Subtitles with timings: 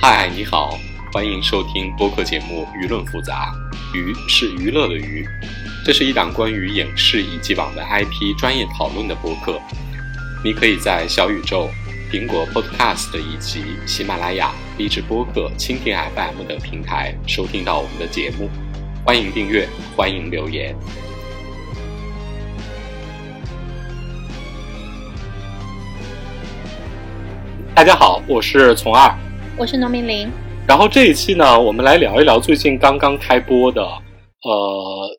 [0.00, 0.78] 嗨，你好，
[1.12, 3.52] 欢迎收听播客节目《舆论复杂》，
[3.96, 5.28] 娱是娱乐的娱，
[5.84, 9.60] 这是一档关于影视以及网的 IP 专业讨论的播客。
[10.44, 11.68] 你可以在小宇宙、
[12.12, 18.48] 苹果 Podcast 以及喜马拉雅、荔枝播客、蜻蜓 FM 等平台收听到我们的节目。
[19.04, 20.76] 欢迎订阅，欢迎留言。
[27.74, 29.12] 大家好，我是从二。
[29.58, 30.30] 我是农民林，
[30.68, 35.18] 然后这一期呢，我们来聊一聊最近刚刚开播的，呃，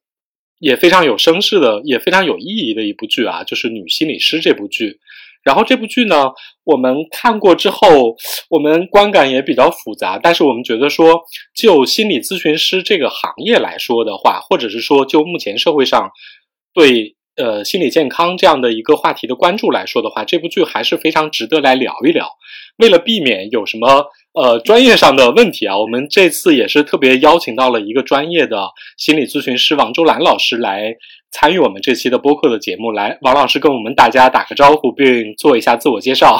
[0.59, 5.01] 也非常有声势的，也非常有意义的一部剧啊，就是《女心理师》这部剧。
[5.43, 6.31] 然后这部剧呢，
[6.63, 8.15] 我们看过之后，
[8.49, 10.17] 我们观感也比较复杂。
[10.17, 11.19] 但是我们觉得说，
[11.53, 16.11] 就心理咨询师这个行业来说的话，或者是说就目前社会上
[16.73, 22.29] 对呃心理健康这样的一个话题的关注来说的话，这部剧还是非常值得来聊一聊。
[22.77, 24.05] 为了避免有什么
[24.39, 30.95] 呃专业上的问题啊，我们这次也是特别邀请到了一个专业的心理咨询师王周兰老师来
[31.29, 32.93] 参与我们这期的播客的节目。
[32.93, 36.39] 来，王老师跟我们大家打个招呼，并做一下自我介绍。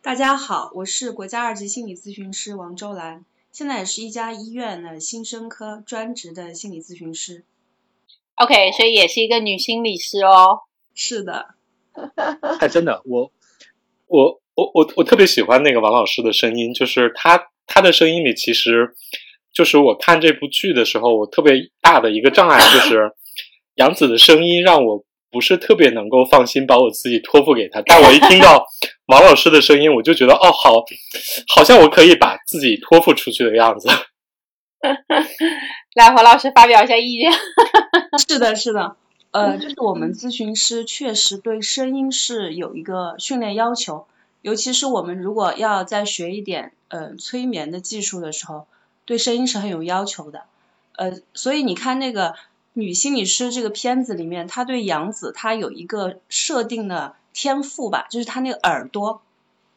[0.00, 7.44] 大家好，我是国家二级心理咨询师王周兰，现在也是一家医院的新生科专职的心理咨询师。
[8.36, 10.60] OK，所以也是一个女心理师哦。
[10.94, 11.48] 是的。
[12.60, 13.30] 哎，真的，我
[14.06, 14.40] 我。
[14.54, 18.94] 我我我特别喜欢那个王老师的声音，就是他他的声音里，其实
[19.52, 23.12] 就是我看这部剧的时候，我特别大的一个障碍就是
[23.76, 27.82] 杨紫的声音让我不是特别能够放心把我自己托付给他。
[27.84, 28.64] 但我一听到
[29.06, 30.84] 王老师的声音，我就觉得哦，好，
[31.54, 33.88] 好像我可以把自己托付出去的样子。
[35.96, 37.32] 来，黄老师发表一下意见。
[38.28, 38.96] 是的，是的，
[39.32, 44.06] 呃，就是我们咨询师确实对声音是有一个训练要求。
[44.44, 48.66] 尤其是我们如果要再学一点呃催眠的技术的时候，
[49.06, 50.42] 对声音是很有要求的，
[50.96, 52.34] 呃，所以你看那个
[52.74, 59.22] 女心理师这个片子里面，她对杨紫她有一个设定的天赋吧，就是她那个耳朵，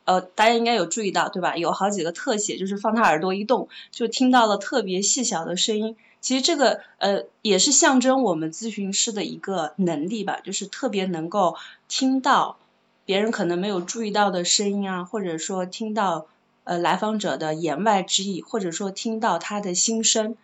[0.04, 1.56] 呃，大家应该有注意到对吧？
[1.56, 5.96] 有好几个特写，就是放她耳朵一动，就听到了特别细小的声音。
[6.20, 11.56] 其实这个呃也是象征我们咨询师的一个能力吧，就是特别能够
[11.88, 12.58] 听到。
[13.08, 16.28] 别人可能没有注意到的声音啊，或者说听到
[16.66, 20.36] 呃来访者的言外之意，或者说听到他的心声，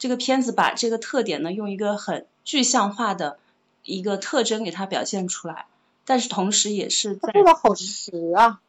[0.00, 3.38] 这个片子把这个特点呢用一个很具象化的
[3.84, 5.66] 一个特征给它表现出来，
[6.04, 8.60] 但是同时也是在做的好实啊，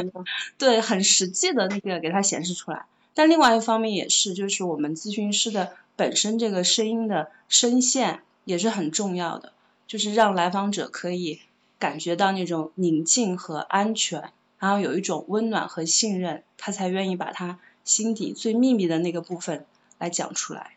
[0.56, 2.86] 对，很实际的那个给它显示出来。
[3.12, 9.52] 但另外一方面也是，就是我们咨询师的本身这个声音的声线也是很重要的，
[9.86, 11.40] 就是让来访者可以。
[11.78, 19.66] 感觉到那种宁静和安全，然后有一种温暖和信任，他才愿意把他心底最秘密的那个部分
[19.98, 20.76] 来讲出来。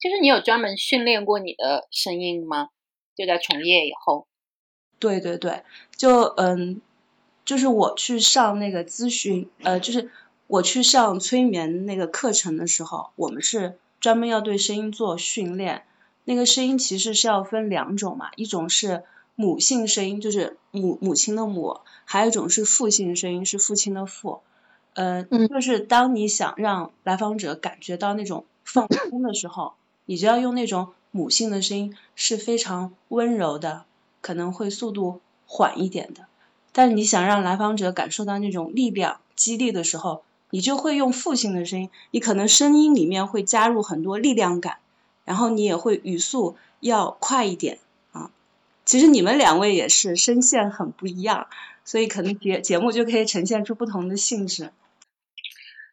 [0.00, 2.70] 就是你有专门训练过你的声音吗？
[3.14, 4.26] 就在从业以后？
[4.98, 5.62] 对对对，
[5.96, 6.80] 就嗯，
[7.44, 10.10] 就是我去上那个咨询，呃，就是
[10.46, 15.84] 我去上催眠那个课程的时候，我们是专门要对声音做训练。
[16.24, 19.04] 那个声音其实是要分两种嘛，一种是。
[19.36, 24.40] 母性声音就是母母亲的母，还有一种是父性声音，是父亲的父。
[24.94, 29.72] 呃，就是当你想让来访者感觉到那种放松的时候，
[30.04, 33.86] 你就要用那种母性的声音，是非常温柔的，
[34.20, 36.26] 可能会速度缓一点的。
[36.70, 44.78] 但是你想让来访者感受到那种力量、激励的时候，你就会用父性的声音，你可能声音里面会加入很多力量感，
[45.24, 47.80] 然后你也会语速要快一点。
[48.84, 51.48] 其实你们两位也是声线很不一样，
[51.84, 54.72] 所以可能节节目就可以呈现出不同的性质。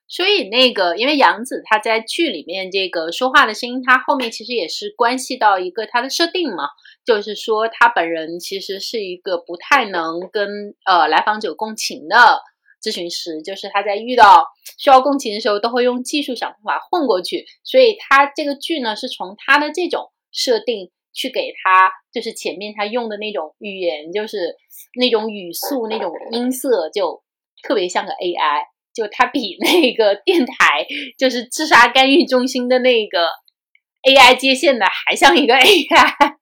[0.08, 6.66] 所以那个，因为杨紫她在剧里面这个说话的声音，她后面其实也是关系到一个她的设定嘛，
[7.06, 12.42] 就是说她本人其实是一个不太能跟呃来访者共情的
[12.84, 14.48] 咨询师，就是她在遇到
[14.78, 17.46] 需要共情的时候，都会用技术想办法混过去。
[17.64, 20.92] 所以她这个剧呢，是从她的这种设定。
[21.14, 24.56] 去给他，就是前面他用的那种语言，就是
[24.96, 27.22] 那种语速、那种音色，就
[27.64, 28.64] 特别像个 AI，
[28.94, 30.86] 就他比那个电台，
[31.18, 33.28] 就是自杀干预中心的那个
[34.04, 36.36] AI 接线的还像一个 AI。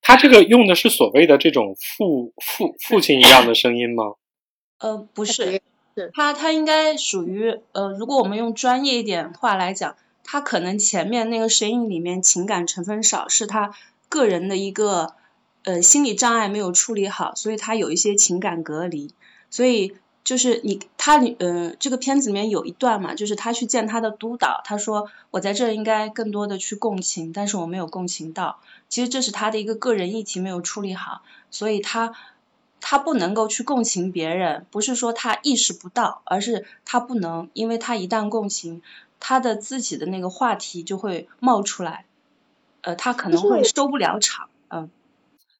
[0.00, 4.04] 他这个用的是所谓的这种父父父亲一样的声音吗？
[4.78, 5.62] 呃，不是，
[6.14, 9.96] 他他应该属于呃，如果我们用专业一点话来讲。
[10.28, 13.72] 他可能前面那个声音里面情感成分少，是他
[14.08, 15.14] 个人的一个
[15.62, 19.14] 呃心理障碍没有处理好，所以他有一些情感隔离，
[19.50, 19.94] 所以
[20.24, 28.58] 就是你他呃这个片子里面有一段嘛，就是他去见他的督导，他说我在这应该更多的去共情，但是我没有共情到，
[28.88, 31.22] 其实这是他的一个个人议题没有处理好，
[31.52, 32.12] 所以他
[32.80, 38.82] 他不能够去共情别人，不是说他意识不到，而是他不能，因为他一旦共情，
[39.20, 42.06] 他的自己的那个话题就会冒出来，
[42.82, 44.90] 呃，他可能会收不了场，嗯。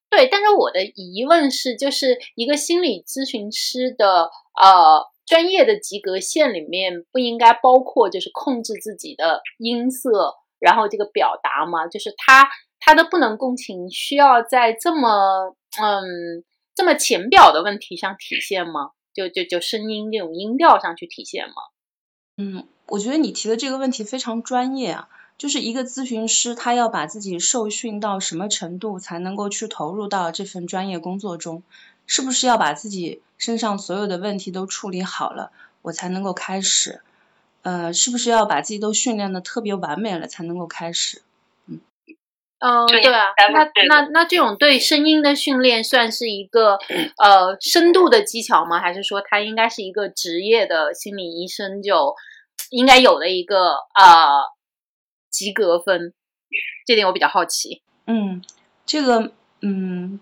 [0.09, 11.89] 对，但是我的疑问是，就是一个心理咨询师的呃专业的及格线里面，不应该包括就是控制自己的音色，然后这个表达吗？
[11.89, 12.49] 就是他
[12.79, 16.45] 他的不能共情，需要在这么嗯
[16.75, 18.93] 这么浅表的问题上体现吗？
[19.13, 21.55] 就就就声音这种音调上去体现吗？
[22.37, 25.09] 嗯，我觉得你提的这个问题非常专业啊。
[25.39, 31.63] 就是一个咨询师，他要把自己受训到什么程度，才能够去投入到这份专业工作中？
[32.07, 35.51] 是不是要把自己身上所有的问题都处理好了，
[35.83, 37.03] 我才能够开始？
[37.61, 41.21] 呃，是不是要把自己都训练的特别完美了，才能够开始？
[41.67, 41.81] 嗯，
[42.61, 46.79] 嗯，对啊，那那那这种对声音的训练算是一个
[47.19, 48.81] 呃深度的技巧吗？
[48.81, 52.15] 还是说他应该是一个职业的心理医生就
[52.71, 54.55] 应该有的一个呃？
[55.29, 56.15] 及格分，
[56.87, 57.83] 这点我比较好奇。
[58.07, 58.43] 嗯，
[58.87, 60.19] 这个，嗯，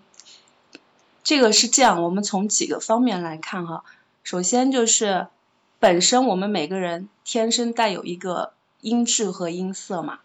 [1.23, 3.85] 这个是这样，我们从几个方面来看哈。
[4.23, 5.27] 首先就是
[5.79, 10.19] 本身我们每个人天生带有一个音质和音色嘛。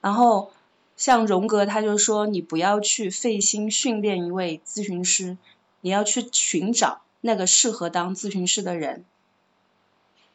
[0.00, 0.52] 然后
[0.96, 5.36] 像荣格他就说，你不要去费心训练一位咨询师，
[5.82, 9.04] 你要去寻找那个适合当咨询师的人。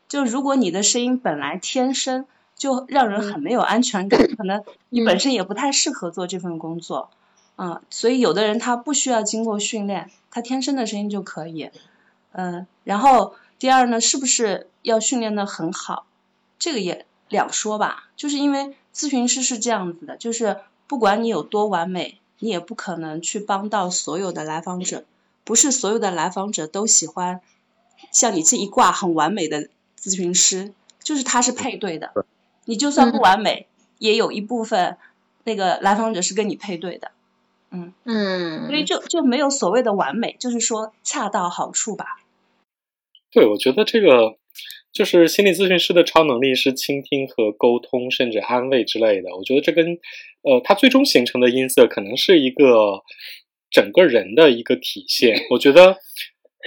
[0.07, 2.25] 就如果你的声音本来天生。
[2.57, 7.09] 就让人很没有安全感，可能你本身也不太适合做这份工作，
[7.57, 11.69] 嗯，所以有的人他不需要经过训练，他天生的声音就可以，
[12.31, 16.05] 嗯，然后第二呢，是不是要训练的很好，
[16.57, 25.03] 这个也两说吧，就是因为咨询师是这样子的，就是不管你有多完美，你也不可能去帮到所有的来访者，
[25.43, 27.41] 不是所有的来访者都喜欢
[28.13, 29.67] 像你这一挂很完美的
[30.05, 32.13] 咨询师，就是他是配对的。
[32.65, 33.67] 你就算不完美，
[33.97, 34.97] 也有一部分
[35.43, 37.11] 那个来访者是跟你配对的，
[37.71, 42.05] 嗯嗯，所以就就没有所谓的完美，就是说恰到好处吧。
[43.31, 44.37] 对，我觉得这个
[44.91, 49.35] 就是心理咨询师的超能力是倾听和沟通，甚至安慰之类的。
[49.35, 49.99] 我觉得这跟
[50.41, 53.03] 呃他最终形成的音色可能是一个
[53.69, 55.45] 整个人的一个体现。
[55.51, 55.97] 我觉得。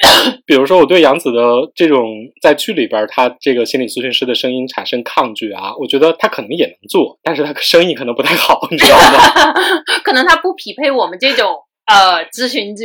[0.47, 1.43] 比如说，我对杨紫的
[1.75, 2.07] 这种
[2.41, 9.53] 在剧里边，他这个心理咨询师的声音产生抗拒啊，我觉得他可能也能做，但是他声音可能不太好，你知道吗？
[10.05, 11.53] 可能他不匹配我们这种
[11.87, 12.85] 呃咨询者。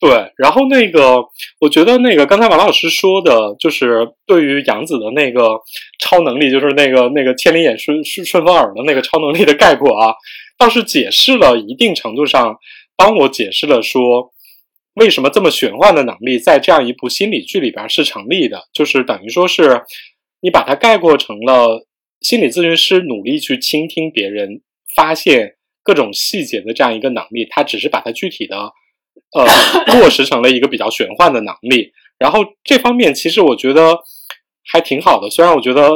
[0.00, 1.22] 对，然后那个，
[1.60, 5.60] 我觉得那个刚才王老师说的，就是对于杨紫的那个
[6.00, 10.12] 超能力，就是那个那个千里眼顺顺顺风耳的那个超能力的概括啊，
[10.58, 12.56] 倒是解释了一定程度上
[12.96, 14.33] 帮我解释了说。
[14.94, 18.68] 为什么这么玄幻的能力在这样一部心理剧里边是成立的？
[18.72, 19.82] 就是等于说是
[20.40, 21.86] 你把它概括成了
[22.20, 24.62] 心理咨询师努力去倾听别人、
[24.94, 28.56] 发现各种细节的这样一个能力，他只是把它具体的
[29.32, 29.44] 呃
[29.98, 31.92] 落实成了一个比较玄幻的能力。
[32.18, 33.98] 然后这方面其实我觉得
[34.72, 35.90] 还挺好的，虽然我觉得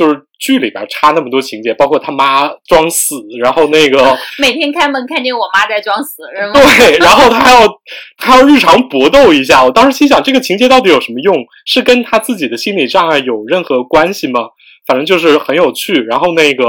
[0.00, 0.26] 就是。
[0.40, 6.54] 剧里边插那么多情节，包括他妈装死，然后那个 每天开门看见我妈在装死，是吗？
[6.54, 7.68] 对，然后他还要
[8.16, 9.62] 他要日常搏斗一下。
[9.62, 11.36] 我当时心想，这个情节到底有什么用？
[11.66, 14.48] 是跟他自己的心理障碍有任何关系吗？
[14.86, 16.02] 反正就是很有趣。
[16.04, 16.64] 然后那个，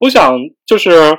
[0.00, 1.16] 我想就是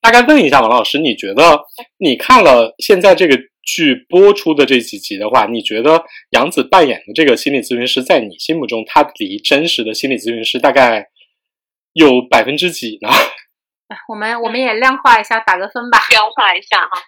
[0.00, 1.60] 大概问一下王老师，你觉得
[1.98, 3.36] 你看了现在这个？
[3.62, 11.10] 剧播出的这几集的话，你觉得杨紫扮演的这个心理咨询师，在你心目中，他离真实的心理咨询师大概
[11.92, 13.08] 有百分之几呢？
[14.08, 15.98] 我们我们也量化一下，打个分吧。
[16.10, 17.02] 量化一下哈，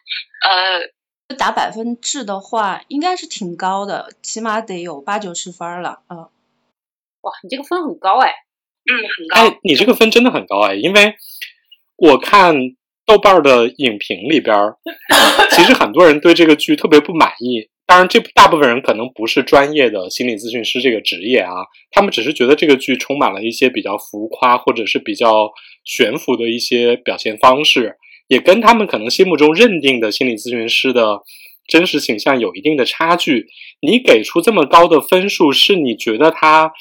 [1.29, 6.03] 呃，打百分制的话，应该是挺高的，起码得有八九十分了。
[6.09, 6.19] 嗯，
[7.23, 8.31] 哇，你这个分很高哎。
[8.85, 9.49] 嗯，很高。
[9.49, 11.15] 哎，你这个分真的很高哎，因为
[11.97, 12.55] 我看。
[13.07, 14.57] 豆瓣的影评里边，
[15.53, 17.69] 其实很多人对这个剧特别不满意。
[17.87, 21.53] 当然，这大部分人可能不是专业的心理咨询师这个职业啊，
[21.91, 25.51] 他们只是觉得这个剧充满了一些比较浮夸或者是比较
[25.85, 31.21] 悬浮的一些表现方式，也跟他们可能心目中认定的心理咨询师的
[31.69, 33.49] 真实形象有一定的差距。
[33.83, 36.73] 你给出这么高的分数，是你觉得他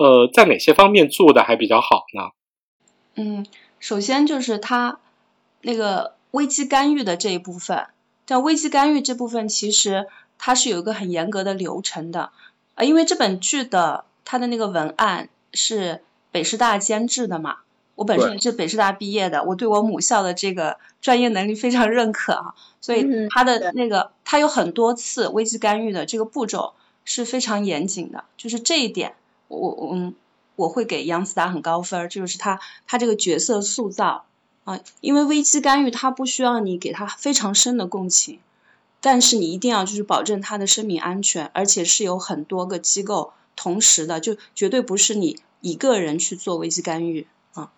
[0.00, 2.24] 呃在哪些方面做的还比较好呢？
[3.14, 3.46] 嗯，
[3.78, 4.98] 首先就是他。
[5.62, 7.86] 那个危机干预的这一部分，
[8.26, 10.06] 在危机干预这部分，其实
[10.38, 12.30] 它是有一个很严格的流程的。
[12.74, 17.58] 呃，因为这本剧的它的那个文案是北师大监制的嘛，
[17.94, 26.74] 我本身也是北师大毕业的，我对我母校的这个专业能力非常认可啊，所以它的那个它有很多次危机干预的这个步骤
[27.04, 29.14] 是非常严谨的，就是这一点，
[29.48, 30.14] 我我嗯
[30.56, 34.24] 我会给杨思达很高分，就是他他这个角色塑造
[34.70, 38.38] 啊，因为危机干预它不需要你给他非常深的共情。
[39.02, 47.72] 但是你一定要就是保证他的生命安全，而且是有很多个机构同时的，就绝对不是你一个人去做危机干预啊。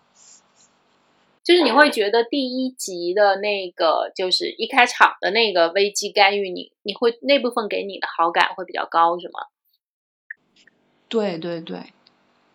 [1.45, 9.45] 就是你会觉得第一集的那个，就是一开场的那个危机干预，你你会那部分给你的好感会比较高，是吗？
[11.07, 11.93] 对对对。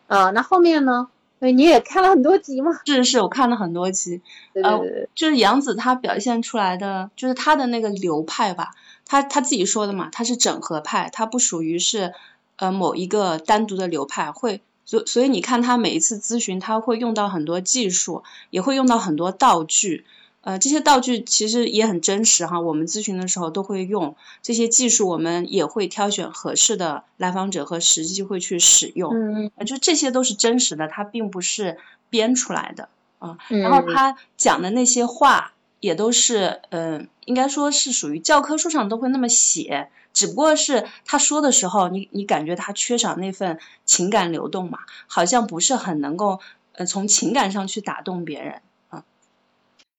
[0.09, 1.09] 呃，那后面呢？
[1.41, 2.73] 对，你也看了很多集吗？
[2.85, 4.21] 是是，我看了很多集。
[4.55, 4.81] 呃，
[5.15, 8.71] 就是杨紫她表现出来的，就是她的那个流派吧，
[9.05, 12.13] 她她自己说的嘛，她是整合派，她不属于是
[12.57, 20.05] 呃某一个单独的流派，会所所以你看她每一次咨询，她会用到很多技术，也会用到很多道具。
[20.41, 29.13] 呃，这些道具其实也很真实哈，我们咨询的时候都会用这些技术，我们也会挑选合适的来访者和实际会去使用。
[29.15, 31.77] 嗯就这些都是真实的，它并不是
[32.09, 33.37] 编出来的啊。
[33.49, 44.79] 然后他讲的那些话也都是，嗯，应该说是属于教科书上都会那么写，只不过是他说的时候，你你感觉他缺少那份情感流动嘛，
[45.09, 46.41] 好像不是很能够
[46.73, 48.63] 呃从情感上去打动别人。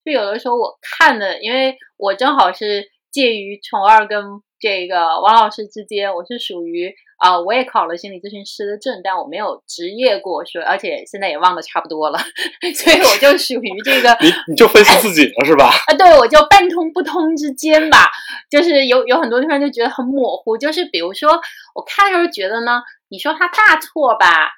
[0.06, 4.24] 就有的时候我看的，因为我正好是介于虫二跟
[4.60, 12.20] 这个王老师之间，我是属于啊，我也考了心理咨询师的证，但我没有执业过，所以而且现在也忘得差不多了，
[12.76, 15.70] 所以我就属于这个，你你就分析自己了是吧？
[15.88, 18.10] 啊，对，我就半通不通之间吧，
[18.50, 21.40] 就是有有很多地方就觉得很模糊，就是比如说
[21.76, 24.52] 我看的时候觉得呢，你说他大错吧。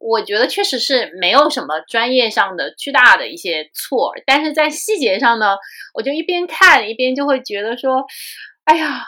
[0.00, 5.58] 我觉得确实是没有什么专业上的巨大的一些错，但是在细节上呢，
[5.92, 8.02] 我就一边看一边就会觉得说，
[8.64, 9.04] 哎呀，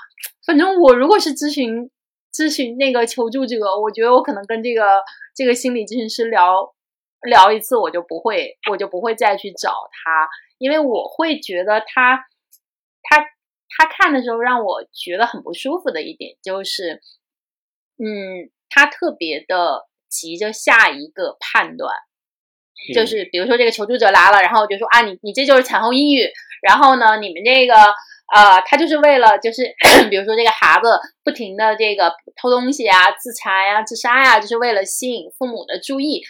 [0.47, 1.91] 反正我如果是咨询
[2.31, 5.01] 咨询那个求助者，我觉得我可能跟这个
[5.35, 6.75] 这个心理咨询师聊
[7.23, 12.23] 聊一次，我就不会我就不会再去找他，因为我会觉得他
[13.03, 13.25] 他
[13.71, 17.01] 他看的时候让我觉得很不舒服的一点就是，
[17.97, 19.89] 嗯，他特别的。
[20.13, 21.91] 急着下一个判断，
[22.95, 26.29] 就是比如说这个求助者来了，然后就说啊，你你这就是产后抑郁，
[26.61, 27.75] 然后呢，你们这个
[28.35, 29.75] 呃，他就是为了就是
[30.11, 36.23] 比如说这个孩子不停的这个偷东西啊、自残呀、自杀呀，就是为了吸引父母的注意，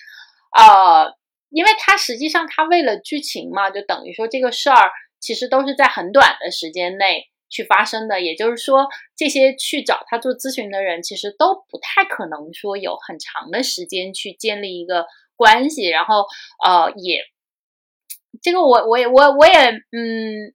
[0.57, 1.12] 呃，
[1.51, 7.32] 因为他实际上他为了剧情嘛，就等于说这个事儿其实都是在很短的时间内。
[7.52, 15.04] 去发生的，也就是说，这些去找他做咨询的人，其实都不太可能说有很长的时间去建立一个
[15.37, 16.25] 关系，然后
[16.64, 17.21] 呃，也
[18.40, 19.52] 这个我我也我我也
[19.92, 20.54] 嗯，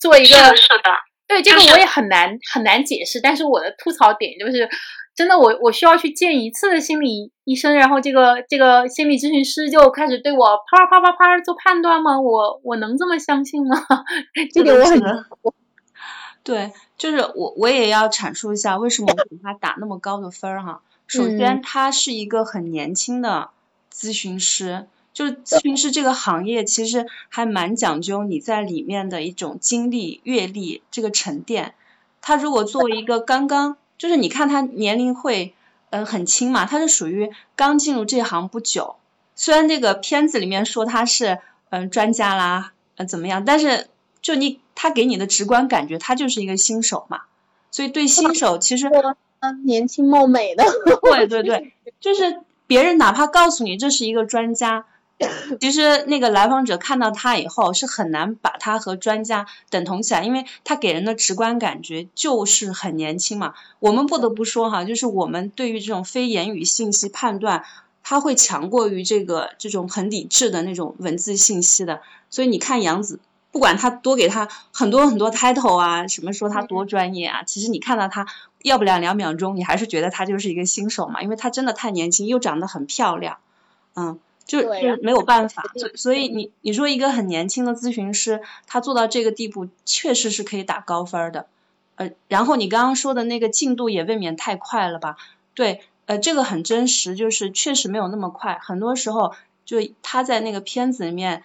[0.00, 0.90] 做一个是的，
[1.28, 4.66] 对这个我也很难很难解释，但是我的吐槽点就是，
[5.14, 12.18] 真的我我需要去见一次心理医生，然后这个这个心理咨询师就开始对我啪啪啪啪啪做判断吗？
[12.18, 13.76] 我我能这么相信吗？
[14.54, 14.98] 这点我很。
[16.44, 20.82] 对，就是我我也要阐述一下为什么我给他打那么高的分儿哈。
[21.06, 23.50] 首先，他是一个很年轻的
[23.94, 31.74] 咨询师，就是咨询师这个行业其实还蛮讲究你在里面的一种经历、阅历这个沉淀。
[32.20, 35.54] 他如果作为一个刚刚，就是你看他年龄会
[35.90, 38.96] 嗯很轻嘛，他是属于刚进入这行不久。
[39.36, 41.38] 虽然这个片子里面说他是
[41.70, 43.86] 嗯专家啦，呃怎么样，但是。
[44.22, 47.22] 就你，他给你的直观感觉，他就是一个新手嘛，
[47.72, 48.88] 所以对新手其实
[49.64, 50.64] 年轻貌美的，
[51.02, 54.84] 对对对，就是别人哪怕告诉你这是一个专家，
[55.60, 63.54] 其实那个来访者看到他以后是很难把他和专家等同起来，因为他给人的直观感觉就是很年轻嘛。
[63.80, 67.64] 我们不得不说哈，就是我们对于这种非言语信息判断，
[68.04, 72.00] 他会强过于这个这种很理智的那种文字信息的，
[72.30, 73.18] 所以你看杨子。
[73.52, 78.26] 不管他多给他很多很多 title 啊，什么说他多专业啊，其实你看到他
[78.62, 83.36] 要不了两秒钟，你还是觉得他就是一个新手嘛，因为他真的太年轻，又长得很漂亮，
[83.94, 91.46] 嗯，就就没有办法，所所以你你说一个很年轻的咨询师，他做到这个地步，确实是可以打高分的，
[91.96, 95.18] 呃，然后你刚刚说的那个进度也未免太快了吧？
[95.52, 99.34] 对，呃，这个很真实，就是确实没有那么快，很多时候
[99.66, 101.44] 就他在那个片子里面。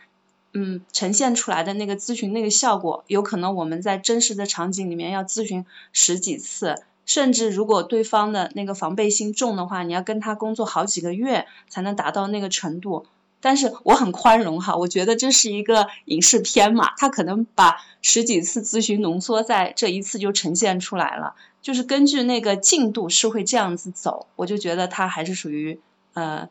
[0.60, 13.06] 嗯呈现出来的那个咨询那个效果，有可能我们在真实的场景里面要咨询十几次，甚至如果对方的那个防备心重的话，你要跟他工作好几个月才能达到那个程度。
[13.40, 25.80] 但是我很宽容哈，我觉得这是一个影视片嘛，他可能把十几次咨询浓缩在这一次就呈现出来了，就是根据那个进度是会这样子走，我就觉得他还是属于
[26.14, 26.50] 呃，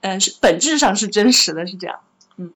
[0.00, 1.98] 嗯是本质上是真实的，是这样。
[2.40, 2.50] 嗯，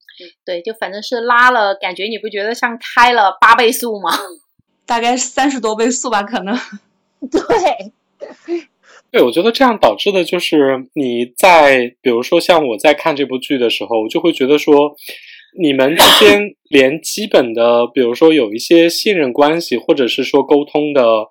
[0.47, 4.11] 对，就反正是拉了，感觉你不觉得像开了八倍速吗？
[4.87, 6.57] 大概三十多倍速吧，可能。
[7.31, 7.93] 对。
[9.11, 14.97] 对，我觉得这样导致的就是你在，比如说像我在看这部剧的时候，我就会觉得说，
[15.57, 21.29] 你们之间 连基本的，比如说有一些信任关系，或者是说沟通的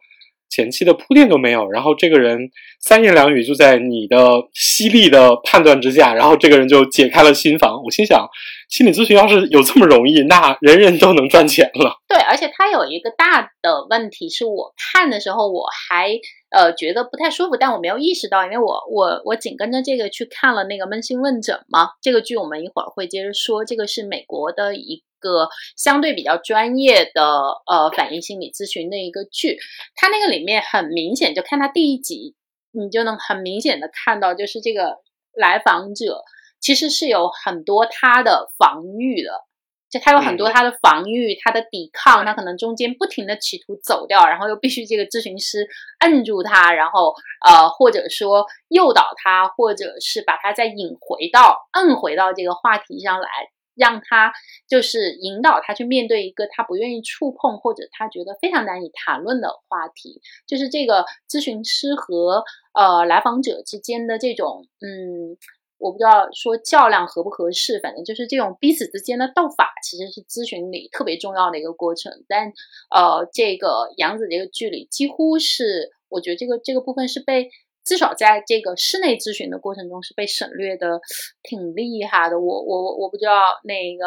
[0.54, 2.38] 前期的铺垫都没有，然后这个人
[2.80, 4.18] 三言两语就在你的
[4.54, 7.82] 犀利的判断之下，然后这个人就解开了心房。
[7.84, 8.28] 我心想，
[8.70, 11.98] 心理咨询要是有这么容易，那人人都能赚钱了。
[12.08, 16.20] 对，而且它有一个大的问题是我看的时候我还。
[16.56, 23.66] 呃，觉得不太舒服，但我没有意识到，因为我我我紧跟着这个去看了那个《扪心问诊》嘛，这个剧我们一会儿会接着说。
[23.66, 27.24] 这个是美国的一个相对比较专业的
[27.66, 29.58] 呃反应心理咨询的一个剧，
[29.96, 32.36] 它那个里面很明显，就看它第一集，
[32.72, 34.98] 你就能很明显的看到，就是这个
[35.34, 36.24] 来访者
[36.60, 39.46] 其实是有很多他的防御的。
[39.94, 45.68] 就他有很多他的防御，他的抵抗，他可能中间不停的企图走掉，然后又必须这个咨询师
[46.00, 47.14] 摁住他，然后
[47.46, 53.30] 呃或者说诱导他，或者是把他再引回到摁回到这个话题上来，
[53.76, 54.32] 让他
[54.68, 65.38] 就是引导他去面对一个他不愿意触碰或者他觉得非常难以谈论的话题，就是这个咨询师和呃来访者之间的这种嗯。
[65.80, 72.24] 我不知道说较量合不合适，反正就是这种彼此之间的斗法，其实是咨询里特别重要的一个过程。
[72.26, 72.54] 但
[72.90, 77.50] 呃，这个杨子这个剧里，几乎是我觉得这个这个部分是被
[77.84, 81.02] 至少在这个室内咨询的过程中是被省略的，
[81.42, 82.40] 挺厉害的。
[82.40, 84.06] 我我我不知道那个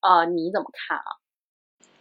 [0.00, 1.18] 呃你怎么看啊？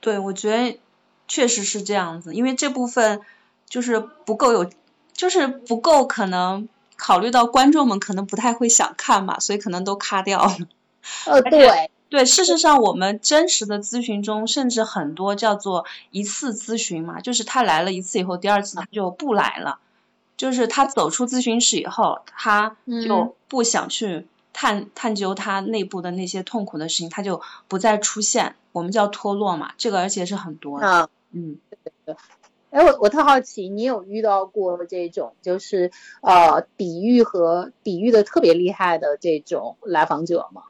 [0.02, 0.80] 对，我觉得
[1.28, 3.22] 确实是这样子，因为这部分
[3.68, 4.70] 就是不够有，
[5.14, 6.70] 就是不够可能。
[6.98, 10.56] 考虑到观众们可能不太会想看嘛，所以可能都卡掉了。
[11.28, 19.80] 呃，对对，事实上我们真实的咨询中，甚至很多叫做一次咨询嘛，就是他来了一次以后，第二次他就不来了，
[20.38, 31.10] 就是他走出咨询室以后，他就不想去探探究他内部的那些痛苦的事情，他就不再出现，我们叫脱落嘛，这个而且是很多的。
[31.32, 32.16] 嗯，对对。
[32.72, 40.64] 哎，我我特好奇，你有遇到过这种就是呃抵御和抵御的特别厉害的这种来访者吗？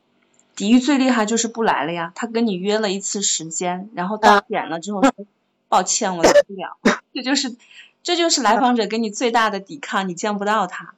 [0.55, 5.11] 抵御最厉害就是不来了呀，他跟你约了一次时间，然后到点了之后说
[5.67, 6.77] 抱歉我来不了，
[7.11, 7.55] 这就是
[8.05, 10.93] 这就是来访者给你最大的抵抗，你见不到他。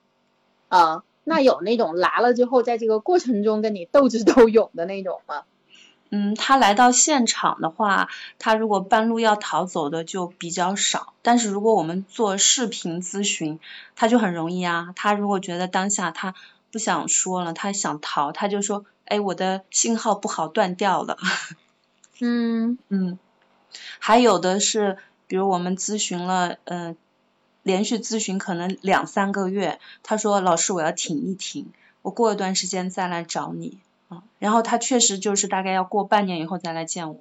[0.68, 5.44] 啊，那有那种来了之后，在这个过程中跟你斗智斗勇的那种吗？
[6.10, 11.14] 嗯，他来到现场的话，他如果半路要逃走的就比较少。
[11.22, 13.62] 但是如果我们做视频咨询，
[13.96, 14.90] 他就很容易啊。
[14.98, 16.36] 他如果觉得当下他
[16.74, 21.18] 不想说了，他想逃，他就说：“哎，我的信号不好，断掉了。
[22.20, 23.18] ”嗯嗯，
[24.00, 26.96] 还有的是，比如我们咨询了，嗯，
[27.64, 37.20] 连续咨询可能两三个月，他说：“老师，我要停一停，我过一段时间再来找你。”啊，然后他确实就是大概要过半年以后再来见我。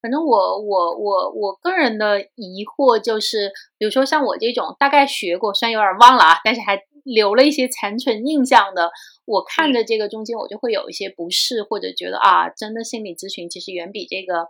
[0.00, 8.90] 反正我我我我个人的疑惑就是，比如说像我这种大概学过，虽然有点忘了啊，但是还留了一些残存印象的，
[9.24, 14.48] 我看着这个中间我就会有一些不适，或者觉得啊，真的心理咨询其实远比这个。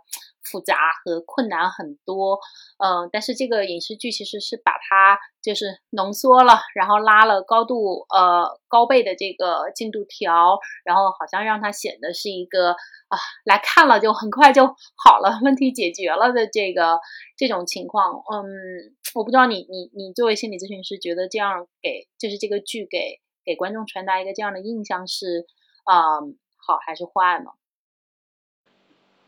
[0.49, 2.39] 复杂和困难很多，
[2.81, 16.97] 嗯，但是这个影视剧其实是把它就是浓缩了，然后拉了高度呃高倍的这个进度条，然后好像让它显得是一个啊来看了就很快就好了，问题解决了的这个
[17.35, 25.45] 这种情况，嗯，我不知道你你你作为心理咨询师觉得这样给就是这个剧给给观众传达一个这样的印象是
[25.83, 26.19] 啊
[26.55, 27.51] 好还是坏呢？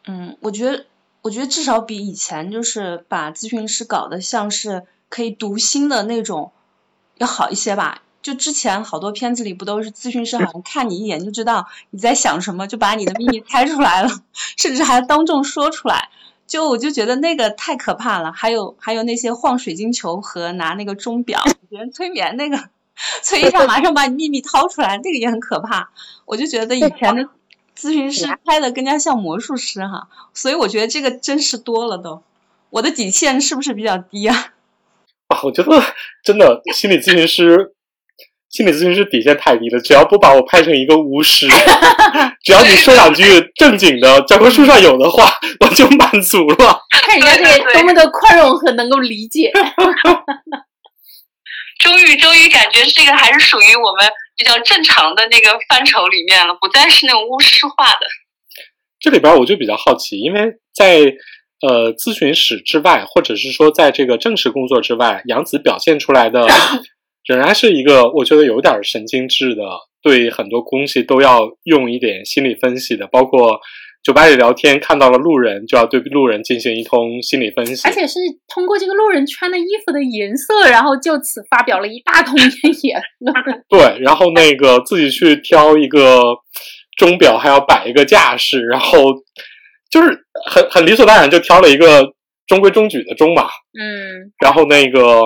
[0.06, 0.86] 嗯，我觉得。
[1.22, 6.54] 我觉得至少比以前就是把咨询师搞得像是可以读心的那种
[7.18, 8.04] 要好一些吧。
[8.22, 14.10] 就之前好多片子里不都是咨询师好像看你一眼就知道你在想什么，就把你的秘密猜出来了，
[14.58, 16.10] 甚至还当众说出来。
[16.50, 18.34] 就我就觉得那个太可怕了。
[18.34, 22.58] 还有还有那些晃水晶球和拿那个钟表别人催眠那个，
[23.24, 25.92] 催一下马上把你秘密掏出来，那个也很可怕。
[26.26, 27.30] 我就觉得以前的。
[27.80, 32.22] 咨询师拍的更加像魔术师哈，所以我觉得这个真实多了都。
[32.72, 34.52] 我的底线是不是比较低啊？
[35.32, 35.82] 啊，我觉得
[36.22, 37.74] 真的心理咨询师，
[38.50, 39.80] 心理咨询师底线太低了。
[39.80, 41.48] 只要不把我拍成一个巫师，
[42.44, 43.24] 只要你说两句
[43.56, 45.32] 正经的教科书上有的话，
[45.62, 46.82] 我就满足了。
[46.90, 49.52] 看人家这个多么的宽容和能够理解。
[51.80, 58.06] 终于，终于感觉这个还是属于我们比较正常的那个范畴里面了，不再是那种巫师化的。
[59.00, 61.14] 这里边我就比较好奇，因为在。
[61.62, 66.48] 呃，咨询室之外，或者是说在这个正式工作之外，杨子表现出来的
[67.30, 69.64] 仍然是一个我觉得有点神经质的，
[70.02, 73.60] 对很多东西都要用一点心理分析的，包括
[74.04, 83.34] 酒吧里聊天看到了路人，就要对路人进行一通心理分析，而且是通过这个路人穿的衣服的颜色，然后就此发表了一大通言论。
[83.70, 86.36] 对，然后那个自己去挑一个
[86.98, 89.14] 钟表，还要摆一个架势，然后。
[89.92, 92.14] 就是很很理所当然就挑了一个
[92.46, 95.24] 中规中矩的钟嘛，嗯，然后那个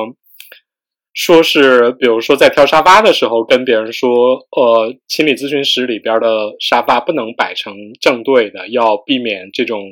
[1.14, 9.84] 说是，比如说在挑沙发的时候，跟别人说，呃，心理咨询室里边的沙发不能摆成正对的，要避免这种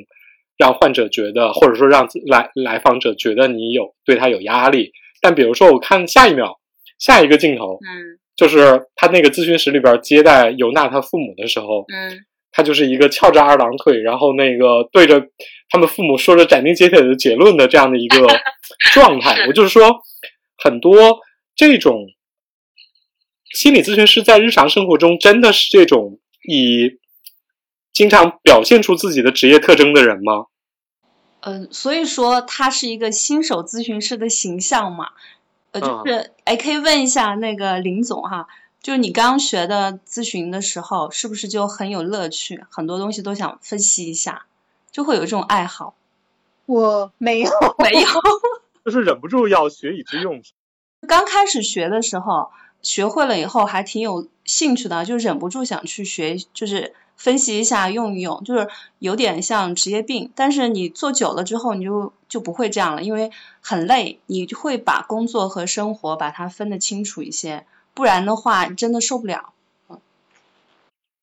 [0.58, 4.90] 让患者觉得，或者说让来来访者觉得你有对他有压力。
[5.20, 6.58] 但比如说，我看下一秒
[6.98, 12.24] 下一个镜头，嗯，就是他那个咨询室里边接待尤娜他父母的时候，嗯。
[12.54, 15.18] 他就是一个翘着二郎腿，然后那个对着
[15.70, 18.26] 他们父母说着斩钉截铁的结论的这样的一个
[18.92, 19.46] 状态。
[19.46, 19.90] 我就是说，
[20.62, 21.20] 很多
[21.54, 22.06] 这种
[23.52, 26.98] 心理咨询师在日常生活中真的是这种以
[27.92, 30.46] 经常表现出自己的职业特征的人吗？
[31.40, 35.10] 嗯，所以说他是一个新手咨询师的形象嘛。
[35.72, 38.46] 呃，就是哎，可以问一下那个林总哈。
[38.82, 42.64] 就是你刚学的咨询的时候，是不是就很有乐趣？
[42.68, 44.46] 很多东西都想分析一下，
[44.90, 45.94] 就会有这种爱好。
[46.66, 48.06] 我没有，没有，
[48.84, 50.42] 就是忍不住要学以致用。
[51.06, 58.68] 刚开始学的时候，学会了以后还挺有兴趣的，就忍不住想去学，就是分析一下用一用，就是
[58.98, 60.30] 有点像职业病。
[60.34, 67.66] 但是你做久了之后，你就就不会这样了，因为很累，你会把工作和生活把它分得清楚一些。
[67.94, 69.52] 不然的话，真的受不了。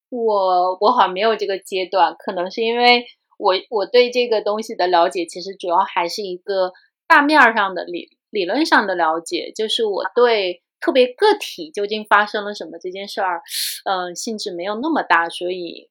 [0.10, 3.06] 我我好像没有这个阶段，可能是因为
[3.38, 6.74] 我我对这个东西的了解，其实主要还是一个
[7.10, 13.41] 大面上的理理论上的了解，就是我对特别个体究竟发生了什么这件事儿，
[13.84, 15.89] 嗯，兴致没有那么大，所以，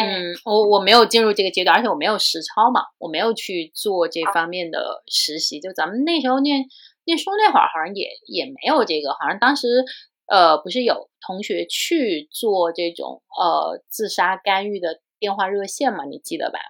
[0.00, 6.64] 嗯，我我没有进入这个阶段，而且我没有实操嘛，我没有去做这方面的实习，就咱们那时候念。
[7.06, 9.84] 念书那会儿好像也也没有这个，好像当时
[10.26, 16.04] 呃不是有同学去做这种呃自杀干预的电话热线嘛？
[16.04, 16.60] 你记得吧？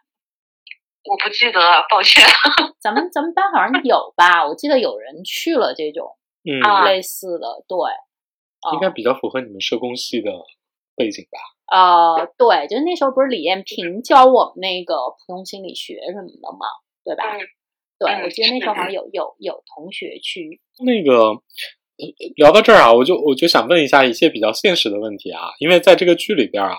[1.05, 2.25] 我不记得了，抱歉。
[2.81, 4.47] 咱们咱们班好像有吧？
[4.47, 7.77] 我记得有人去了这种嗯类似的，对，
[8.75, 10.31] 应该比较符合你们社工系的
[10.97, 11.39] 背景吧？
[11.71, 16.67] 呃，对，就是那时候不是李艳萍教我们那个普通心理学什么的嘛，
[17.05, 17.25] 对吧？
[17.99, 21.35] 对，我记得那时候好像有有有同学去那个
[22.37, 26.77] 聊到这儿啊，我就我就想问一下一些比较现实的问题啊，因为在这个剧里边啊，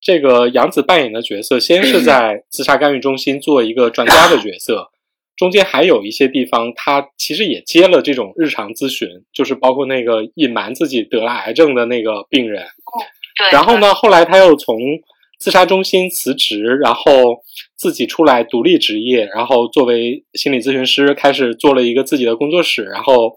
[0.00, 4.90] 这个杨紫扮演的角色先是 在自杀干预中心做一个专家的角色，
[5.36, 12.62] 中间还有一些地方他其实也接了这种日常咨询，就是包括那个隐瞒自己得了癌症的那个病人，
[13.38, 14.76] 对，然后呢，后来他又从。
[15.38, 17.42] 自杀中心辞职，然后
[17.76, 22.84] 自己出来独立职业，然后作为心理咨询师开始做了一个自己的工作室。
[22.84, 23.36] 然后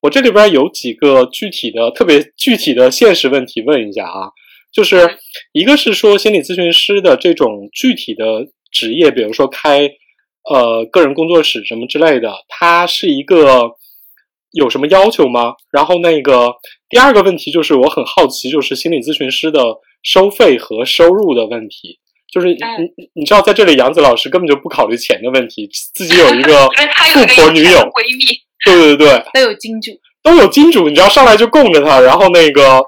[0.00, 4.30] 我这里边有几个具体的、特别具体的现实问题问一下啊，
[4.72, 5.18] 就是
[5.52, 9.90] 一个是说心理咨询师的这种具体的职业，比如说开
[10.50, 13.72] 呃个人工作室什么之类的，它是一个
[14.52, 15.54] 有什么要求吗？
[15.70, 16.54] 然后那个
[16.88, 19.60] 第二个问题就是我很好奇，就是心理咨询师的。
[20.02, 21.98] 收费和收入的问题，
[22.32, 26.66] 就是你你你知道，在这里杨子老师根本就不考虑钱的问题，自己有一个
[27.12, 29.90] 富婆女友闺蜜，对对对， 都有金主，
[30.22, 32.80] 都有金主，你知道上来就供着他，然后那个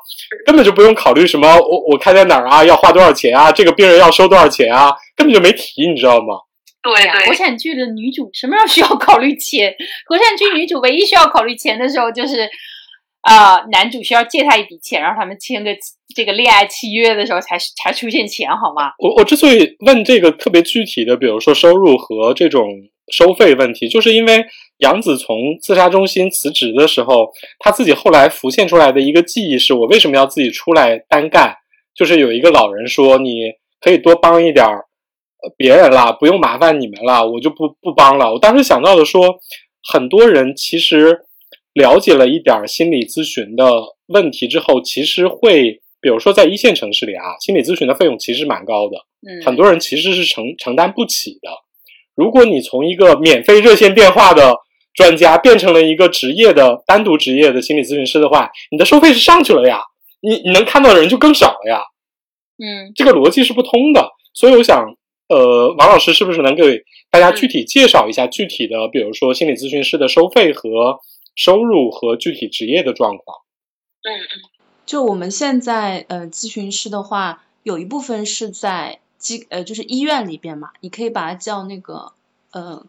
[0.47, 6.35] 根本就不用考虑什么我我开在哪儿啊，要花多少钱啊，这个病人要收多少钱啊，根本就没提，你知道吗？
[6.83, 9.75] 对啊，国产剧的女主什么时候需要考虑钱？
[10.07, 12.49] 国产剧女主唯一需要考虑钱的时候就是。
[13.23, 15.71] 啊，男主需要借她一笔钱，让他们签个
[16.12, 18.90] 这个恋爱契约的时候，才才出现钱，好吗？
[18.99, 22.66] 我我之所以问这个特别具体的，比如说收入和这种
[23.12, 24.45] 收费问题，就是因为
[24.83, 31.55] 杨子从自杀中心辞职的时候，他自己后来浮现出来的一个记忆是：我为什么要自己出来单干？
[31.95, 34.85] 就是有一个老人说，你可以多帮一点儿
[35.57, 38.33] 别人啦，不用麻烦你们了，我就不不帮了。
[38.33, 39.38] 我当时想到的说，
[39.83, 41.21] 很多人其实
[41.75, 43.64] 了解了一点心理咨询的
[44.07, 48.97] 问题之后，其实会，比如说在一线城市里啊，心理咨询的费用其实蛮高的，
[49.29, 51.51] 嗯，很多人其实是承承担不起的。
[52.14, 54.55] 如果你从一个免费热线电话的
[54.94, 59.81] 专家变成了一个职业的单独职业的心理咨询师的话，你的收费是上去了呀，
[60.20, 61.81] 你你能看到的人就更少了呀，
[62.59, 64.11] 嗯这个逻辑是不通的。
[64.35, 64.96] 所以我想，
[65.28, 71.00] 呃，王老师是不是能给大家具体介绍一下具体的，比如说心理咨询师的收费和
[71.35, 73.38] 收入和具体职业的状况？
[74.02, 74.50] 嗯嗯
[74.85, 82.12] 就我们现在呃咨询师的话，有一部分是在机呃就是医院里边嘛，你可以把它叫那个
[82.50, 82.85] 呃，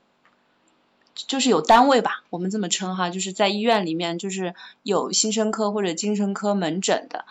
[1.16, 7.26] 就是有单位吧，我们这么称哈，就是在医院里面就是有新生科或者精神科门诊的，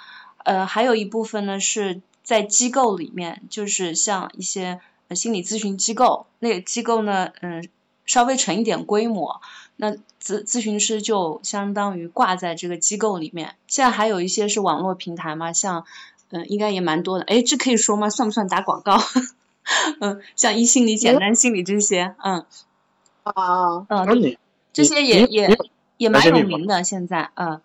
[0.44, 7.68] 呃，还有一部分呢是在机构里面，就是像一些呃心理咨询机构，那个机构呢，嗯、
[8.06, 9.40] 稍微成一点规模，
[9.76, 9.92] 那
[10.22, 13.56] 咨咨询师就相当于挂在这个机构里面。
[13.66, 15.84] 现在还有一些是网络平台嘛，像
[16.30, 17.24] 嗯、应该也蛮多的。
[17.24, 18.08] 哎，这可以说吗？
[18.08, 18.98] 算不算打广告？
[20.00, 22.46] 嗯，像一心理、简单心理这些，嗯
[23.22, 24.36] 啊，嗯，
[24.72, 25.58] 这些也也
[25.96, 26.82] 也蛮有名的。
[26.82, 27.60] 现在，嗯，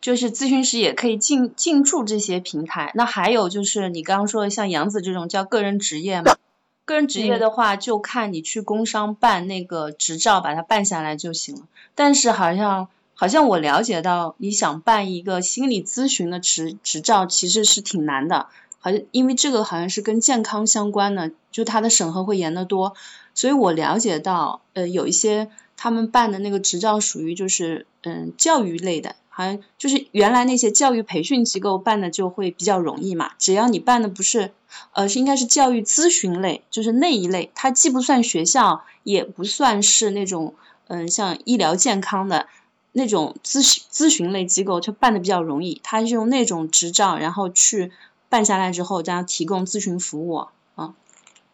[0.00, 2.92] 就是咨询师也可以进进驻这些平台。
[2.94, 6.36] 那还有就是你刚刚说的像杨子这种叫个人职业嘛，
[6.84, 11.62] 个人职业嗯的话，就看你去工商办那个执照，把它办下来就行了。
[11.94, 18.46] 但是好像好像我了解到，你想办一个心理咨询的执执照，其实是挺难的。
[18.78, 22.94] 好像因为这个好像是跟健康相关的，就它的审核会严得多。
[23.34, 33.32] 所以我了解到，呃，有一些他们办的那个执照属于就是嗯教育类的，好像就是原来那些教育培训机构办的就会比较容易嘛。
[33.38, 34.52] 只要你办的不是
[34.92, 40.54] 呃是应该是教育咨询类，就是那一类，它既不算学校，也不算是那种
[40.88, 42.46] 嗯像医疗健康的
[42.92, 45.80] 那种咨询咨询类机构，就办的比较容易。
[45.82, 47.90] 它是用那种执照，然后去
[48.28, 50.48] 办下来之后，这样提供咨询服务啊。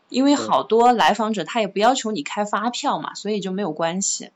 [0.08, 4.30] 因为好多来访者他也不要求你开发票嘛，所以就没有关系。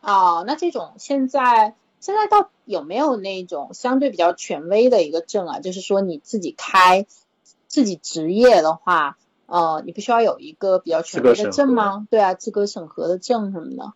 [0.00, 5.60] 哦，那这种现在现在到有没有那种相对比较权威的一个证啊？
[5.60, 7.06] 就是说你自己开
[7.66, 12.06] 自己职业的话，呃，你必须要有一个比较权威的证吗？
[12.10, 13.92] 对啊，资格审核的证什么的。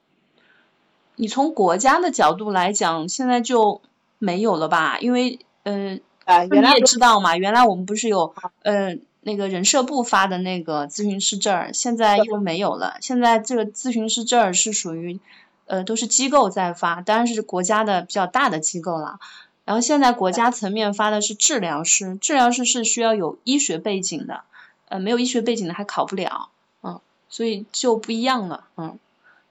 [1.17, 3.81] 你从国家的角度来讲，现在就
[4.19, 4.99] 没有了吧？
[4.99, 12.97] 因为嗯，啊，呃，你也原来也知道嘛，原来我们不是有呃那个人社部发的那个咨询师证儿，现在又没有了。
[13.01, 15.21] 现在这个咨询师证儿是属于
[15.67, 19.21] 呃都是机构在发，当然是国家的比较大的机构了。
[19.65, 24.43] 然后现在国家层面发的是治疗师，治疗师是需要有医学背景的，
[24.89, 26.49] 呃没有医学背景的还考不了，
[26.83, 28.99] 嗯，所以就不一样了，嗯，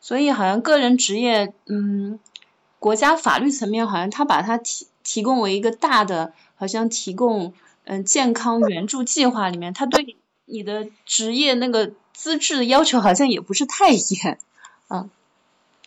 [0.01, 2.19] 所以好像个人职业，嗯，
[2.77, 7.53] 国家法律层面好像他把它提提供为一个大的，好像提供
[7.85, 14.37] 嗯健康援助计划里面，他对你的职业那个资质的要求好像也不是太严，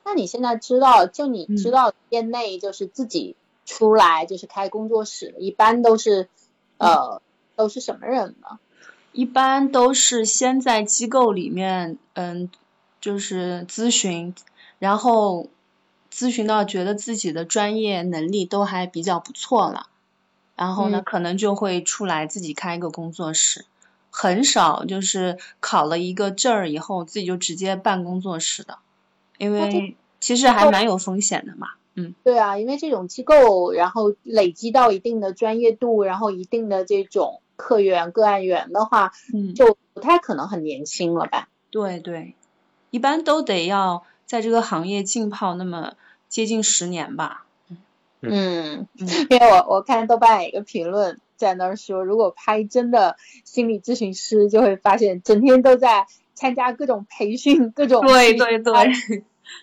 [0.06, 6.28] 那你现在知道，就你嗯知道业内就是自己出来就是开工作室的，一般都是
[6.76, 7.22] 呃
[7.56, 8.58] 都是什么人呢？
[9.12, 12.50] 一般都是先在机构里面，嗯，
[13.00, 14.34] 就是咨询，
[14.78, 15.48] 然后
[16.12, 19.86] 咨询到觉得自己的专业能力都还比较不错了，
[20.56, 21.04] 然后呢，嗯。
[21.04, 23.64] 可能就会出来自己开一个工作室，
[24.10, 28.78] 很少就是考了一个证儿以后自己就直接办工作室的，
[29.38, 41.48] 因为其实还蛮有风险的嘛，嗯，对啊，因为这种机构，然后累积到一定的专业度，然后一定的这种客源、个案源的话，嗯，就不太可能很年轻了吧？
[41.70, 42.34] 对对，
[42.90, 45.94] 一般都得要在这个行业浸泡那么
[46.28, 47.44] 接近十年吧，
[48.30, 58.72] 嗯，嗯因为我我看豆瓣有一个评论在那儿说，如果拍真的心理咨询师，就会发现整天都在参加各种培训、各种对 对对。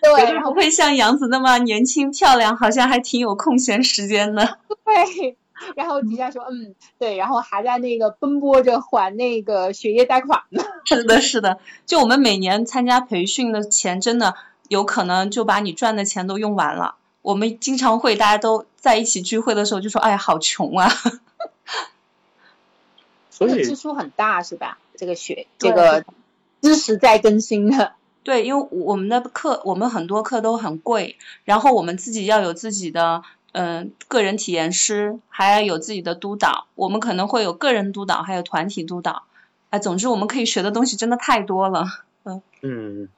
[0.00, 4.58] 对，绝对然后不会像杨子那么年轻漂亮，好像还挺有空闲时间的。
[4.86, 5.36] 对，
[5.74, 10.62] 然后底下说嗯对，然后还在那个奔波着还那个学业贷款呢。
[10.86, 14.36] 是的，是的，就我们每年参加培训的钱，真的
[14.68, 16.94] 有可能就把你赚的钱都用完了。
[17.22, 20.92] 我们经常会大家都在一起聚会的时候就说：“哎呀，好穷啊
[23.30, 24.78] 所以支出很大是吧？
[24.96, 26.04] 这个学这个
[26.60, 36.66] 知识在更新的，！”对，因为我们的课，我们很多课都很贵，然后我们自己要有自己的嗯、个人体验师，还要有自己的督导。
[36.74, 39.24] 我们可能会有个人督导，还有团体督导。
[39.70, 41.86] 啊，总之我们可以学的东西真的太多了。
[42.62, 43.08] 嗯，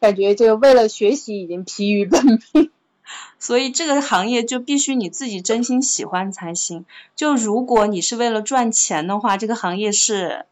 [0.00, 2.70] 感觉这个为了学习已经疲于奔命。
[3.38, 6.84] 所以这个行业就必须你自己真心喜欢才行。
[7.16, 10.44] 就如果你是为了赚钱的话，这个行业是，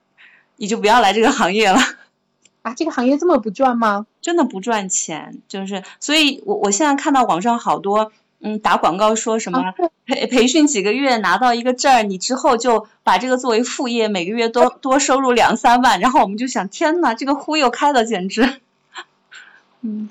[0.57, 1.79] 你就不要来这个行业了。
[2.63, 4.07] 啊，这个行业这么不赚吗？
[4.21, 18.61] 真的不赚钱，就是，所以我我现在看到网上好多，嗯，打广告说什么啊培培训几个月拿到一个证儿，你之后就把这个作为副业，每个月多多收入两三万，然后我们就想，天呐，这个忽悠开的简直，
[19.83, 20.11] 嗯，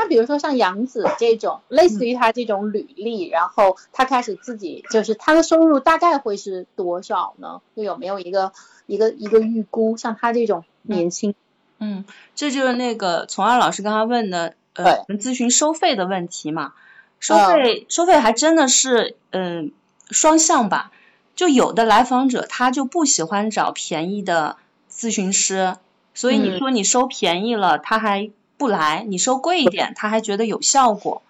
[0.00, 7.60] 那比如说像杨子这种，类似于他这种履历，然后他开始自己就是他的收入大概会是多少呢？
[7.74, 8.52] 就有没有一个
[8.86, 9.96] 一个一个预估？
[9.96, 11.34] 像他这种年轻，
[11.80, 12.04] 嗯，
[12.36, 16.74] 这就是那个从二老师刚刚问的，呃，咨询收费的问题嘛。
[17.18, 19.72] 收嗯费、收费还真的是，嗯、
[20.08, 20.92] 双向吧。
[21.34, 24.56] 就有的来访者他就不喜欢找便宜的
[24.88, 25.76] 咨询师，
[26.14, 31.22] 所以你嗯说你收便宜了，他还不来；你收贵一点，他还觉得有效果。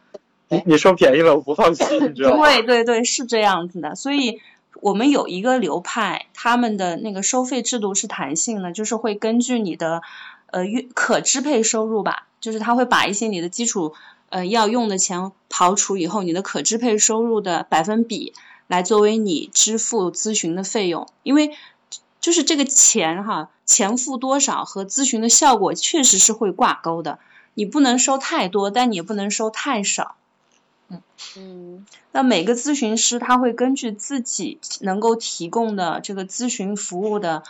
[0.49, 2.47] 你你说便宜了，我不放心，你知道吗？
[2.47, 3.95] 对对对，是这样子的。
[3.95, 4.41] 所以
[4.81, 10.03] 我们有一个流派，他们的那个收费制度是弹性的，就是会根据你的
[10.51, 13.95] 呃月可支配收入吧，就是他会把一些你的基础
[14.31, 18.33] 呃要用的钱刨除以后，你的可支配收入的百分比
[18.67, 21.53] 来作为你支付咨询的费用，因为。
[22.21, 27.20] 就是这个钱哈，钱付多少和咨询的效果确实是会挂钩的。
[27.54, 30.16] 你不能收太多，但你也不能收太少。
[31.37, 37.42] 嗯那每个咨询师他会根据自己能够提供的这个咨询服务的，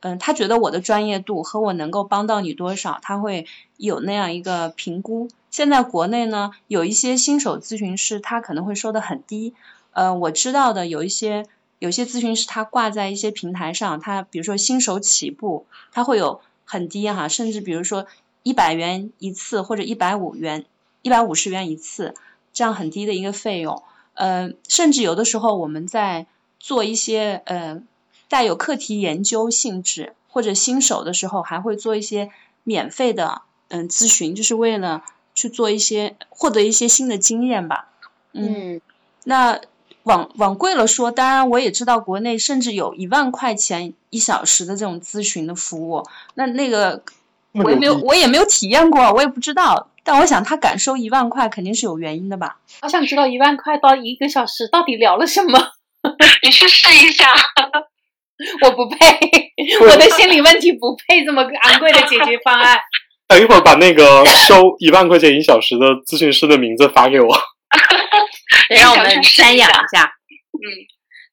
[0.00, 5.28] 嗯，他觉得我的专业度和我能够帮到你多少，他会有那样一个评估。
[5.50, 9.54] 现在国内呢，有一些新手咨询师他可能会收的很低，
[9.92, 11.46] 呃，我知道的有一些
[11.78, 18.06] 有些咨询师他挂在一些平台上，他比如说新手起步，他会有很低哈，甚至比如说
[18.42, 20.64] 一百元一次或者一百五元、
[21.02, 22.14] 一百五十元一次。
[22.56, 23.82] 这样很低的一个费用，
[24.12, 26.28] 呃，甚至有的时候我们在
[26.60, 27.82] 做一些呃
[28.28, 32.30] 带有课题研究性质或者新手的时候，还会做一些
[32.62, 35.02] 免费的嗯、咨询，就是为了
[35.34, 37.88] 去做一些获得一些新的经验吧。
[38.30, 38.80] 嗯，嗯
[39.24, 39.60] 那
[40.04, 47.02] 往往贵了说，当然我也知道国内甚至有一万块钱一小时的这种咨询的服务，那那个
[47.52, 49.88] 我也没有我也没有体验过，我也不知道。
[50.06, 52.58] 但我想他敢收一万块，肯定是有原因的吧？
[52.82, 55.58] 我想知道一万块到一个小时到底聊了什么？
[56.44, 57.26] 你去试一下。
[58.62, 58.98] 我不配，
[59.80, 62.78] 我的心理问题不配这么昂贵的解决方案。
[63.28, 67.34] 等一会儿把那个收一万块钱一小时的咨询师的名字发给我。
[68.68, 70.12] 对， 让我们瞻仰一下。
[70.52, 70.62] 嗯，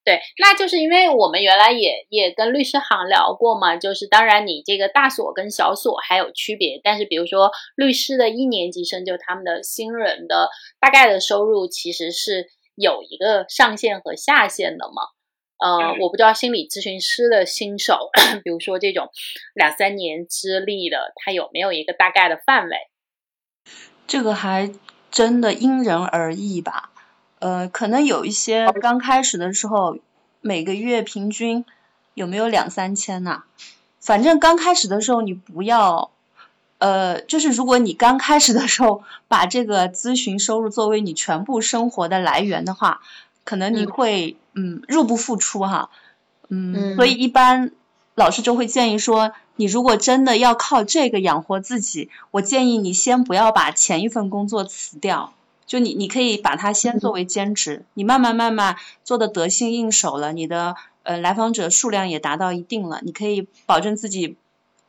[0.03, 15.03] 对，那就是因为我们原来也也跟律师行聊过嘛，就是当然你这个大所跟小所还有区别，但是比如说律师的一年级生，就他们的新人的大概的收入其实是有一个上限和下限的嘛。
[15.59, 18.09] 呃，嗯我不知道心理咨询师的新手，
[18.43, 19.09] 比如说这种
[19.53, 22.75] 两三年资历的，他有没有一个大概的范围？
[24.07, 24.71] 这个还
[25.11, 26.90] 真的因人而异吧。
[27.41, 29.97] 呃，可能有一些刚开始的时候，
[30.41, 31.65] 每个月平均
[32.13, 33.43] 有没有两三千呐、
[33.99, 36.11] 反正刚开始的时候，你不要，
[36.77, 43.01] 呃，就是如果你刚开始的时候把这个咨询收入作为你全部生活的来源的话，
[43.43, 43.87] 可能你嗯。
[43.87, 45.89] 会嗯入不敷出哈，
[46.49, 46.95] 嗯，嗯。
[46.95, 47.71] 所以一般
[48.13, 55.33] 老师就会建议说，你如果真的要靠这个养活自己，我建议你先不要把前一份工作辞掉。
[55.65, 64.35] 就你，你可以把它先作为兼职，你慢慢慢慢做的得心应手了，你的呃来访者数量也达到一定了，你可以保证自己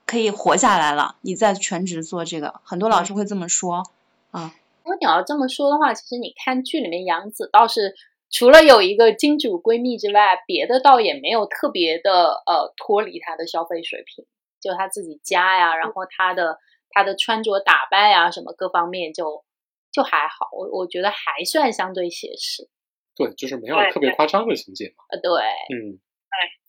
[0.07, 2.61] 可以活下来了，你再全职做这个。
[2.65, 3.85] 很多老师会这么说
[4.33, 7.95] 啊，如果你要这么说的话，其实你看剧里面杨紫倒是
[8.31, 14.25] 除了有一个金主闺蜜之外，别的倒也没有特别的呃脱离她的消费水平，
[14.61, 16.59] 就她自己家呀，然后她的
[16.91, 19.45] 她的穿着打扮呀，什么各方面就
[19.93, 22.69] 就还好，我我觉得还算相对写实。
[23.15, 25.05] 对，就是没有特别夸张的情节嘛。
[25.11, 25.31] 呃，对，
[25.77, 26.01] 嗯，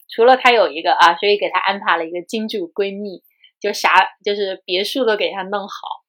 [0.09, 3.23] 除了她有一个啊，所以给她安排了一个金主闺蜜，
[3.61, 3.89] 就啥
[4.23, 6.03] 就是别墅都给她弄好。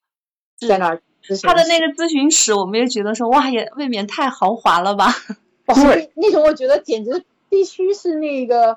[0.57, 5.07] 在那儿咨询他的那个咨询室，我们也觉得说，哇，也未免太豪华了吧？
[5.67, 8.77] 哇那那种我觉得简直必须是那个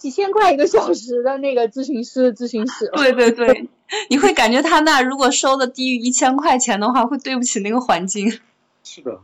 [0.00, 2.90] 几千块一个小时的那个咨询师的咨询室。
[2.94, 3.68] 对对对，
[4.08, 8.40] 你会感觉他那如果收的低于一千块钱的话，会对不起那个环境。
[8.82, 9.20] 是的，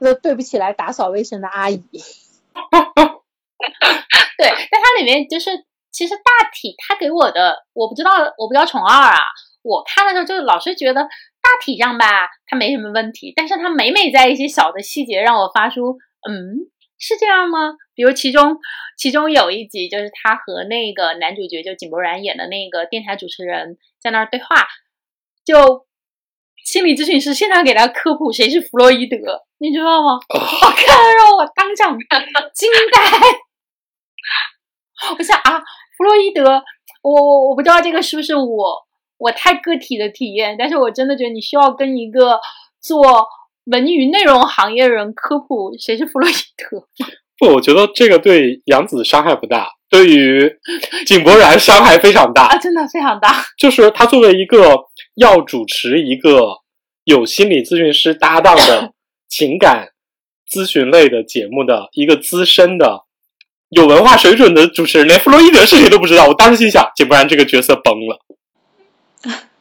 [0.00, 1.76] 那对不起来打扫卫生的阿姨。
[4.36, 5.50] 对，但它里面就是
[5.92, 9.16] 其实大体他给我的，我不知道，我不知道宠二啊。
[9.62, 15.98] 我看的时候就是老是觉得大体上吧，它没什么问题，但是它每每在一些小的细节让我发出，
[16.28, 16.66] 嗯，
[17.02, 17.74] 是这样吗？
[17.96, 18.58] 比如其中
[18.96, 24.68] 其中有一集就是他和那个男主角就井柏然演的那个电台主持人在那儿对话，
[25.44, 25.84] 就
[26.64, 29.16] 心理咨询师现场给他科普谁是弗洛伊德，
[29.58, 30.20] 你知道吗？
[30.30, 31.98] 我看让我当场
[32.54, 33.00] 惊呆。
[35.18, 35.60] 我想啊，
[35.98, 36.62] 弗洛伊德，
[37.02, 38.86] 我我我不知道这个是不是我
[39.18, 42.40] 我太个体的体验，但是我真的觉得你需要跟一个
[42.80, 43.26] 做
[43.64, 46.86] 文娱内容行业人科普谁是弗洛伊德。
[47.38, 50.50] 不，我觉得这个对杨紫伤害不大，对于
[51.06, 53.44] 井柏然伤害非常大啊，真的非常大。
[53.58, 54.76] 就是他作为一个
[55.16, 56.58] 要主持一个
[57.04, 58.92] 有心理咨询师搭档的
[59.28, 59.88] 情感
[60.48, 63.04] 咨询类的节目的一个资深的。
[63.70, 66.26] 有文化水准的主持人，连弗洛伊德是谁都不知道。
[66.28, 68.18] 我当时心想，井柏然这个角色崩了。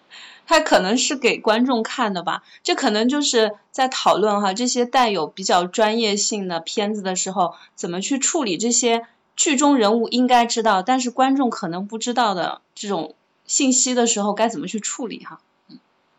[0.51, 2.43] 他可能是给观众看的吧？
[2.61, 15.39] 这可能就是在讨论哈，这些带有比较专业性的片子的时候，怎么去处理这些剧中人物应该知道，但是观众可能不知道的这种信息的时候，该怎么去处理哈？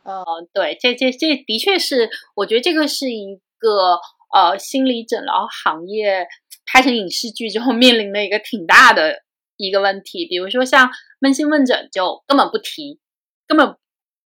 [0.02, 0.24] 呃，
[0.54, 4.00] 对，这这这的确是，我觉得这个是一个
[4.32, 6.26] 呃心理诊疗行业。
[6.64, 9.24] 拍成影视剧之后面临的一个挺大的
[9.58, 12.98] 一个问题，比如说像扪心问诊就根本不提，
[13.46, 13.76] 根本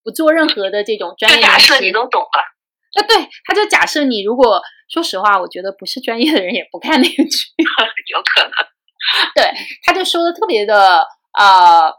[0.07, 1.43] 不做任何的这种专业。
[1.43, 7.47] 假设你都懂了，啊，对，他就假设你如果说实话，我觉得不是专业的人也不看那个剧，
[8.15, 8.53] 有可能。
[9.35, 9.51] 对，
[9.85, 11.05] 他就说的特别的
[11.37, 11.93] 呃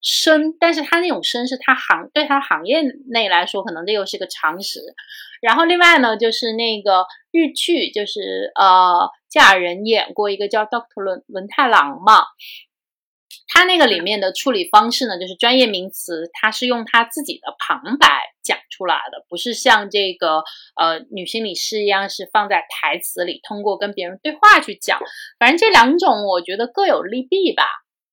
[0.00, 4.80] 深，但是他那种深是他行对他行业内来说，可能这又是个常识。
[5.42, 9.10] 然后另外呢，就是那个日剧，就是呃。
[9.34, 12.22] 嫁人演过一个叫 Doctor 伦伦太郎嘛，
[13.54, 18.08] 他那个里面的处理方式呢，就是专业名词，他是用他自己的旁白
[18.42, 20.42] 讲出来的，不是像这个
[20.74, 24.98] 呃女心理师一样是放在台词里，通过跟别人对话去讲。
[25.38, 27.62] 反正这两种我觉得各有利弊吧。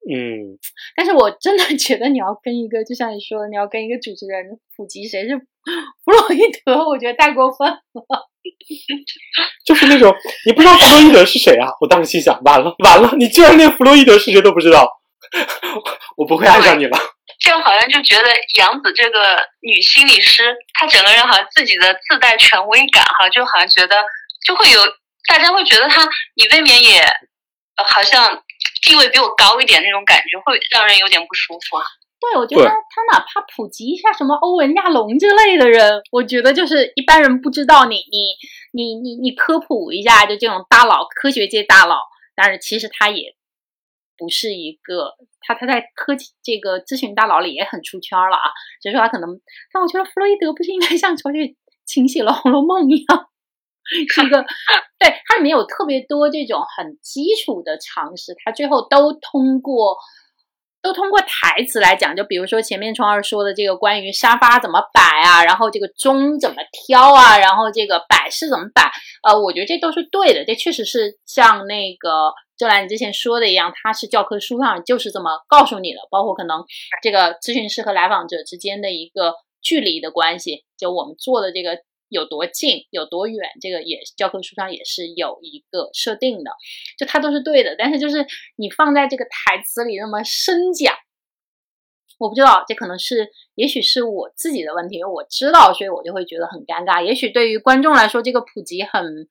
[0.08, 0.58] 嗯，
[0.96, 7.82] 但是我真的觉得你要跟一个，就像你说的，你要跟一个主持人普及谁是弗洛伊德，我觉得太过分了。
[9.66, 10.12] 就是那种
[10.46, 11.70] 你不知道弗洛伊德是谁啊？
[11.82, 14.88] 我当时心想，完了完了，你居然连弗洛伊德是谁都不知道，
[16.18, 16.98] 我不会爱上你了。
[17.40, 18.30] 就好像就觉得
[18.60, 23.96] 杨子这个女心理师，她整个人好像自己的自带权威感，哈，就好像觉得
[24.46, 24.80] 就会有
[25.28, 27.02] 大家会觉得她，你未免也
[27.88, 28.44] 好像
[28.82, 31.84] 地位比我高一点那种感觉，会让人有点不舒服啊。
[32.20, 38.36] 对，我觉得他哪怕普及一下什么欧文亚龙之类的人，我觉得就是一般人不知道，你你
[38.74, 41.98] 你你你科普一下，就这种大佬，科学界大佬，
[42.36, 43.34] 但是其实他也
[44.22, 48.54] 不是一个，他他在科技这个咨询大佬里也很出圈了啊。
[48.80, 49.42] 所以说他可能，
[49.74, 51.56] 但我觉得弗洛伊德不是应该 像曹雪
[51.88, 53.26] 芹写了《红楼梦》一样，
[53.90, 54.46] 是一个，
[55.02, 59.98] 对，它里面有特别多这种很基础的常识，他最后都通过。
[60.82, 68.92] 都通过台词来讲，就比如说前面冲儿说的这个关于沙发怎么摆啊，然后这个钟怎么挑啊，然后这个摆饰怎么摆，
[69.24, 76.64] 呃，我觉得这都是对的，这确实是像那个周兰你之前说的一样，它是教科书上就是这么告诉你的，包括可能
[77.02, 81.78] 这个咨询师和来访者之间的一个距离的关系，就我们做的这个。
[82.12, 86.52] 有多近有多远，这个也教科书上也是有一个设定的，
[86.98, 87.74] 就它都是对的。
[87.78, 90.94] 但是就是你放在这个台词里那么深讲，
[92.20, 97.02] 我不知道，这可能是也许是我自己的问题，因为我知道，所以我就会觉得很尴尬。
[97.02, 99.30] 也许对于观众来说，这个普及很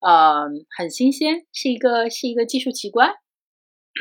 [0.00, 3.08] 呃很新鲜，是一个是一个技术奇观。
[3.08, 4.00] 嗯，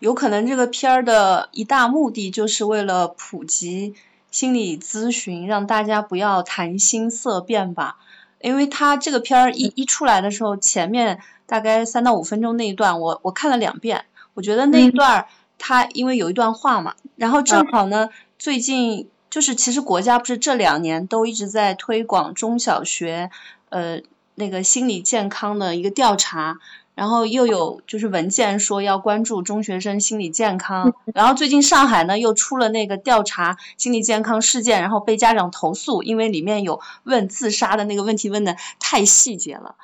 [0.00, 3.94] 有可能这个片儿的一大目的就是为了普及。
[4.34, 7.98] 心理咨询让大家不要谈心色变吧，
[8.40, 15.26] 因为他这个片儿一一出来的时候，前面大概三到五分钟那一段，我我看了两遍，我觉得那一段
[15.56, 23.30] 他因为有一段话嘛，然后正好呢，最近就是其实国家不是这两年都一直在推广中小学
[23.68, 24.00] 呃
[24.34, 26.58] 那个心理健康的一个调查。
[26.94, 39.74] 然后又有就是文件说要关注中学生心理健康，然后最近上海呢又出了那个调查心理健康事件，然后被家长投诉，因为里面有问自杀的那个问题问的太细节了。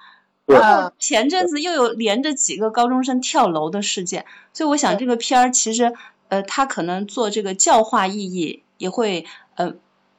[0.47, 5.93] 然后前阵子又有连着几个高中生跳楼的事件，所以我想这个片儿其实
[6.29, 9.75] 呃它可能做这个教化意义也会呃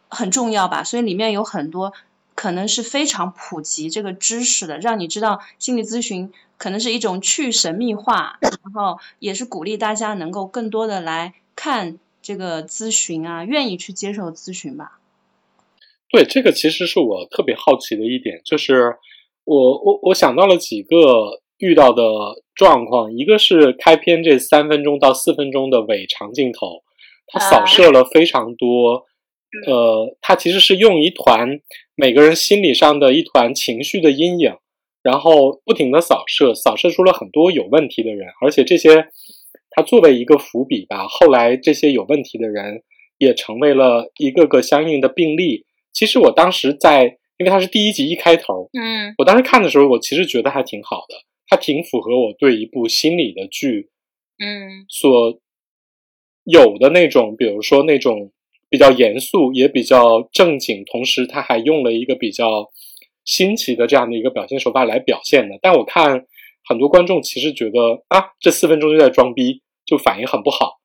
[0.10, 1.92] 很重要吧，所以里面有很多
[2.36, 15.00] 可能是非常普及这个知识的，让你知道心理咨询可能是一种去神秘化，然后也是鼓励大家能够更多的来看这个咨询啊，愿意去接受咨询吧。
[16.10, 18.98] 对，这个其实是我特别好奇的一点，就是
[19.44, 22.04] 我我我想到了几个遇到的
[22.54, 26.84] 状况，一个是开篇这三分钟到四分钟的尾长镜头，
[27.28, 29.06] 它扫射了非常多，
[29.68, 31.62] 呃，它其实是用一团
[31.96, 34.56] 每个人心理上的一团情绪的阴影，
[35.04, 39.08] 然后不停的扫射，扫射出了很多有问题的人，而且这些
[39.70, 42.84] 它作为一个伏笔吧，后来这些有问题的人
[43.18, 45.66] 也成为了一个个相应的病例。
[45.94, 47.04] 其实我当时在，
[47.38, 51.16] 因为它是第一集一开头，嗯我当时看的时候，我其实觉得还挺好的，
[51.48, 53.90] 它挺符合我对一部心理的剧
[54.40, 55.40] 嗯所
[56.46, 58.32] 有的那种，比如说那种
[58.72, 62.72] 比较严肃也比较正经，同时他还用了一个比较
[63.26, 65.60] 新奇的这样的一个表现手法来表现的。
[65.62, 66.26] 但我看
[66.64, 70.80] 很多观众其实觉得啊，这四分钟就在装逼，就反应很不好。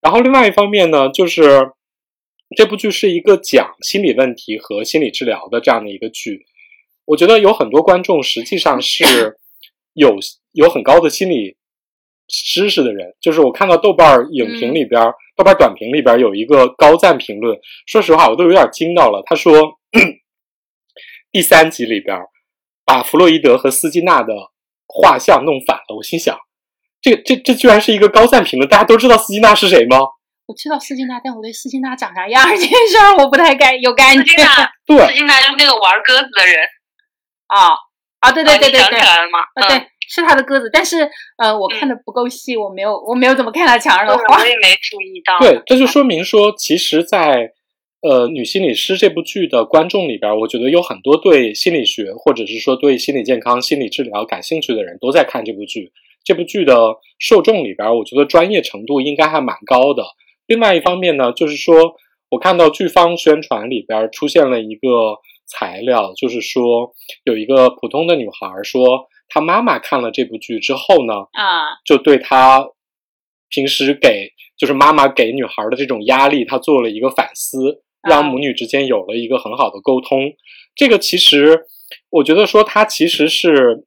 [0.00, 1.70] 然后另外一方面呢，就是
[2.56, 6.44] 这部剧是一个讲心理问题和心理治疗的这样的一个剧。
[7.04, 9.36] 我觉得有很多观众实际上是
[9.94, 10.18] 有
[10.52, 11.56] 有很高的心理
[12.26, 19.22] 知识的人，就是我看到豆瓣儿影评里边儿、豆瓣儿短评里边儿有一个高赞评论，说实话我都有点惊到了。
[19.24, 19.78] 他说
[21.30, 22.26] 第三集里边儿
[22.84, 24.34] 把弗洛伊德和斯金纳的
[24.88, 26.36] 画像弄反了，我心想，
[27.00, 29.98] 这这这居然是一个高赞评论，大家都知道斯金纳是谁吗？
[30.46, 36.56] 我知道斯金纳，但我对斯金纳长啥样儿 这件事儿我不太感有感觉斯金纳，对斯金纳就是那个玩鸽子的人，
[37.46, 37.70] 啊
[38.18, 38.32] 啊！
[38.32, 39.38] 对对对对对想起来了吗？
[39.54, 44.46] 啊，对，是他的鸽子，但是呃，我看的不够细，我没有我没有怎么看他墙上嗯，的画我。
[44.46, 45.38] 也没注意到。
[45.38, 47.52] 对，这就说明说，其实在，
[48.00, 55.92] 呃《女心理师》这部剧的观众里边，我觉得有很多对心理学或者是说对心理健康、心理治疗感兴趣的人都在看这部剧。
[56.24, 56.76] 这部剧的
[57.18, 60.04] 受众里边，我觉得专业程度应该还蛮高的。
[60.46, 61.94] 另外一方面呢，就是说
[62.30, 66.92] 我看到剧方宣传里边出现了一个材料，就是说
[67.24, 72.66] 有一个普通的女孩说，她妈妈看了这部剧之后呢，啊，就对他
[73.50, 80.32] 平时给就是妈妈给女孩的这种压力，她做了一个反思，啊让母女之间有了一个很好的沟通。
[80.74, 81.62] 这个其实
[82.10, 83.84] 我觉得说，它其实是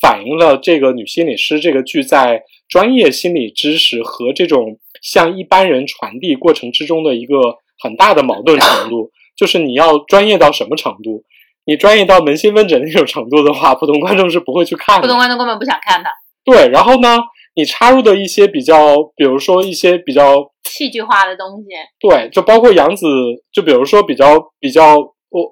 [0.00, 11.24] 反映了这个女心理师这个剧在专业心理知识和这种向一般人传递过程之中的一个很大的矛盾程度，就是你要专业到什么程度？
[11.66, 15.02] 你专业到扪心问诊那种程度的话，普通观众是不会去看的。
[15.02, 16.10] 普通观众根本不想看的
[16.44, 17.18] 对，然后呢，
[17.54, 21.68] 你插入的一些比较，比如说一些比较戏剧化的东西。
[21.98, 23.06] 对，就包括杨紫，
[23.50, 25.50] 就比如说比较比较，我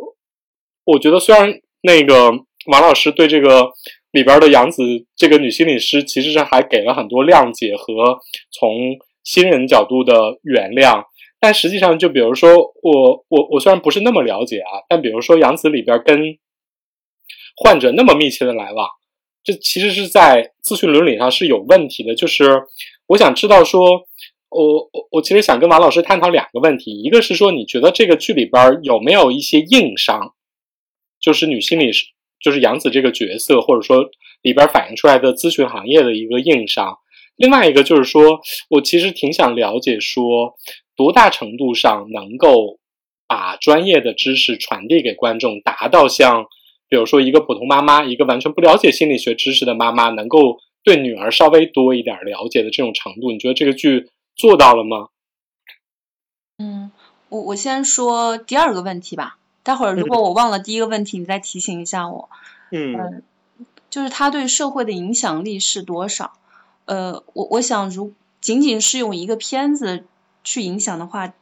[0.84, 1.50] 我觉得虽然
[1.82, 2.30] 那个
[2.70, 3.70] 王老师对这个
[4.10, 4.82] 里边的杨紫
[5.16, 8.18] 这个女心理师，其实是还给了很多谅解和
[8.50, 8.70] 从
[9.24, 11.02] 新人角度的原谅，
[11.42, 16.38] 但实际上，就比如说我我我虽然不是那么了解啊，但比如说杨紫里边跟
[17.56, 18.88] 患者那么密切的来往。
[19.42, 22.62] 这其实是在咨询伦理上是有问题的，就是
[23.08, 24.06] 我想知道说，
[24.50, 30.34] 我我我其实想跟王老师探讨两个问题，一个是说你觉得这个剧里边有没有一些硬伤，
[31.20, 32.04] 就是女心理是，
[32.40, 34.08] 就是杨紫这个角色，或者说
[34.42, 36.98] 里边反映出来的咨询行业的一个硬伤。
[37.34, 40.54] 另外一个就是说我其实挺想了解说，
[41.02, 42.78] 多大程度上能够
[43.26, 46.46] 把专业的知识传递给观众，达到像。
[46.88, 55.08] 比如说，一个普通妈妈，一个完全不了解心理学知识的妈妈，能够对女儿稍微多一点了解的这种程度，你觉得这个剧做到了吗？
[56.58, 56.92] 嗯，
[57.30, 59.38] 我我先说第二个问题吧。
[59.62, 62.28] 待会儿如果我忘了第一个问题，你再提醒一下我。
[62.70, 63.22] 嗯
[63.88, 66.34] 就是它对社会的影响力是多少？
[66.84, 70.04] 呃，我我想，如仅仅是用一个片子
[70.44, 71.32] 去影响的话，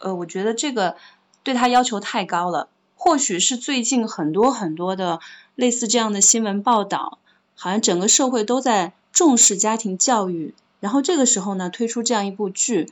[0.00, 0.96] 呃，我觉得这个
[1.42, 2.68] 对他要求太高了。
[2.96, 5.20] 或许是最近很多很多的
[5.56, 7.18] 类似这样的新闻报道，
[7.54, 12.90] 好像整个社会都在重视家庭教育，然后这个时候呢推出这样一部剧，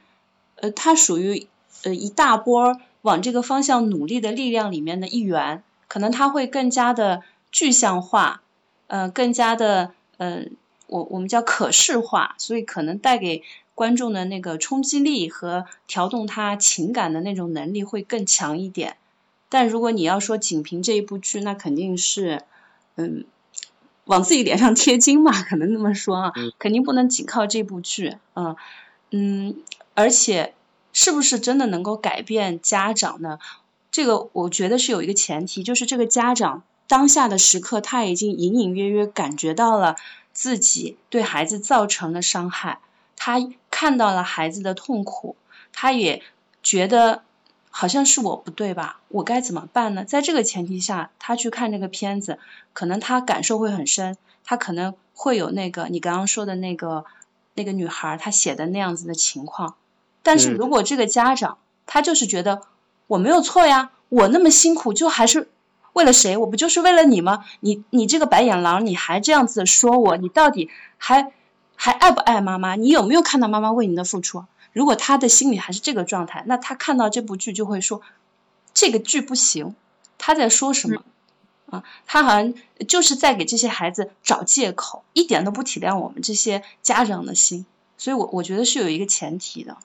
[0.57, 1.47] 呃，它属于
[1.85, 8.43] 呃一大波往这个方向努力的力量里面的一员，可能它会更加的具象化，
[8.89, 10.45] 呃，更加的呃，
[10.89, 13.43] 我我们叫可视化，所以可能带给
[13.75, 18.97] 观众的那个冲击力和调动他情感的那种能力会更强一点。
[19.49, 22.43] 但如果你要说仅凭这一部剧，那肯定是，
[22.97, 23.25] 嗯，
[24.05, 28.57] 往自己脸上贴金嘛，可能那么说啊，肯定不能仅靠这部剧，嗯
[29.11, 29.57] 嗯，
[29.95, 30.55] 而且
[30.93, 33.39] 是不是真的能够改变家长呢？
[33.91, 39.97] 这个我觉得是有一个前提，就是这个家长当下的时刻他已经隐隐约约感觉到了
[40.33, 42.79] 自己对孩子造成了伤害，
[43.17, 43.39] 他
[43.83, 45.35] 看到了孩子的痛苦，
[45.73, 46.23] 他也
[46.63, 47.25] 觉得
[47.69, 49.01] 好像是我不对吧？
[49.09, 50.05] 我该怎么办呢？
[50.05, 52.39] 在这个前提下，他去看这个片子，
[52.75, 57.05] 可能他感受会很深，他可能会有那个你刚刚说的那个
[57.55, 59.75] 那个女孩她写的那样子的情况。
[60.23, 62.63] 但是如果这个家长他就是觉得
[63.09, 65.49] 我没有错呀，我那么辛苦就还是
[65.93, 66.37] 为了谁？
[66.37, 67.45] 我不就是为了你吗？
[67.59, 71.33] 你你这个白眼狼，你还这样子说我，你到底还
[71.85, 72.77] 还爱不爱妈妈？
[72.77, 74.45] 你有没有看到妈妈为你的付出？
[74.73, 78.03] 如果他的心里还是这个状态，那他看到这部剧就会说
[78.73, 79.75] 这个剧不行，
[80.17, 81.03] 他在说什么
[81.71, 81.83] 啊？
[82.07, 82.55] 他好像
[82.87, 87.67] 就是在给这些孩子找借口，一点都不体谅我们这些家长的心。
[87.99, 89.77] 所以我我觉得是有一个前提的。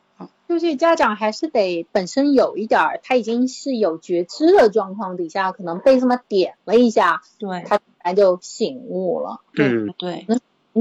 [0.48, 9.42] 就是家长还是得本身有一点儿，他已经是有觉知的状况底下，可能被这么点了一下，对，他他就醒悟了。
[9.56, 10.28] 嗯，对，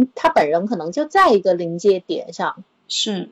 [0.01, 2.62] 嗯，他本人可能就在一个临界点上。
[2.88, 3.30] 是，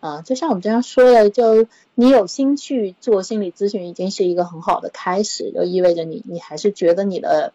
[0.00, 7.52] 啊，就像我们这样说的，就你有心去做心理咨询，已经是一个很好的开始，就意味着你你还是觉得你的，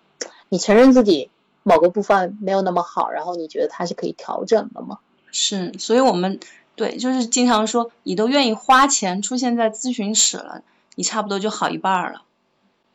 [0.49, 1.29] 你承认自己
[1.63, 4.99] 某个部分没有那么好，然后你觉得它是可以调整的嘛？
[5.31, 6.39] 是，所以我们。
[6.73, 10.63] 对，就是经常说，你都愿意花钱出现在咨询室了，
[10.95, 12.23] 你差不多就好一半了。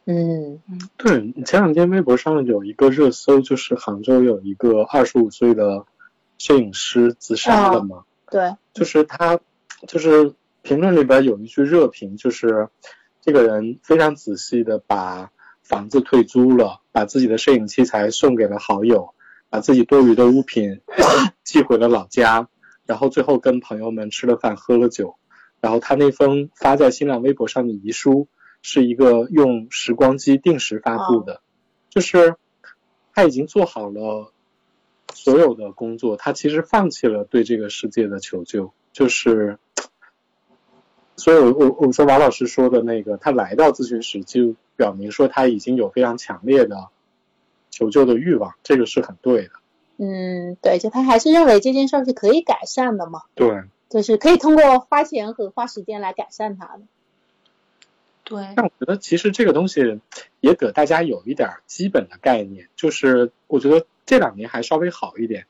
[0.07, 5.84] 嗯嗯，对，前两天微博上有一个热搜，就是杭州有一个二十五岁的
[6.38, 8.04] 摄影师自杀了嘛？
[8.30, 9.38] 对，就是他，
[9.88, 10.32] 就是
[10.62, 12.68] 评论里边有一句热评，就是
[13.20, 15.30] 这个人非常仔细的把
[15.62, 19.12] 房子退租了，把自己的摄影器材送给了好友，
[19.50, 20.80] 把自己多余的物品
[21.42, 22.48] 寄回了老家。
[22.84, 25.16] 然后最后跟朋友们吃了饭，喝了酒，
[25.61, 28.28] 然后他那封发在新浪微博上的遗书
[28.68, 31.40] 是一个用时光机定时发布的，
[31.88, 32.34] 就是
[33.14, 34.32] 他已经做好了
[35.14, 39.60] 所有的工作，他其实放弃了对这个世界的求救，就是，
[41.14, 46.88] 所以我我我说王老师说的那个，他来到咨询室就表明说他已经有非常强烈的
[47.70, 49.50] 求救的欲望，这个是很对的。
[49.98, 53.22] 嗯，对，就他还是认为这件事儿是可以改善的嘛？
[53.36, 56.80] 对，就是可以通过花钱和花时间来改善它的。
[58.26, 58.52] 对。
[58.56, 60.00] 但我觉得其实这个东西
[60.40, 65.46] 也给大家有一点基本的概念，就是我觉得这两年还稍微好一点。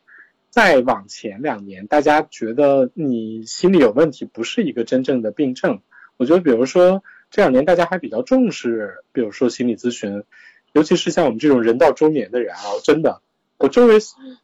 [0.50, 5.80] 再往前两年，大家觉得你心理有问题不是一个真正的病症。
[6.16, 10.24] 我觉得，比如说这两年大家还比较重视，比如说心理咨询，
[10.72, 13.20] 尤其是像我们这种人到中年的人啊，真的。
[13.58, 13.98] 我周围，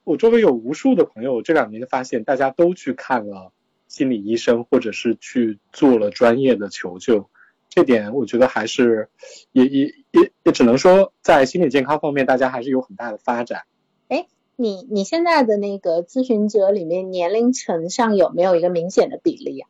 [0.05, 3.53] 我周围有无数的朋友，这两年发现大家都去看了
[3.89, 7.31] 心理医生，或者是去做了专业的求救。
[7.75, 9.09] 这点我觉得还是，
[9.53, 13.63] 也也也也只能说，在心理健康方面，大家还是有很大的发展。
[14.09, 19.69] 哎，你你现在的那个咨询者里面，年龄层上有没有一个明显的比例啊？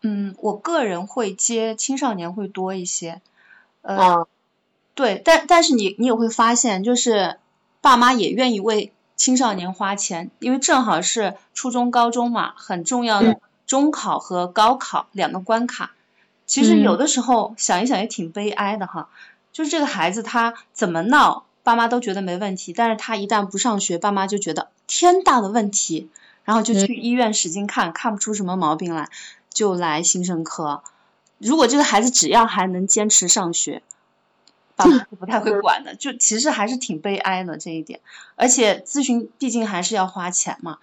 [0.00, 3.20] 嗯，我个人会接青少年会多一些。
[3.82, 4.26] 呃，
[4.96, 7.36] 对，但但是你你也会发现，就是。
[7.82, 15.94] 爸妈也愿意为青少年花钱，因为正好是初中、高中嘛，很重要的中考和高考两个关卡。
[16.50, 19.08] 其实有的时候想一想也挺悲哀的哈，
[19.52, 26.10] 就是这个孩子他怎么闹，爸妈都觉得没问题，但是他一旦不上学，爸妈就觉得天大的问题，
[26.44, 29.08] 然后就去医院使劲看，看不出什么毛病来，
[29.52, 30.82] 就来新生科。
[31.38, 33.84] 如果这个孩子只要还能坚持上学。
[34.74, 38.00] 爸妈是不太会管的，就其实还是挺悲哀的这一点。
[38.34, 40.78] 而且咨询毕竟还是要花钱嘛，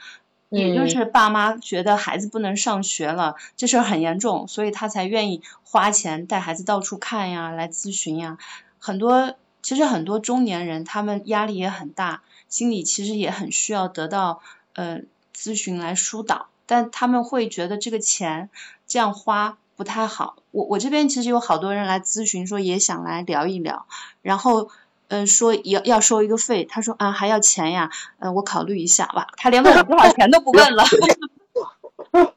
[0.50, 8.38] 也就是爸妈觉得孩子不能上学了，这事儿很严重，所以他才愿意花钱带孩子到处看呀，来咨询呀。
[8.80, 14.42] 很多其实很多中年人他们压力也很大，心里其实也很需要得到
[14.74, 15.02] 呃
[15.36, 18.50] 咨询来疏导，但他们会觉得这个钱
[18.88, 19.58] 这样花。
[19.76, 23.86] 不太好，我我这边其实有好多人来咨询，说也想来聊一聊，
[24.24, 24.72] 然后
[25.10, 30.84] 嗯说要要收一个费，他说啊还要钱呀，嗯我考虑一下吧，他连问我多少钱都不问了。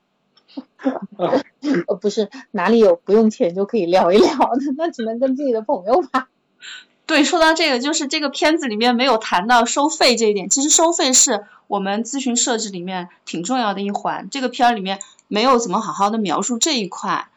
[1.86, 6.28] 呃不是哪里有不用钱就可以聊一聊的，那只能跟自己的朋友吧。
[7.06, 17.28] 对，说到这个，就是这个片子里面没有谈到收费这一点，其实收费是我们咨询设置里面挺重要的一环，这个片儿里面没有怎么好好的描述这一块。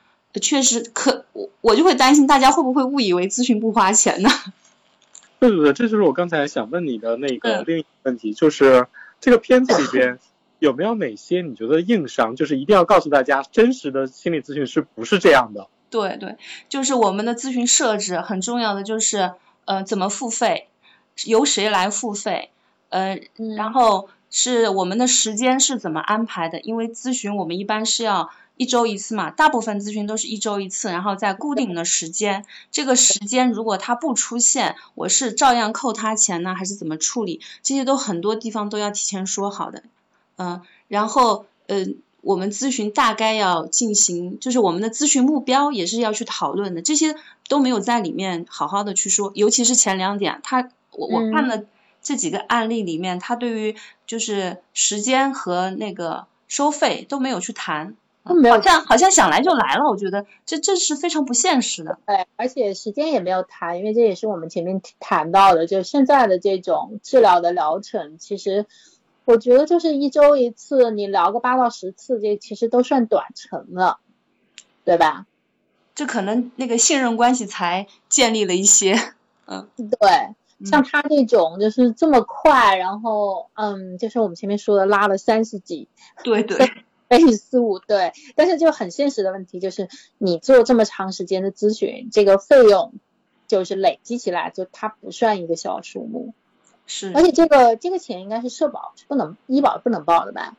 [0.42, 4.30] 确实可我我就会担心大家会不会误以为咨询不花钱呢？
[5.50, 8.88] 对对对，这就是我刚才想问你的那个另一个问题，就是
[9.20, 10.20] 这个片子里边
[10.60, 16.38] 有没有哪些你觉得硬伤，就是一定要告诉大家，真实的心理咨询师不是这样的，对对，
[16.70, 19.34] 就是我们的咨询设置很重要的就是
[19.66, 20.70] 呃怎么付费，
[21.26, 22.50] 由谁来付费，
[22.90, 23.56] 呃，嗯。
[23.56, 26.62] 然后是我们的时间是怎么安排的？
[26.62, 37.42] 因为咨询我们一般是要一周一次嘛，大部分咨询都是一周一次，然后在固定的时间，这个时间如果他不出现，我是照样扣他钱呢，还是怎么处理？
[37.62, 39.84] 这些都很多地方都要提前说好的，
[40.38, 41.88] 嗯、然后呃。
[42.26, 47.18] 我们咨询大概要进行，就是我们的咨询目标也是要去讨论的，这些
[47.50, 51.66] 都没有在里面好好的去说，尤其是前两点，他我我看了
[52.02, 53.76] 这几个案例里面，他对于
[54.08, 62.00] 就是时间和那个收费都没有去谈，都没有好像好像想来就来了，我觉得这这是非常不现实的。
[62.06, 68.66] 对，而且时间也没有谈，因为这也是我们前面谈到的，就现在的这种治疗的疗程，其实
[69.26, 74.00] 我觉得就是一周一次，你聊个八到十次，这其实都算短程了，
[74.86, 75.26] 对吧？
[75.96, 78.96] 这可能那个信任关系才建立了一些，
[79.46, 85.88] 嗯对，像他这种就是这么快，然后嗯，就是我们前面说的拉了三十几
[86.24, 86.72] 对对
[87.26, 92.94] 倍速，对，但是就很现实的问题就是，你做这么长时间的咨询，这个费用
[93.48, 96.34] 就是累积起来，就它不算一个小数目，
[96.88, 97.12] 是。
[97.14, 100.56] 而且这个这个钱应该是社保是不能医保不能报的吧？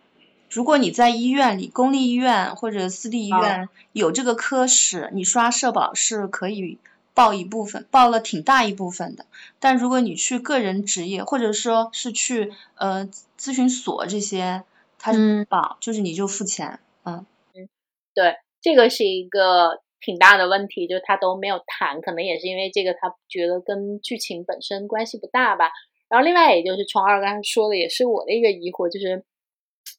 [0.50, 6.78] 如果你在医院里，公立医院或者私立医啊院有这个科室，你刷社保是可以
[7.12, 9.26] 报一部分，报了挺大一部分的。
[9.58, 14.62] 但如果你去个人职业，或者说是去呃咨询所这些，
[15.04, 17.68] 它是嗯不报，就是你就付钱，嗯嗯，
[18.14, 25.70] 对，这个是一个挺大的问题，就是他都没有谈，可能也是因为这个他觉得跟剧情本身关系不大吧。
[26.08, 29.22] 然后另外，也就是虫二刚才说的，也是我的一个疑惑，就是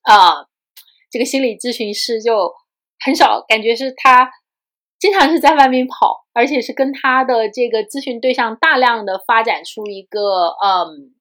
[0.02, 0.48] 啊、
[1.12, 2.52] 这个心理咨询师就
[3.00, 4.32] 很少，感觉是他
[4.98, 11.14] 经常是在外面跑，而且是跟他的这个咨询对象大量的发展出一个嗯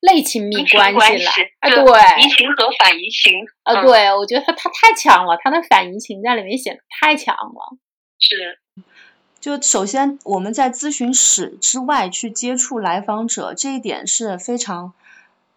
[0.00, 1.32] 类亲密关关系系来。
[1.60, 7.76] 啊，对，移情和反移情，啊，嗯，对，我觉得他他太强了，他的反移情在里面显得太强了。
[8.18, 8.58] 是，
[9.40, 14.92] 就首先我们在咨询室之外去接触来访者，这一点是非常，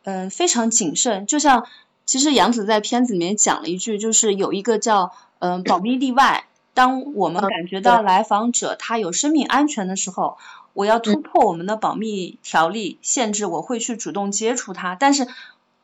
[0.04, 1.26] 嗯、非常谨慎。
[1.26, 1.68] 就像
[2.06, 6.46] 其实杨紫在片子里面讲了一句，就是有一个叫嗯、呃保密例外。
[6.76, 10.40] 当我们嗯感觉到来访者他有生命安全的时候，
[10.74, 14.96] 我要突破我们的保密条例限制，我会去主动接触他。
[14.96, 15.28] 但是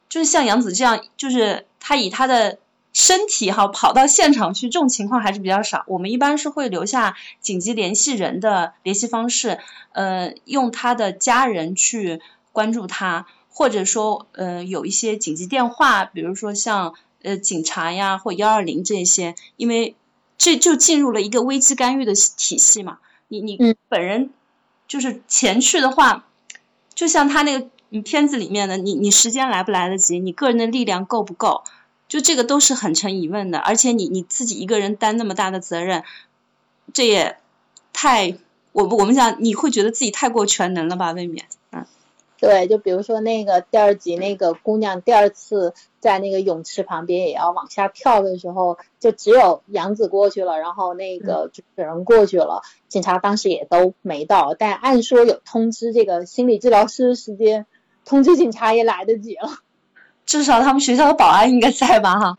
[0.10, 2.58] 就是像杨子这样，就是他以他的
[2.92, 5.84] 身体哈跑到现场去，这种情况还是比较少。
[5.88, 9.60] 我们一般是会留下紧急联系人的联系方式，
[9.92, 12.20] 呃，用他的家人去
[12.52, 19.96] 关注他，或者说呃有一些紧急电话，比如说像呃警察呀或幺二零这些，因为
[20.40, 22.98] 这就进入了一个危机干预的体系嘛。
[23.28, 24.32] 你你嗯本人
[24.90, 26.26] 就是前去的话，
[26.96, 31.64] 就像他那个嗯片子里面的，你你时间来不来得及，你个人的力量够不够，
[32.08, 33.60] 就这个都是很成疑问的。
[33.60, 36.04] 而且你你自己一个人担那么大的责任，
[36.92, 37.38] 这也
[37.94, 38.36] 太
[38.72, 41.12] 我我们讲你会觉得自己太过全能了吧？
[41.12, 41.46] 未免，
[42.40, 57.66] 对，就比如说那个第二集那个姑娘第二次在那个泳池旁边也要往下跳的时候，就只有杨子过去了，然后那个主持人过去了，警察当时也都没到，但按说有通知这个心理治疗师的时间，
[58.06, 59.50] 通知警察也来得及了。
[60.26, 62.20] 至少他们学校的保安应该在吧？
[62.20, 62.38] 哈，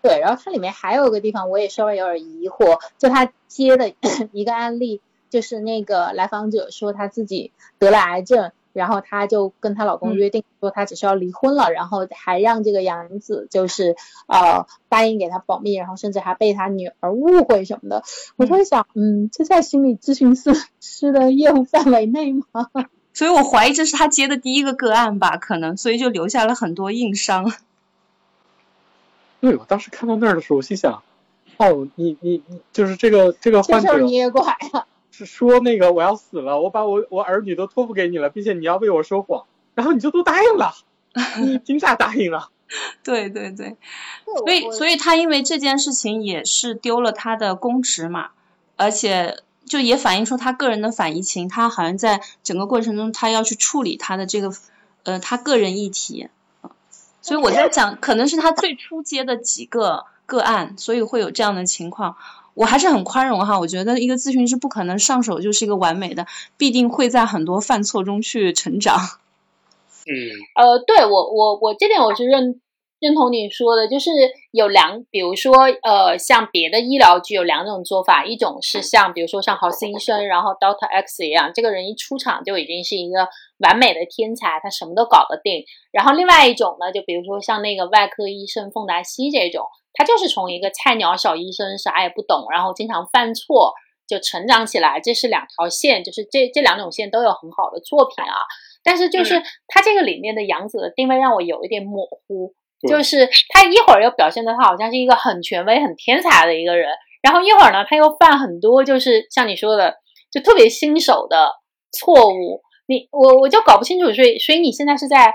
[0.00, 3.92] 对，然后它里面还有个地方我也稍微有点疑惑，就他接的
[4.32, 13.96] 一个案例，就是那个来访者说他自己得了癌症，然后她就跟她老公嗯约定说她只是要离婚了，然后还让这个杨子就是
[14.26, 18.02] 呃答应给她保密，然后甚至还被她女儿误会什么的。
[18.36, 22.42] 我就会想，嗯，这在心理咨询师师的业务范围内吗？
[23.14, 27.52] 所以我怀疑这是他接的第一个个案吧，可能，所以就留下了很多硬伤。
[29.42, 31.02] 对我当时看到那儿的时候，我心想，
[31.58, 34.86] 哦，你你你就是这个这个这事儿患者你也拐了。
[35.12, 39.44] 是说那个我要死了，我把我我儿女都托付给你了，并且你要为我说谎，
[39.74, 40.74] 然后你就都答应了，
[41.40, 42.48] 你凭啥答应啊？
[43.04, 43.76] 对对对，
[44.24, 48.30] 所所以所以他因为这件事情也是丢了他的公职嘛，
[48.76, 54.50] 而且就也反映出他个人的反移情，他好像在整个过程中他要去处理他的这个
[55.02, 56.28] 呃他个人议题，
[57.20, 62.16] 所以我在想，可能是他最初接的几个个案，所以会有这样的情况。
[62.54, 66.26] 我还是很宽容哈，我觉得一个咨询师不可能上手就是一个完美的，
[66.56, 68.98] 必定会在很多犯错中去成长。
[70.04, 70.12] 嗯，
[70.56, 72.60] 呃，对我我我这点我是认
[72.98, 74.10] 认同你说的，就是
[74.50, 83.28] 有两，比如说呃，像别的医疗剧有两种做法，一种是像比如说像豪斯医生，然后 Doctor X 一样，这个人一出场就已经是一个
[83.58, 85.64] 完美的天才，他什么都搞得定。
[85.90, 93.72] 然后另外一种呢，就比如说像那个外科医生凤达西这种，他就是从一个菜鸟小医生，啥也不懂，然后经常犯错，
[94.06, 95.00] 就成长起来。
[95.00, 98.34] 这是两条线，就是这这两种线都有很好的作品啊。
[98.82, 102.54] 但是就是他这个里面的杨紫的定位让我有一点模糊。
[102.88, 106.90] 就是他一会儿又表现的他好像是一个很权威、很天才的一个人，
[107.22, 109.94] 然后一会儿呢，他又犯很多就是像你说的，
[110.32, 111.52] 就特别新手的
[111.92, 112.60] 错误。
[112.86, 115.32] 你我我就搞不清楚，所以所以你现在是在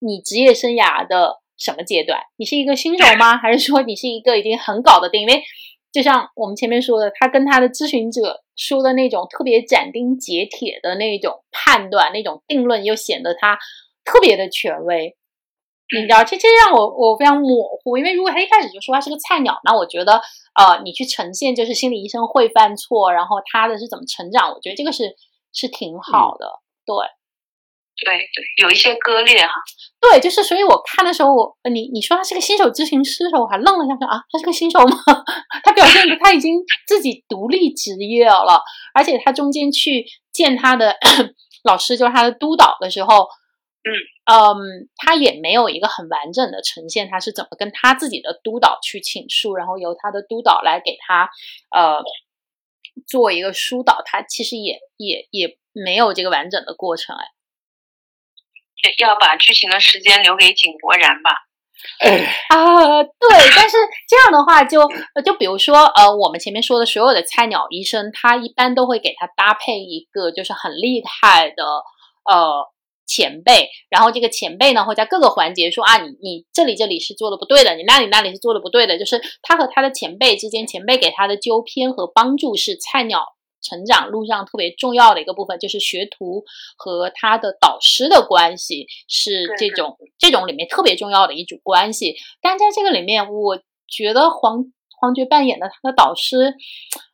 [0.00, 2.18] 你职业生涯的什么阶段？
[2.36, 3.36] 你是一个新手吗？
[3.38, 5.20] 还是说你是一个已经很搞得定？
[5.22, 5.42] 因为
[5.92, 13.58] 就像我们前面说的，他跟他的咨询者说的那种特别斩钉截铁的那种判断、那种定论，又显得他
[14.04, 15.16] 特别的权威。
[15.94, 20.14] 你知道，这这让我我非常模糊，因为如果他一开始就说他是个菜鸟，那我觉得，
[20.54, 25.14] 呃，你去呈现就是心理医生会犯错，然后他的是怎么成长，我觉得这个是
[25.52, 26.46] 是挺好的，
[26.86, 26.96] 对，
[27.96, 29.52] 对对，有一些割裂哈，
[30.00, 34.96] 对，就是所以我看的时候，我你你说他是个新手咨询师的时候，我还愣了一下，说啊，他是个新手吗？
[35.64, 38.62] 他表现的他已经自己独立职业了，
[38.94, 40.96] 而且他中间去见他的
[41.64, 43.28] 老师，就是他的督导的时候。
[43.84, 43.90] 嗯
[44.30, 51.28] 嗯，他也没有一个很完整的呈现，他是怎么跟他自己的督导去倾诉，然后由他的督导来给他
[51.76, 52.00] 呃
[53.04, 57.24] 做一个疏导，他其实也也也没有这个完整的过程哎。
[58.98, 61.30] 要把剧情的时间留给井柏然吧。
[62.48, 63.76] 啊，对，但是
[64.08, 64.80] 这样的话，就
[65.24, 71.64] 就比如说呃，我们前面说的所有的菜鸟医生，他一般都会给他搭配一个就是很厉害的
[72.24, 72.72] 呃。
[73.04, 83.26] 前辈，然后这个前辈呢会在各个环节说啊，你你这里这里是做的不对的，你那里那里是做的不对的，就是他和他的前辈之间，前辈给他的纠偏和帮助是菜鸟
[83.62, 86.44] 成长路上特别重要的一个部分，就是学徒
[86.76, 92.16] 和他的导师的关系是这种这种里面特别重要的一组关系。
[92.40, 96.54] 但在这个里面，我觉得黄黄觉扮演的他的导师。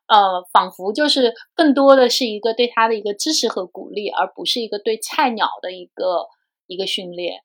[0.09, 6.29] 呃，仿佛就是更多的是一个对他的一个支持和鼓励，而不是一个对菜鸟的一个
[6.67, 7.43] 一个训练。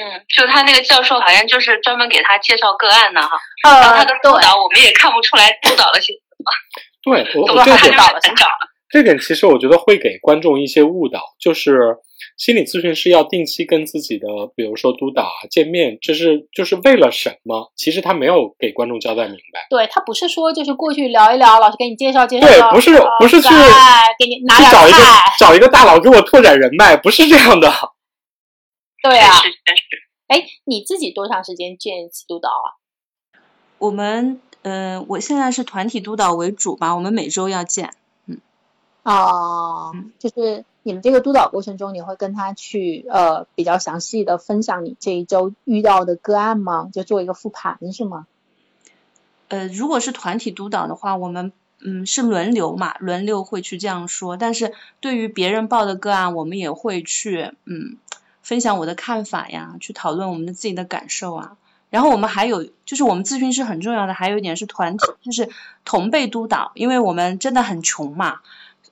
[0.00, 6.50] 嗯，就他那个教授好像就是专门给他介绍个案的哈，然后他的督导我们也看不出来督导了些什么。
[7.04, 7.94] 对，我我这点
[8.90, 11.98] 这点其实我觉得会给观众一些误导，就是。
[12.38, 14.26] 心理咨询师要定期跟自己的，
[14.56, 17.70] 比如说督导啊见面，这是就是为了什么？
[17.76, 19.66] 其实他没有给观众交代明白。
[19.70, 22.46] 对他不是说就是过去聊一聊，老师给你介绍介绍。
[22.46, 22.90] 对，不是
[23.20, 23.48] 不是去
[24.18, 24.98] 给你拿找一个
[25.38, 27.70] 找一个大佬给我拓展人脉，不是这样的。
[29.02, 29.30] 对啊，
[30.26, 32.66] 哎，你自己多长时间见一次督导啊？
[33.78, 37.94] 我们嗯，我现在是团体督导为主吧，我们每周要见。
[38.26, 38.38] 嗯。
[39.04, 40.64] 哦，就是。
[40.86, 46.90] 你们这个督导过程中，你会跟他去呃比较详细的分享你这一周遇到的个案吗？
[46.92, 48.26] 就做一个复盘是吗？
[49.48, 54.36] 呃，如果是团体督导的话，我们嗯是轮流嘛，轮流会去这样说。
[54.36, 57.96] 但是对于别人报的个案，我们也会去嗯
[58.42, 61.56] 分享我的看法呀，去讨论我们的自己的感受啊。
[61.94, 65.48] 然后我们还有就是我们咨询师很重要的还有一点是团体， 就是
[65.84, 68.40] 同辈督导，因为我们真的很穷嘛。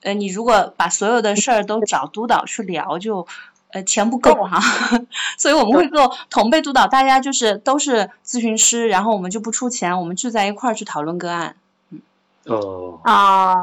[0.03, 3.27] 呃，你如果把所有的事儿都找督导去聊，就
[3.73, 4.61] 呃钱不够哈，
[5.37, 11.57] 所以我们会做同辈督导，大家就是都是咨询师，然后我们就不出钱，我们聚在一块儿去讨论个案。
[11.89, 11.99] 嗯。
[12.45, 13.01] 哦。
[13.03, 13.53] 啊。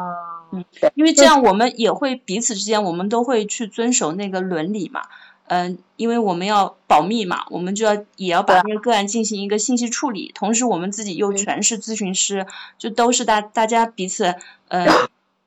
[0.52, 0.66] 嗯。
[0.94, 5.00] 因为这样我们也会彼此之间，我们都会去遵守那个伦理嘛。
[5.50, 5.78] 嗯。
[5.96, 12.46] 因为我们要保密嘛，我们就要也要把那个个案进行一个信息处理，同时我们自己又全是咨询师，
[12.78, 14.34] 就都是大大家彼此
[14.68, 14.86] 呃。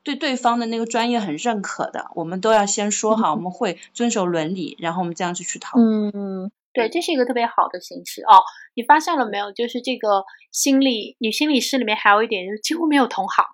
[0.04, 6.08] 对对方的那个专业很认可的，我们都要先说好，我们会遵守伦理，然后我们这样子去讨论。
[6.08, 8.44] 嗯，对，这是一个特别好的形式哦。
[8.74, 9.50] 你发现了没有？
[9.50, 13.46] 就是这个心理女心理师里面还有一点，就是几乎没有同行。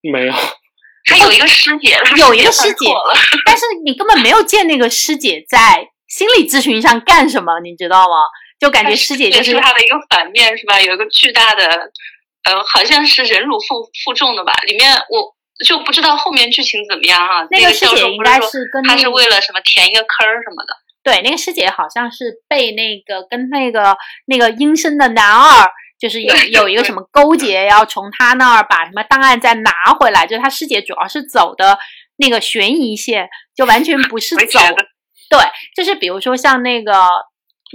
[0.00, 2.86] 没有，还有一个师姐，有一个 师姐，
[3.44, 8.16] 但是你根本没有见那个师姐在心理咨询上干什么，你知道吗？
[8.58, 10.80] 就感觉师姐就是她的一个反面，是吧？
[10.80, 11.64] 有一个巨大的，
[12.44, 14.52] 呃，好像是忍辱负负重的吧？
[14.66, 15.36] 里面我。
[15.66, 17.44] 就不知道后面剧情怎么样哈。
[17.50, 20.72] 那个师姐应该是跟他是为了什么填一个坑儿什么的。
[21.02, 23.96] 对，那个师姐好像是被那个跟那个
[24.26, 30.28] 那个阴森的男二，就是有有一个什么勾结，要从他那儿把什么档案再拿回来。
[30.28, 31.76] 就是他师姐主要是走的
[32.18, 34.60] 那个悬疑线，就完全不是 走。
[35.28, 35.38] 对，
[35.76, 36.92] 就是比如说像那个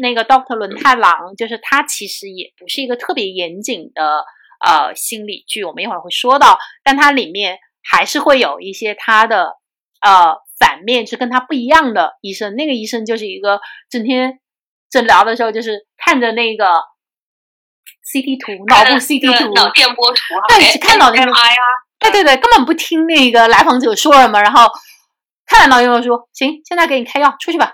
[0.01, 4.25] 那个 Doctor 轮太郎，就是他其实也不是一个特别严谨的
[4.65, 9.57] 呃心理剧，我们一会儿会说到，但它里面还是会有一些他的
[10.01, 14.39] 呃反面是跟他不一样的医生，那个医生就是一个整天
[14.89, 16.65] 诊疗的时候就是看着那个
[18.11, 21.35] CT 图，脑部 CT 图，脑电波图，对，只看脑电波，
[21.99, 24.69] 对对对，根本不听那个来访者说什么，然后
[25.45, 27.71] 看完脑电波说行，现在给你开药，出去吧。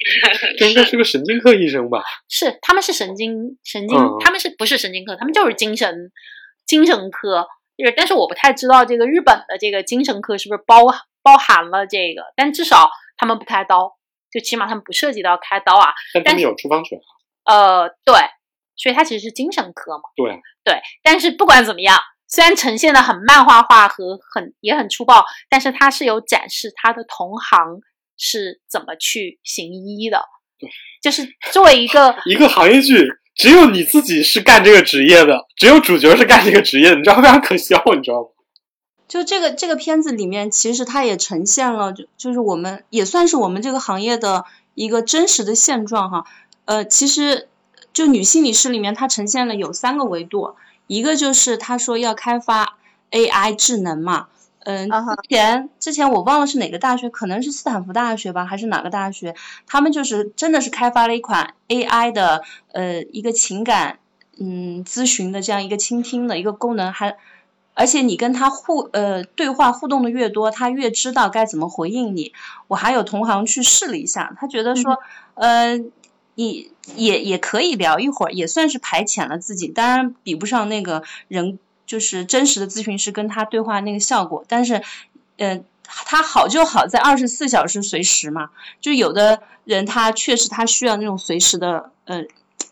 [0.58, 2.02] 这应该是个神经科医生吧？
[2.28, 5.14] 是，他们是神经神经，嗯他们是不是神经科？
[5.16, 6.10] 他们就是精神
[6.66, 7.46] 精神科。
[7.76, 10.84] 就是，但是我不太知道这个日本的这个精神科是不是包
[11.22, 13.96] 包含了这个，但至少他们不开刀，
[14.30, 15.92] 就起码他们不涉及到开刀啊。
[16.12, 17.08] 但他们有处方权啊。
[17.52, 18.14] 呃，对，
[18.76, 20.04] 所以它其实是精神科嘛。
[20.14, 21.98] 对啊，对，但是不管怎么样，
[22.30, 27.80] 虽然呈现的很漫画化和很也很粗暴，但是它是有展示他的同行
[28.16, 30.22] 是怎么去行医的。
[31.02, 38.28] 就是作为一个 一个行业剧，只有你自己是干这个职业的，只有主角是干这个职业的，你知道非常 可笑，你知道吗？
[39.08, 46.24] 就这个这个片子里面，其实它也呈现了，就就是我们也算是我们这个行业的一个真实的现状哈。
[46.66, 47.48] 呃，其实
[47.92, 50.54] 就女心理师里面，它呈现了有三个维度，
[50.90, 52.76] 一个就是他说要开发
[53.12, 54.26] AI 智能嘛，
[54.64, 59.36] 嗯、之前之前我忘了是哪个大学，可能是斯坦福大学吧，还是哪个大学，
[59.68, 64.00] 他们就是真的是开发了一款 AI 的呃一个情感
[64.40, 67.16] 嗯咨询的这样一个倾听的一个功能，还
[67.74, 72.32] 而且你跟他互呃对话互动的越多，他越知道该怎么回应你。
[72.66, 74.98] 我还有同行去试了一下，他觉得说，
[75.34, 75.78] 呃，
[76.34, 84.82] 你也也可以聊一会儿，也算是排遣了自己，当然比不上那个人就是真实的咨询师跟他对话那个效果，但是，
[85.36, 85.60] 呃。
[85.92, 88.50] 他好就好在二十四小时随时嘛，
[88.80, 92.26] 就有的人他确实他需要那种随时的呃，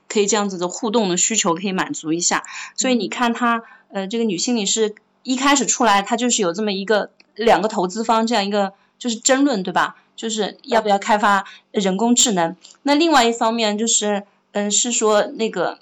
[0.09, 2.45] 可以这样子的互动的需求可以满足一下，
[2.77, 4.95] 所以你看他呃这个女心理师
[5.25, 9.96] 一开始出来，她就是有这么一个两个投资方这样一个就是争论对吧？
[10.16, 12.57] 就是要不要开发人工智能？
[12.82, 15.78] 那另外一方面就是嗯是说那个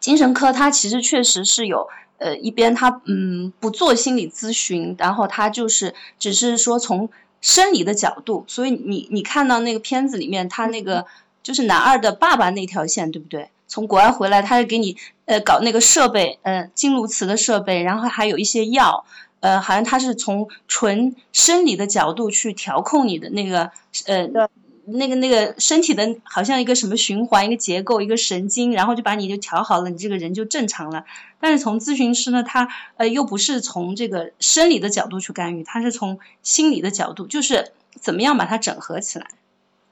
[0.00, 1.88] 精神科它其实确实是有。
[2.18, 7.10] 呃，一边他嗯不做心理咨询，然后他就是只是说从
[7.42, 11.04] 生理的角度，所以你你看到那个片子里面，他那个
[11.42, 13.50] 就是男二的爸爸那条线，对不对？
[13.68, 14.96] 从国外回来，他就给你
[15.26, 19.04] 呃搞那个设备，呃经颅磁的设备，然后还有一些药，
[19.46, 23.70] 呃好像他是从纯生理的角度去调控你的那个
[24.06, 24.48] 呃对
[24.86, 31.04] 那个那个身体的好像一个什么循环一个结构一个神经，然后就把你就调好了，你这个人就正常了。
[31.40, 39.26] 但是从咨询师呢，他呃又不是从这个生理的角度去干预，他是从心理的角度，就是怎么样把它整合起来。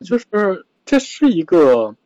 [0.00, 0.26] 就是
[0.84, 1.96] 这是一个，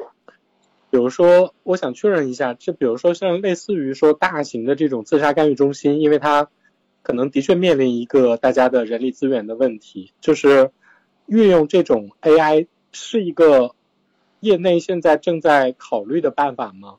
[0.90, 6.48] 比如说，我想确认一下，就比如说像类似于说大型的这种自杀干预中心，因为它
[7.08, 10.70] 可能的确面临一个大家的人力资源的问题，就是
[11.24, 13.74] 运用这种 AI 是一个
[14.40, 16.96] 业内现在正在考虑的办法吗？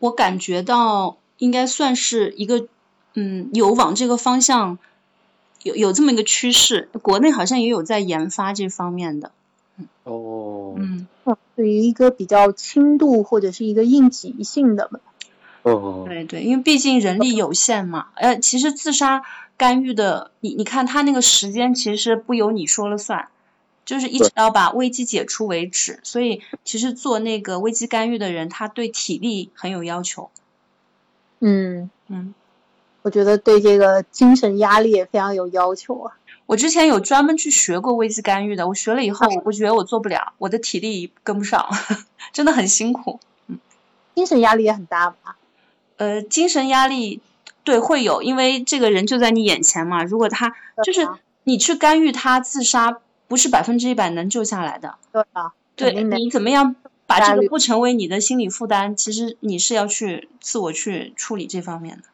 [0.00, 2.68] 我感觉到应该算是一个，
[3.14, 4.78] 嗯，有往这个方向
[5.62, 9.32] 有有这么一个趋势，国内好像也有在研发这方面的。
[10.04, 11.06] 哦，嗯，
[11.56, 15.00] 对于一个比较轻度或者是一个应急性的嘛，
[15.70, 18.08] 哦，对对，因为毕竟人力有限嘛。
[18.14, 19.22] 呃，其实自杀
[19.56, 23.28] 干预的，你你看他那个时间其实不由你说了算，
[23.84, 26.00] 就是一直到把危机解除为止。
[26.02, 30.30] 所以其实做那个危机干预的人，他对体力很有要求。
[31.40, 32.34] 嗯，嗯，
[33.02, 36.16] 我觉得对这个精神压力也非常有要求啊。
[36.46, 41.68] 我之前有专门去学过危机干预的，我学了以后，我觉得我做不了，我的体力跟不上，
[42.32, 43.20] 真的很辛苦。
[43.48, 43.58] 嗯
[44.14, 45.36] 精神压力也很大吧？
[45.98, 47.20] 呃，精神压力
[47.64, 50.02] 对会有，因为这个人就在你眼前嘛。
[50.02, 54.94] 如果他就是啊你去干预他自杀，不是百分之一百能救下来的。
[55.12, 56.74] 对啊，对你怎么样
[57.06, 62.04] 把这个不成为你的心理负担，其实你是要去自我去处理这方面的。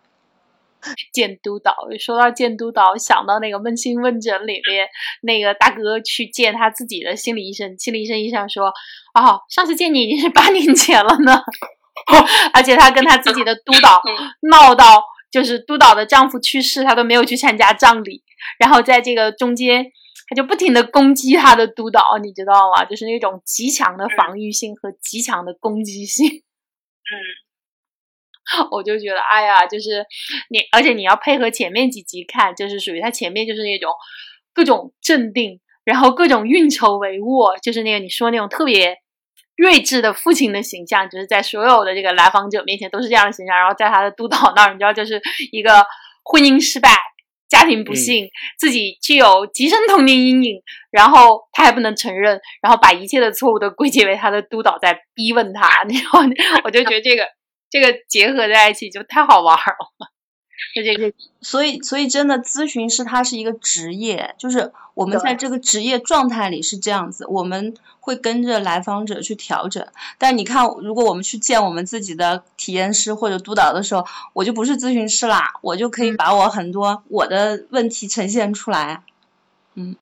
[1.12, 4.86] 见督导，说到见督导，想到那个《问心问诊》里面
[5.22, 8.66] 那个大哥去见他自己的心理医生，心理医生医生说
[9.14, 11.42] ：“哦，上次见你已经是八年前了呢。”
[12.52, 14.02] 而且她跟她自己的督导
[14.50, 18.22] 闹到，就是督导的丈夫去世，她都没有去参加葬礼，
[18.58, 19.84] 然后在这个中间，
[20.28, 22.84] 她就不停的攻击她的督导，你知道吗？
[22.84, 26.26] 就是那种极强的防御性和极强的攻击性。
[26.28, 27.12] 嗯
[28.70, 30.04] 我就觉得，哎呀，就是
[30.50, 33.90] 你，而且你要配合前面几集看，就是属于他前面就是那种
[34.52, 38.98] 各种镇定，然后各种运筹帷幄，就是那个你说那种特别
[39.56, 43.56] 睿智的父亲的形象，就是在所有的这个来访者面前都是这样的形象。
[43.56, 45.20] 然后在他的督导那儿，你知道，就是
[45.52, 45.84] 一个
[46.24, 46.90] 婚姻失败、
[47.48, 48.28] 家庭不幸，
[48.58, 55.68] 自己具有极深童年阴影，然后他还不能承认，然后把一切的错误都归结为他的督导在逼问他。
[55.84, 56.20] 然后
[56.64, 57.24] 我就觉得这个
[57.70, 60.10] 这个结合在一起就太好玩了。
[60.74, 69.86] 就这个，所以所以真的咨询师他是一个职业，就是我们在这个职业状态里是这样子，我们会跟着来访者去调整。
[70.18, 79.02] 但你看，如果我们去见我们自己的体验师或者督导的时候，我就不是咨询师啦，我就可以把我很多我的问题呈现出来。
[79.74, 79.96] 嗯，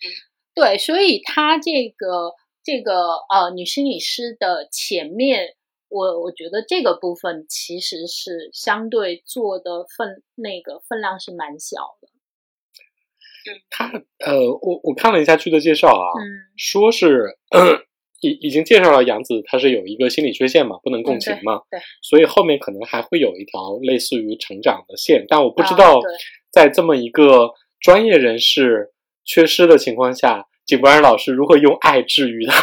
[0.54, 2.92] 对，所以他这个这个
[3.28, 5.54] 呃女心理师的前面。
[5.92, 12.08] 我我觉得这个部分其实是相对做的分那个分量是蛮小的。
[13.68, 13.90] 他
[14.24, 16.06] 呃，我我看了一下剧的介绍啊，
[16.56, 17.36] 说是
[18.20, 26.00] 已已经介绍了杨子，他是有一个心理缺陷嘛，不能共情嘛，对，所以后面可能还会有一条类似于成长的线，但我不知道
[26.50, 28.92] 在这么一个专业人士
[29.24, 32.54] 缺失的情况下，井柏然老师如何用爱治愈他。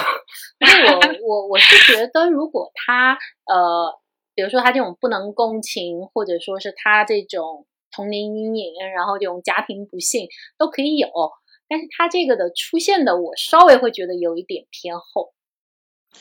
[0.60, 0.68] 我
[1.28, 4.00] 我我是觉得，如果他呃，
[4.36, 11.10] 比如说他这种不能共情，或者说是他这种童年阴影，然后这种家庭不幸都可以有，
[11.68, 15.34] 但是他这个的出现的，我稍微会觉得有一点偏后。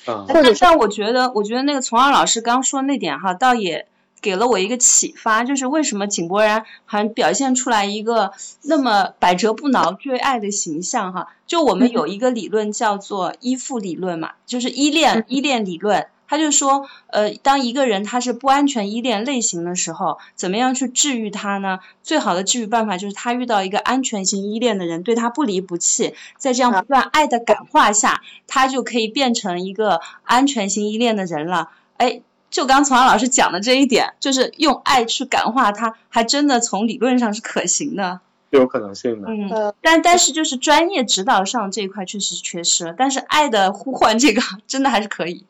[0.07, 3.89] 啊，但我觉得，我觉得那个从二老师刚说那点哈，倒也。
[4.21, 11.29] 给了我一个启发，就是为什么井柏然还表现出来一个那么百折不挠、追爱的形象哈？
[11.47, 16.09] 就我们有一个理论叫做依附理论嘛，就是依恋依恋理论。
[16.31, 21.79] 他就说，呃，当一个人他是不安全依恋类型的时候，怎么样去治愈他呢？
[22.03, 31.71] 最好的治愈办法就是他遇到一个安全型依恋的人，对他不离不弃，在这样不断爱的感化下，他就可以变成一个安全型依恋的人了。
[31.97, 32.21] 哎。
[32.51, 38.21] 就刚从安老师讲的这一点，就是用爱去感化他，还真的从理论上是可行的，
[38.51, 39.29] 有可能性的。
[39.29, 45.45] 嗯，但但是就是专业指导上这一块确实是缺失了，但是爱的呼唤这个 真的还是可以。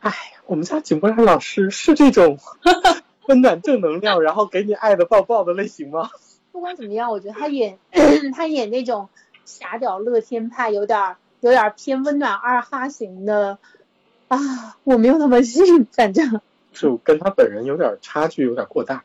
[0.00, 0.12] 哎，
[0.46, 2.38] 我们家景波然老师是这种
[3.26, 6.10] 温暖正能量，然后给你爱的抱抱的类型吗？
[6.52, 7.78] 不管怎么样，我觉得他演
[8.36, 9.08] 他演那种
[9.46, 13.58] 傻屌乐天派，有点有点偏温暖二哈型的。
[14.30, 16.40] 啊，我没有那么信，反正
[16.72, 19.02] 就跟他本人有点差距，有点过大。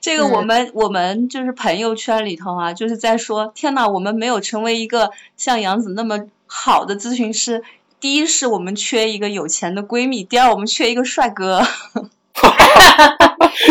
[0.00, 7.62] 这个我们我们就是朋友圈里头啊，就是在说，天呐，我们没有成为一个像杨子那么好的咨询师。
[8.00, 11.62] 第一是我们缺一个有钱的闺蜜，第二我们缺一个帅哥。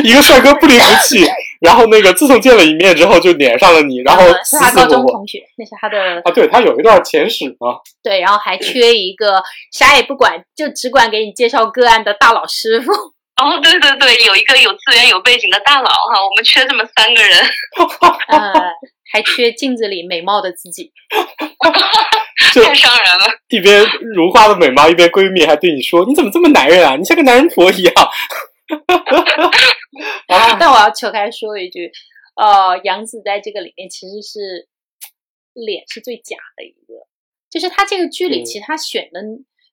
[0.06, 1.26] 一个帅哥不离不弃，
[1.62, 7.78] 然后那个自从见了一面之后就粘上了你，然后是他高中同学，那是他的啊，对他有一段前史嘛。
[8.04, 9.42] 对，然后还缺一个
[9.72, 12.92] 啥也不管，就只管给你介绍个案的大佬师傅。
[13.42, 17.38] 哦，对对对，有一个有资源有背景的大佬哈，我们缺这么三个人。
[18.30, 18.54] 呃，
[19.12, 20.92] 还缺镜子里美貌的自己。
[22.54, 23.26] 太伤人了。
[23.50, 23.84] 一边
[24.16, 26.96] 如花的美貌，一边闺蜜还对你说：“你怎么这么男人啊？
[26.96, 27.94] 你像个男人婆一样。”
[30.28, 31.92] 但 我要扯开说一句，
[32.36, 34.68] 呃，杨紫在这个里面其实是
[35.54, 37.08] 脸是最假的一个，
[37.50, 39.22] 就是他这个剧里其实他选的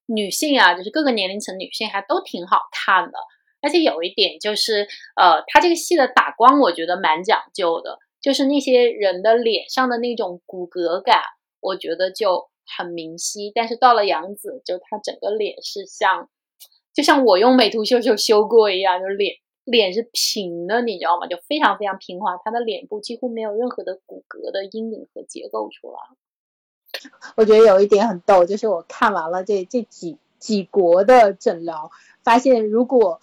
[0.06, 3.18] 女性啊，就是各个年龄层女性还都挺好看的，
[3.62, 4.86] 而且有一点就是，
[5.16, 11.22] 呃，他这个戏的打光我觉得蛮讲究的，就是那些人的脸上的那种骨骼感，
[11.60, 16.28] 我觉得就很明晰，但是到了杨紫，就她整个脸是像。
[16.94, 21.26] 就像我用美图秀秀修过一样，就是脸脸是平的，你知道吗？
[21.26, 25.98] 就非常非常平滑，他的脸部几乎没有任何的骨骼的阴影和结构出来。
[27.36, 31.90] 我觉得有一点很逗，就是我看完了这这几几国的诊疗，
[32.22, 33.20] 发现如果。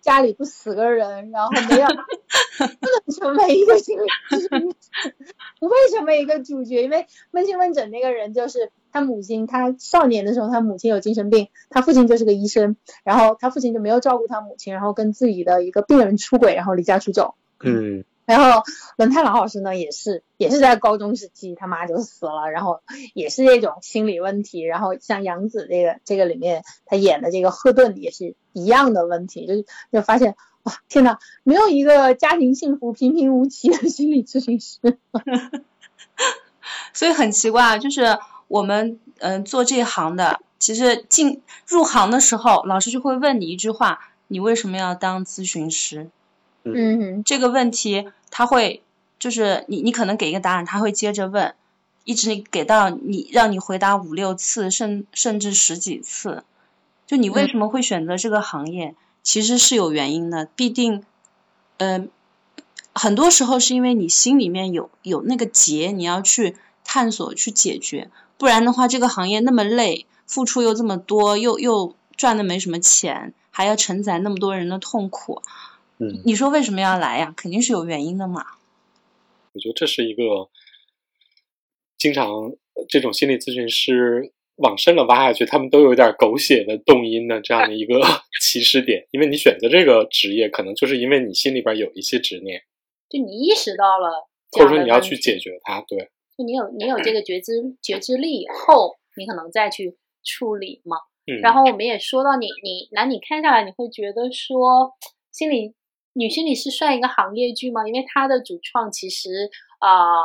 [0.00, 5.14] 家里不死个人，然后没有不能成为一个心理咨询师，
[5.60, 17.34] 不会成为一个主角，因为问心问诊那个人就是他母亲，他少年的时候他母亲有精神病，他父亲就是个医生，然后他父亲就没有照顾他母亲，然后跟自己的一个病人出轨，然后离家出走。
[17.60, 18.04] 嗯。
[18.28, 18.62] 然后
[18.98, 22.82] 轮太郎老师呢，也是也是在高中时期他妈就死了，然后
[23.14, 24.60] 也是这种心理问题。
[24.60, 34.98] 然后像杨紫这个这个里面他演的这个赫顿也是一样的问题，就是就发现哇天呐，没有一个家庭幸福平平无奇的心理咨询师。
[36.92, 46.10] 所以很奇怪，就是我们嗯做这行的，其实进入行的时候，老师就会问你一句话：你为什么要当咨询师？
[46.74, 48.82] 嗯，这个问题他会
[49.18, 51.54] 就是你你可能给一个答案，他会接着问，
[52.04, 56.44] 一直给到你，让你回答五六次，甚甚至十几次。
[57.06, 60.46] 就你为什么会选择这个行业，其实是有原因的。
[60.54, 61.04] 必定，
[61.78, 62.10] 嗯，
[62.94, 68.10] 很多时候是因为你心里面有有那个结，你要去探索去解决。
[68.36, 75.42] 不然的话，这个行业那么累，付出又这么多，又又赚的没什么钱，还要承载那么多人的痛苦。
[76.00, 77.34] 嗯，你说为什么要来呀？
[77.36, 78.44] 肯定是有原因的嘛。
[79.52, 80.48] 我觉得这是一个
[81.96, 82.52] 经常
[82.88, 88.00] 这种心理咨询师往深了挖下去，他们都有点狗血的动因的这样的一个
[88.40, 89.08] 起始点。
[89.10, 92.62] 因为你选择这个职业，可能就是因为你心里边有一些执念，
[93.08, 95.80] 就你意识到了，或者说你要去解决它。
[95.88, 97.52] 对，就你有你有这个觉知
[97.82, 100.98] 觉知力以后，你可能再去处理嘛。
[101.26, 104.92] 嗯，然后我们也说到你你那你看下来，你会觉得说
[105.32, 105.74] 心理。
[106.14, 107.86] 女心理是算一个行业剧吗？
[107.86, 110.16] 因为它的主创其实啊，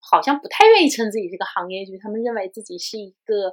[0.00, 3.52] 好像不太愿意称自己是个行业剧，他们认为自己是一个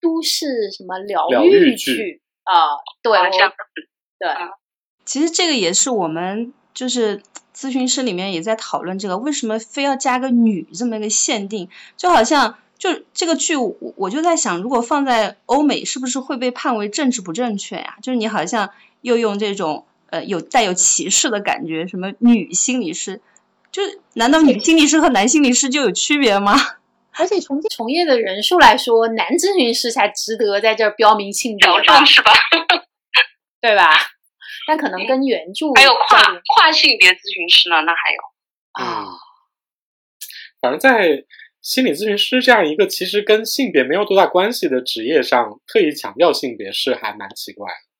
[0.00, 2.78] 都市什么疗愈剧啊。
[3.00, 3.12] 对，
[4.18, 4.28] 对。
[5.06, 7.22] 其实这个也是我们就是
[7.54, 11.68] 咨询师里面也在讨论这个，为什么非要加个女这么一个限定？
[11.96, 17.98] 就好像就这个剧，我我就在想，如果放在欧美，是不是会被判为政治不正确呀？
[18.02, 18.70] 就是你好像
[19.00, 19.86] 又用这种。
[20.12, 23.22] 呃，有带有歧视的感觉，什么女心理师，
[23.72, 23.82] 就
[24.12, 26.54] 难道女心理师和男心理师就有区别吗？
[27.18, 32.04] 而且从从业的人数来说，男咨询师才值得在这儿标明性别吧？
[32.04, 32.30] 是吧？
[33.60, 33.90] 对吧？
[34.66, 36.22] 但可能跟原著还有跨
[36.54, 38.20] 跨性别咨询师呢，那还有
[38.72, 39.06] 啊。
[40.60, 41.24] 反正，在
[41.60, 47.91] 心理咨询师这样一个其实跟性别没有多大关系的职业上，特意强调性别是还蛮奇怪的。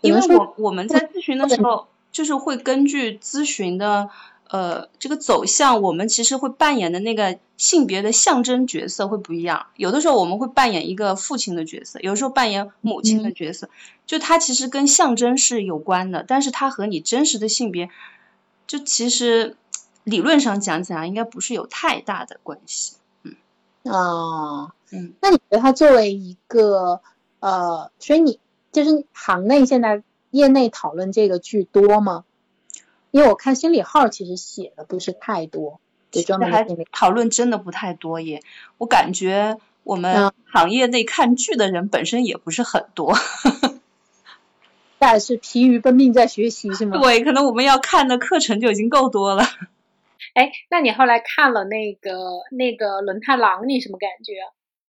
[0.00, 4.08] 因为我我们在咨询的时候，就是会根据咨询的
[4.48, 9.66] 呃这个走向，我们其实会扮演的那个性别的象征角色会不一样。
[9.76, 13.68] 有的时候我们会扮演一个父亲的角色，有时候扮演母亲的角色，
[14.06, 17.90] 就它其实跟象征是有关的，但是它和你真实的性别，
[18.66, 19.56] 就其实
[20.04, 22.96] 理论上讲起来应该不是有太大的关系。
[23.24, 23.34] 嗯
[23.92, 27.00] 啊嗯，那你觉得他作为一个
[27.40, 28.38] 呃，所以你。
[28.72, 32.24] 就是行内现在业内讨论这个剧多吗？
[33.10, 35.80] 因为我看心理号其实写的不是太多，
[36.12, 36.50] 就专门
[36.92, 38.42] 讨论真的不太多耶。
[38.78, 43.14] 我感觉我们行业内看剧的人本身也不是很多，
[44.98, 46.98] 但是疲于奔命在学习是吗？
[47.00, 49.44] 对，可能我们要看的课程就已经够多了。
[50.34, 52.12] 哎，那你后来看了那个
[52.52, 54.34] 那个轮太郎，你什么感觉？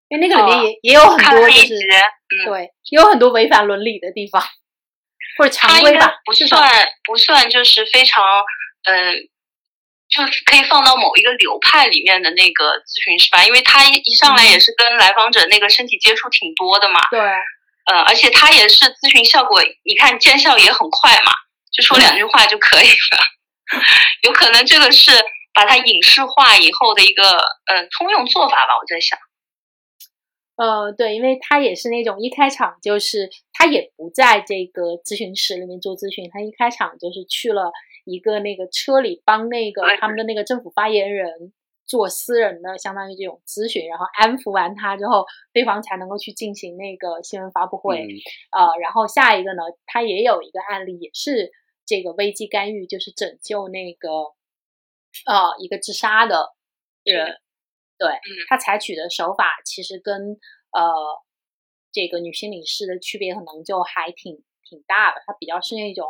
[0.10, 1.76] 因为那个里面也也有很多就是。
[2.46, 4.40] 对，也有很多违反伦理的地方，
[5.40, 8.24] 或者常规吧，不算不算，就是非常，
[8.84, 9.16] 嗯，
[10.08, 21.32] 就是可以放到某一个流派里面的那个咨询师吧，因为他一上来也是跟来访者那个身体接触挺多的嘛，对，呃，而且他也是咨询效果，你看见效也很快嘛，
[21.74, 23.26] 就说两句话就可以了，
[24.22, 25.12] 有可能这个是
[25.52, 29.18] 把它影视化以后的一个呃通用做法吧，我在想。
[30.60, 37.72] 呃，对，因为他也是那种一开场就是他也不在这个咨询室里面做咨询，他一开场就是去了
[38.04, 41.54] 一个那个车里帮那个他们的那个政府发言人
[41.86, 45.24] 做私人的相当于这种咨询，然后安抚完他之后，
[45.54, 48.06] 对方才能够去进行那个新闻发布会。
[48.52, 51.54] 呃，然后下一个呢，他也有一个案例，也是
[51.86, 54.10] 这个危机干预，就是拯救那个
[55.26, 56.54] 呃一个自杀的
[57.06, 57.38] 人。
[58.00, 58.10] 对
[58.48, 60.16] 他采取的手法其实跟
[60.72, 60.90] 呃
[61.92, 65.22] 这个女心理师的区别可能就还挺挺大的。
[65.28, 66.08] 他比较是那种，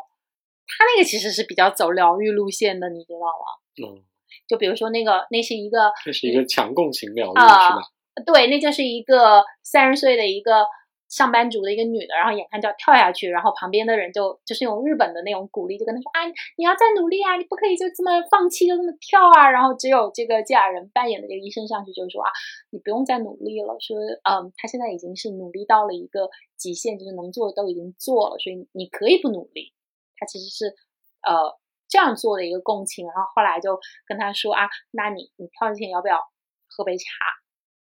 [0.67, 3.89] 他那个其实是比较走疗愈路线的，你知道吗？
[3.89, 4.05] 嗯。
[4.47, 7.81] 就比如说那个，那是一个，这是一个强共情疗愈，是吧？
[8.25, 10.65] 对，那就是一个三十岁的一个。
[11.09, 16.21] 上班族的一个女的，然后眼看就要跳下去，然后旁边的人就就是用日本的那种鼓励，就跟她说啊，
[16.55, 19.49] 你要再努力啊，你不可以就这么放弃，就这么跳啊。
[19.49, 22.29] 然后只有这个吉亚人扮演的这个医生上去就说啊，
[22.69, 29.73] 你不用再努力了，说嗯，他现在已经是努力到了一个极限，就是能做的都已经做了，所以你可以不努力。
[30.15, 30.75] 他其实是
[31.23, 31.57] 呃
[31.87, 36.19] 这样做的一个共情，然后后来就跟他说啊，那你你跳之前要不要
[36.67, 37.07] 喝杯茶？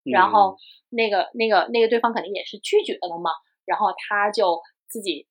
[0.03, 0.57] 然后
[0.89, 3.31] 那个那个那个对方肯定也是拒绝了嘛，
[3.65, 5.27] 然后他就自己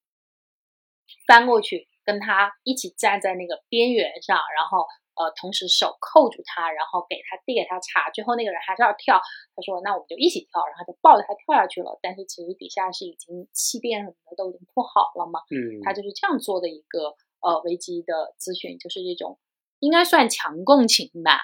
[1.27, 8.11] 翻过去跟他一起站在那个边缘上，然后呃同时手扣住他，然后给他递给他茶。
[8.11, 9.21] 最后那个人还是要跳，
[9.55, 11.99] 他说那我们就一起跳，然后就抱着他跳下去了。
[12.01, 19.39] 但是其实底下是已经气垫什么的都已经铺好了嘛，嗯，他就是这样做的一个呃危机的咨询，就是这种
[19.81, 21.41] 应该算强共情吧，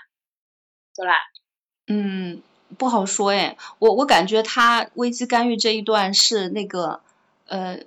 [0.94, 1.14] 对吧？
[1.88, 2.42] 嗯，
[2.78, 7.00] 不好说哎，我我感觉他危机干预这一段是那个
[7.48, 7.78] 呃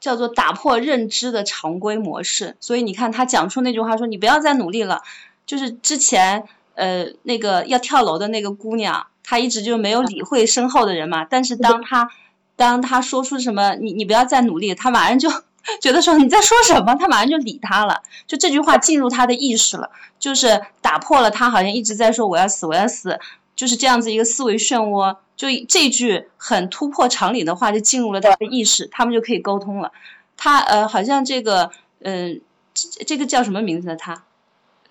[0.00, 5.02] 叫做打破认知的常规模式，所以你看他讲出那句话说你不要再努力了，
[5.46, 6.44] 就是之前
[6.74, 12.10] 呃那个要跳楼的那个姑娘，她一直就没有理会身后的人嘛，但是当她
[12.56, 15.30] 当她说出什么你你不要再努力，她马上就。
[15.80, 19.88] 觉得说你在说什么，他马上就理他了，就这句话进入他的意识了，
[20.18, 23.18] 就是打破了他好像一直在说我要死我要死，
[23.56, 29.92] 就是这样子一个思维漩涡，就这句很突破常理的话就进入了他的意识，他们就可以沟通了。
[30.36, 31.70] 他呃好像这个
[32.00, 32.40] 嗯
[32.74, 33.96] 这个叫什么名字呢？
[33.96, 34.24] 他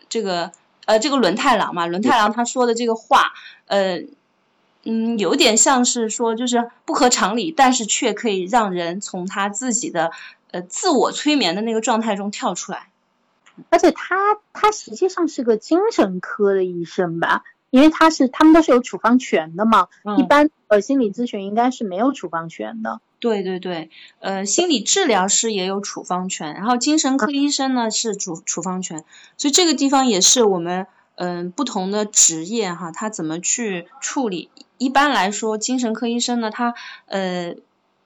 [0.10, 0.52] 这个
[0.85, 3.34] 呃这个轮太郎嘛，轮太郎他说的这个话
[3.68, 4.03] 呃
[4.84, 10.11] 嗯有点像是说就是不合常理，但是却可以让人从他自己的。
[10.53, 12.90] 呃，自我催眠的那个状态中跳出来，
[13.72, 17.41] 而且他他实际上是个精神科的医生吧？
[17.74, 19.88] 因为他是他们都是有处方权的嘛。
[20.20, 23.02] 一般呃心理咨询应该是没有处方权的。
[23.20, 23.90] 对对对，
[24.20, 29.04] 呃，心理治疗师也有处方权，然后精神科医生呢是主处方权，
[29.38, 30.86] 所以这个地方也是我们
[31.16, 34.52] 嗯不同的职业哈，他怎么去处理？
[34.78, 36.76] 一般来说，精神科医生呢，他
[37.08, 37.56] 呃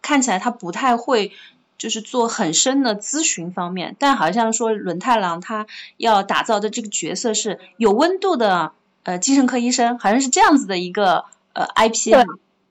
[0.02, 1.34] 看起来他不太会。
[1.80, 5.68] 就是做很深的咨询方面，但好像说轮太郎他
[5.98, 8.72] 要打造的这个角色是有温度的
[9.08, 11.24] 呃精神科医生，好像是这样子的一个
[11.54, 12.14] 呃 IP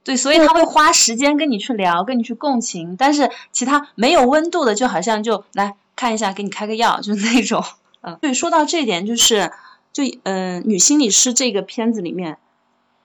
[0.04, 7.64] 对，所以他会花时间跟你去聊，跟你去共情，但是其他没有温度的就好像就来看一下，给你开个药，就是那种
[8.02, 8.18] 嗯。
[8.20, 9.50] 对，说到这点，就是
[9.94, 12.36] 就嗯女心理师这个片子里面，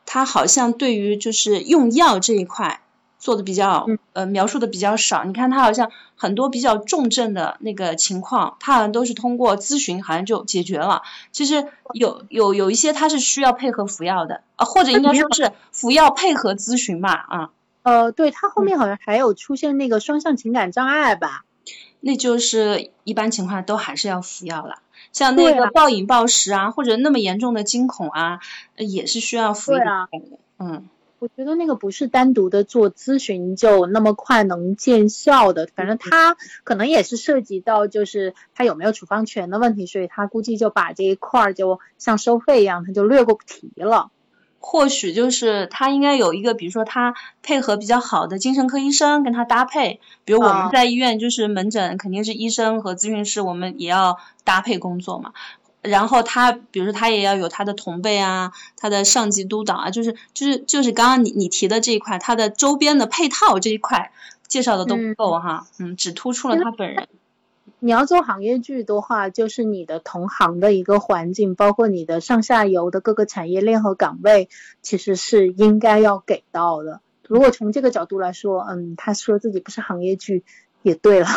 [0.06, 2.81] 他好像对于就是用药这一块。
[3.22, 11.04] 做的比较呃描述的比较少，你看他好像很多比较重症的那个情况，他好像都是通过咨询好像就解决了。
[11.32, 17.50] 其实有有有一些他是需要配合服药的啊，或者应该说是服药配合咨询吧啊。
[17.84, 21.46] 呃，对他后面好像还有出现那个双向情感障碍吧？
[22.00, 24.80] 那就是一般情况都还是要服药了，
[25.14, 28.40] 像那个暴饮暴食啊，或者那么严重的惊恐啊，
[28.78, 30.10] 也是需要服药的。
[30.58, 30.90] 嗯。
[31.22, 44.10] 我觉得那个不是单独的做咨询就那么快能见效的，反正他可能也是涉及到就是他有没有处方权的问题，所以他估计就把这一块儿就像收费一样，他就略过不提了。
[44.64, 55.34] 或许就是他应该有一个，比如说他配合比较好的精神科医生跟他搭配，比如我们在医院就是门诊肯定是医生和咨询师，我们也要搭配工作嘛。
[55.82, 64.12] 然后他，比如说他也要有他的同辈啊，他的上级督导啊，就是就是就是刚刚你你提的这一块，他的周边的配套这一块
[64.48, 67.08] 介绍的都不够哈，嗯，只突出了他本人。
[67.80, 74.50] 你要做行业剧的话，就是你的同行的一个环境，包括你的上下游的各个产业链和岗位，
[74.84, 77.02] 其实是应该要给到的。
[77.28, 80.44] 如果从这个角度来说，嗯，他说自己不是行业剧
[80.84, 81.28] 也对了。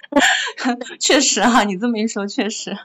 [0.98, 2.78] 确实哈，你这么一说，确实。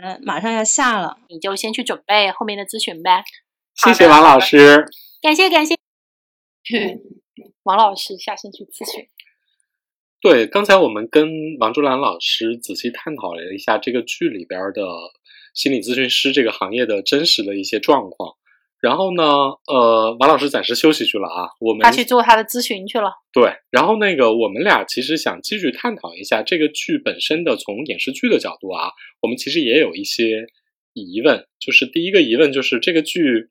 [0.00, 3.22] 嗯，马上要下了，你就先去准备后面的咨询呗。
[3.74, 4.86] 谢谢 王老师，
[5.20, 5.76] 感谢感谢。
[7.64, 9.06] 王老师下线去咨询。
[10.20, 11.28] 对，刚才我们跟
[11.58, 14.82] 王竹兰老师仔细探讨了一下这个剧里边的
[15.52, 18.36] 心理咨询师这个行业的真实的一些状况。
[18.82, 19.24] 然后呢，
[19.68, 23.12] 呃，王老师暂时休息去了啊，我们他去做他的咨询去了。
[23.32, 28.90] 对，然后那个我们俩其实想继续探讨一下这个剧本身的，从影视剧的角度啊，
[29.20, 30.46] 我们其实也有一些
[30.94, 31.46] 疑问。
[31.60, 33.50] 就是第一个疑问就是这个剧，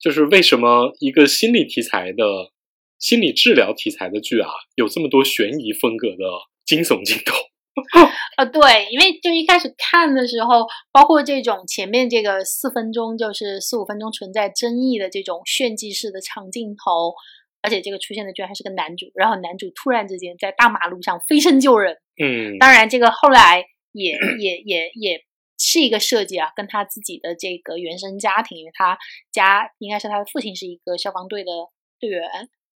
[0.00, 2.50] 就是为什么一个心理题材的、
[2.98, 6.24] 心理治疗题材的剧啊，有这么多悬疑风格的
[6.66, 7.36] 惊悚镜头？
[8.36, 17.14] 呃，对，因为就一开始看的时候，包括这种前面这个四分钟，就是四五分钟存在争议的这种炫技式的长镜头，
[17.62, 25.24] 而且这个出现的居然还是个男主，然后男主突然之间在大马路上飞身救人，嗯，当然这个后来也 也也也
[25.58, 28.98] 是一个设计啊，跟他自己的这个原生家庭，因为他
[29.32, 31.50] 家应该是他的父亲是一个消防队的
[31.98, 32.28] 队员，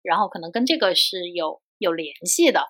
[0.02, 1.60] 然后可能跟这个是有。
[1.80, 2.60] 有联系的，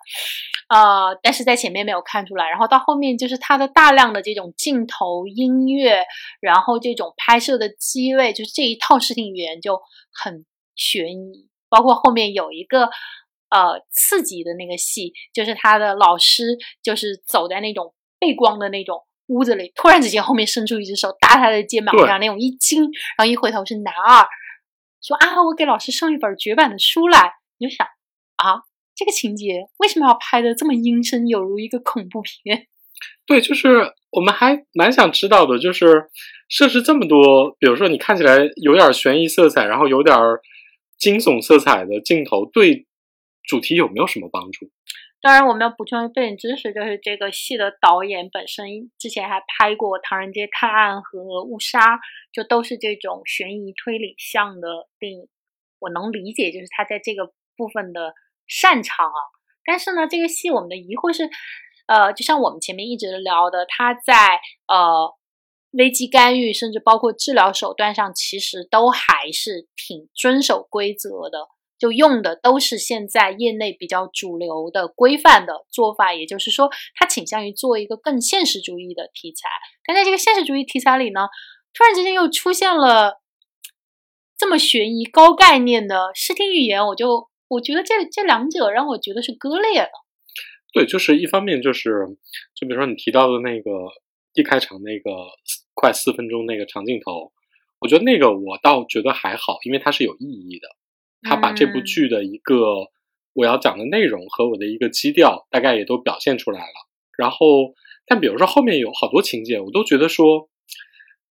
[0.69, 6.05] 呃，但是在前面没有看出来，然后到后面就是他的大量的这种镜头、音乐，
[6.39, 9.81] 然后这种拍摄的机位，就是这一套视听语言就
[10.13, 11.49] 很悬疑。
[11.69, 12.85] 包括后面有一个
[13.49, 22.83] 呃刺激的那个戏，就是他的老师就是走在那种背光的那种屋子里，突然之间后面伸出一只手搭他的肩膀上，那种一惊，
[23.17, 24.25] 然后一回头是男二，
[25.01, 27.85] 说啊，我给老师送一本绝版的书来，你就想
[28.37, 28.70] 啊。
[29.01, 32.67] 这个情节为什么要拍的这么阴森，有如一个恐怖片？
[33.25, 36.05] 对，就是我们还蛮想知道的，就是
[36.47, 40.15] 设置这么多，比如说你看起来有点悬疑色彩，然后有点
[40.99, 42.85] 惊悚色彩的镜头，对
[43.43, 44.69] 主题有没有什么帮助？
[45.19, 51.95] 当然，我们要补充背景知识，就是这个戏的导演本身之前还拍过《唐人街探案》和《误杀》，
[52.31, 54.67] 就都是这种悬疑推理向的
[54.99, 55.27] 电影。
[55.79, 58.13] 我能理解，就是他在这个部分的
[58.51, 59.21] 擅长啊。
[59.63, 61.29] 但是呢，这个戏我们的疑惑是，
[61.87, 65.15] 呃，就像我们前面一直聊的，他在呃
[65.71, 71.47] 危机干预，甚至包括治疗手段上，其实都还是挺遵守规则的。
[71.79, 79.49] 就用的都是现在业内比较主流的规范的做法，也就是说，他倾向于做一个更现实主义的题材。
[79.83, 81.21] 但在这个现实主义题材里呢，
[81.73, 83.21] 突然之间又出现了
[84.37, 89.91] 这么悬疑、高概念的视听语言，我就我觉得这这两者让我觉得是割裂的。
[90.71, 92.07] 对，就是一方面就是，
[92.55, 93.69] 就比如说你提到的那个
[94.33, 95.11] 一开场那个
[95.73, 97.33] 快四分钟那个长镜头，
[97.79, 100.69] 我觉得那个我倒觉得还好，因为它是有意义的。
[101.23, 102.87] 他把这部剧的一个
[103.33, 106.73] 我要讲的内容和我的一个基调，大概也都表现出来了。
[107.17, 107.75] 然后，
[108.07, 110.49] 但比如说后面有好多情节，我都觉得说，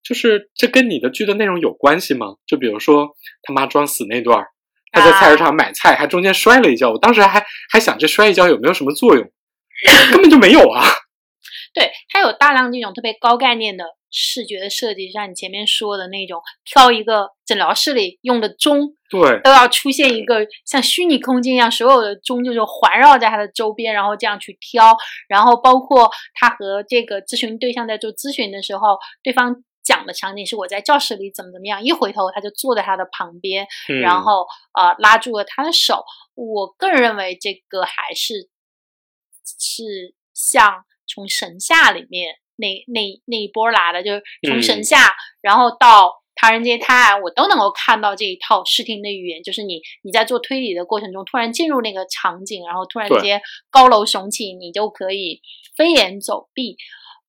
[0.03, 2.37] 就是这跟你的剧的内容有关系吗？
[2.45, 4.45] 就比如说他妈装死那段，
[4.93, 9.25] 他在菜市场买菜，还中间摔了一跤，我当时还还想这摔一跤有没有什么作用，
[10.13, 10.85] 根本就没有啊。
[11.75, 13.85] 对他有大量这种特别高概念的。
[14.11, 24.97] 视觉的设计，像你前面说的那种，挑一个诊疗室里用的钟，对，都要出现一个像虚拟空间一样，所有的钟就是环绕在他的周边，然后这样去挑。
[25.29, 29.55] 然后包括他和这个咨询对象在做咨询的时候，对方
[29.89, 33.67] 讲的场景是我在教室里怎么怎么样，一回头他就坐在他的旁边，
[34.03, 36.05] 然后呃拉住了他的手。
[36.35, 38.51] 我个人认为这个还是
[39.59, 42.35] 是像从神下里面。
[42.61, 49.41] 那那那一波来的，就是从神下，然后到唐人街探案，我都能够看到这一套视听的语言。
[49.45, 53.41] 就是你你在做推理的过程中，突然进入那个场景，然后突然间
[53.71, 55.41] 高楼耸起，你就可以
[55.77, 56.77] 飞檐走壁。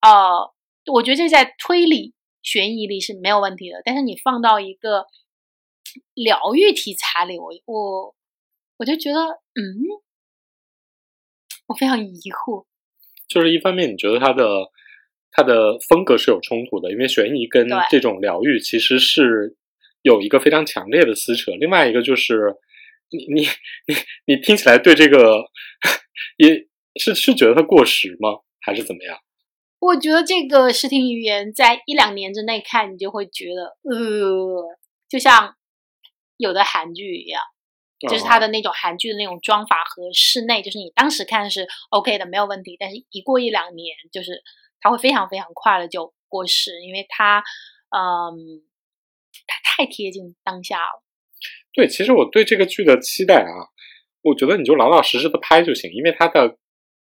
[0.00, 0.52] 呃，
[0.92, 2.12] 我觉得这在推理
[2.42, 3.82] 悬疑里是没有问题的。
[3.84, 5.06] 但是你放到一个
[6.14, 8.14] 疗愈题材里，我我
[8.78, 9.62] 我就觉得，嗯，
[11.66, 12.66] 我非常疑惑。
[13.28, 14.44] 就是一方面，你觉得它的。
[15.32, 19.56] 它的风格是有冲突的，因为悬疑跟这种疗愈其实是
[20.02, 21.52] 有一个非常强烈的撕扯。
[21.52, 22.56] 另外一个就是，
[23.10, 23.42] 你你
[23.86, 23.94] 你
[24.24, 25.44] 你听起来对这个
[26.36, 26.66] 也
[27.00, 28.40] 是是觉得它过时吗？
[28.60, 29.20] 还是怎么样？
[29.80, 34.78] 我觉得这个视听语言在一两年之内看，你就会觉得呃，
[35.08, 35.56] 就像
[36.36, 37.42] 有的韩剧一样，
[37.98, 44.42] 就是它的那种韩剧的那种妆法和室内，就是你当时看是 OK 的，没有问题，但是一过一两年就是。
[44.82, 47.44] 它会非常非常快的就过时，因为它，
[47.90, 48.64] 嗯，
[49.46, 51.02] 它太贴近当下了。
[51.74, 53.68] 对，其实我对这个剧的期待啊，
[54.22, 56.56] 我觉得你就老老实实的拍就行，因为它的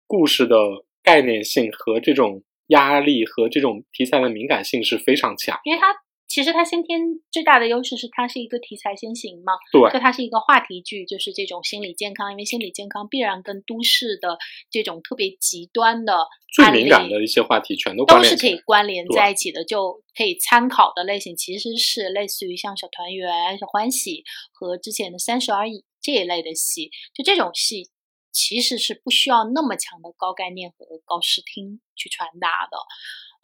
[0.07, 0.57] 故事的
[1.03, 5.95] 概念性和这种压力和这种题材的敏感性是非常强，因为它。
[6.27, 7.01] 其实它先天
[7.31, 14.37] 最大的优势是它是一个题材先行嘛，对，就它是一个话题剧，就是这种心理健康，因为心理健康必然跟都市的
[14.69, 27.91] 这种特别极端的最敏感的一些话题全都都是可以关联在一起的，就可以参考的类型其实是类似于像小团圆、小欢喜和之前的三十而已这一类的戏，就这种戏
[28.35, 32.77] 其实是不需要那么强的高概念和高视听去传达的，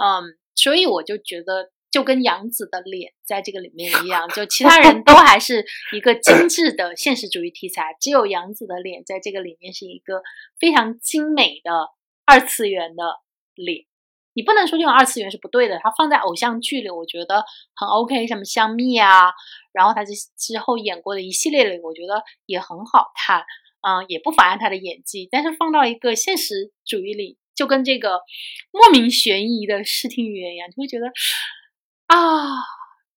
[0.05, 1.71] 嗯，所以我就觉得。
[1.93, 10.23] 就跟杨紫的脸在这个里面一样，就其他人都还是一个精致的现实主义题材，只有杨紫的脸在这个里面是一个
[10.61, 11.89] 非常精美的
[12.25, 13.17] 二次元的
[13.57, 13.87] 脸。
[14.35, 17.45] 你不能说这种二次元是不对的，它放在偶像剧里，我觉得
[17.75, 19.33] 很 OK，什么香蜜啊，
[19.73, 23.43] 然后他这之后演过的一系列里，我觉得也很好看，
[23.83, 25.29] 嗯，也不妨碍他的演技。
[25.31, 28.21] 但是放到一个现实主义里，就跟这个
[28.73, 31.07] 莫名悬疑的视听语言一样，就会觉得。
[32.07, 32.19] 啊，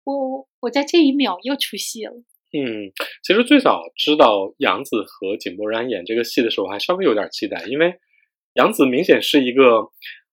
[0.04, 2.14] 我我在这一秒又出戏了。
[2.56, 7.96] 嗯，其实最早知道杨紫和井柏然演这个戏的时候，还稍微有点期待，因为
[8.54, 9.90] 杨紫明显是一个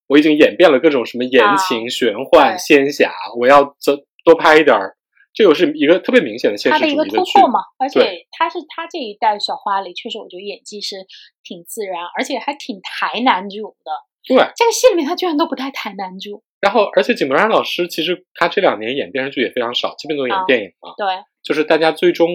[0.06, 4.98] 我已经演遍了各种什么言情、玄幻、仙侠，我要多多拍一点儿，
[5.32, 7.60] 这个是一个特别明显的现实主义的突破嘛。
[7.78, 10.96] 而且他是他这一代小花里，确实我觉得演技是
[11.42, 13.92] 挺自然，而且还挺抬男主的。
[14.26, 16.42] 对，这个戏里面他居然都不太抬男主。
[16.60, 20.92] 然后，而且井柏然老师其实他这两年演电视剧也非常少，基本都演电影嘛。
[20.94, 21.06] 对，
[21.42, 22.28] 就是大家最终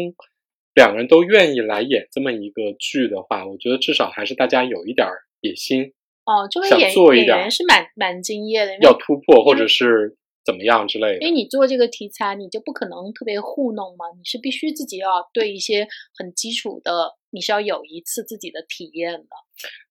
[0.73, 5.07] 两个人都愿意来演这么一个剧的话，我觉得至少还是大家有一点
[5.41, 5.93] 野心，
[6.25, 11.31] 哦，作为想演演做一是蛮蛮敬业的，要突破或者是怎么样之类的因为。
[11.31, 19.27] 你做这个题材，你就不可能特别糊弄嘛，你是必须自己要对一些很基础的，你是要有一次自己的体验的。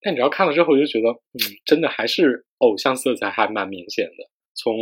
[0.01, 4.31] 但你只要看了之后，就觉得，嗯，真的还是偶像色彩还蛮明显的。
[4.55, 4.75] 从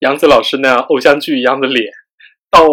[0.00, 1.92] 杨紫老师那样偶像剧一样的脸，
[2.50, 2.66] 到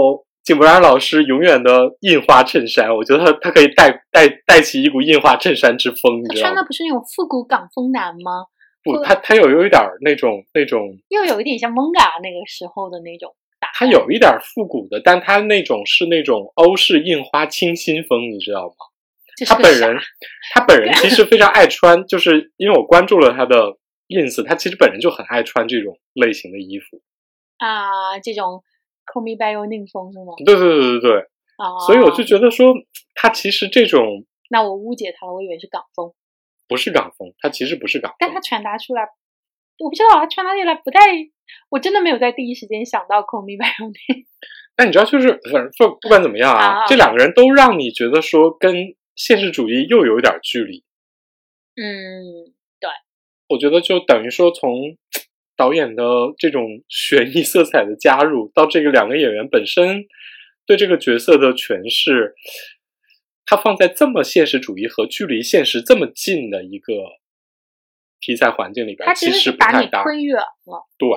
[0.43, 6.53] 井柏然老师永远的印花衬衫，我觉得他他可以带带带起一股印花衬衫之风，你他知道吗？
[6.53, 8.45] 穿的不是那种复古港风男吗？
[8.84, 13.69] 不，他他有有一点儿那种那种，又有一点像蒙嘎那个时候的那种打。
[13.73, 18.76] 他有一点复古的，但他那种是那种欧式印花清新风，你知道吗？
[19.47, 19.97] 他本人，
[20.53, 23.77] 他本人其实非常爱穿，就是因为我关注了他的
[24.10, 27.01] ins，他其实本人就很爱穿这种类型的衣服。
[27.57, 28.64] 啊，这种
[29.05, 30.34] Call Me by Your Name 风是吗？
[30.45, 31.19] 对对对对对，
[31.57, 32.76] 啊，所以我就觉得说，
[33.15, 36.14] 他其实这种那我误解他了，我以为是港风，
[36.68, 38.41] 不是港风，他其实不是港风但他。
[38.41, 39.03] 传达出来，
[39.80, 40.99] 我不知道他传达出来不太，
[41.69, 44.26] 我真的没有在第一时间想到 Call Me by Your Name。
[44.76, 50.84] 但你知道，就是反正不不管怎么样啊，啊这两个人都让你觉得说跟现实主义又有点距离。
[51.76, 52.90] 嗯，对
[53.49, 54.98] 我觉得就等于说从
[55.56, 56.03] 导演的
[56.38, 60.06] 这种悬疑色彩的加入，到这个两个演员本身
[60.65, 62.34] 对这个角色的诠释，
[63.45, 66.93] 它放在这么现实主义和距离现实这么近的一个
[68.19, 69.87] 题材环境里边，它其实是把你。
[70.03, 70.87] 推远了。
[70.97, 71.09] 对，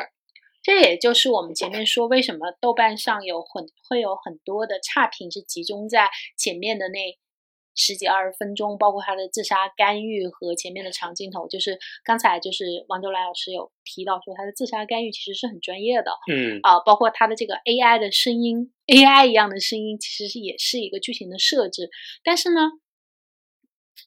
[0.62, 6.98] 这也就是我们前面说，为什么豆瓣上有很会有很多的差评是集中在前面的那
[7.76, 11.46] 十几二十分钟，包括他的自杀干预和前面的长镜头。
[11.46, 21.90] 就是刚才就是王周来老师有提到说，他的自杀干预其实是很专业的嗯，啊、包括他的这个 AI 的声音，AI 一样的声音，其实是也是一个剧情的设置。
[22.24, 22.60] 但是呢，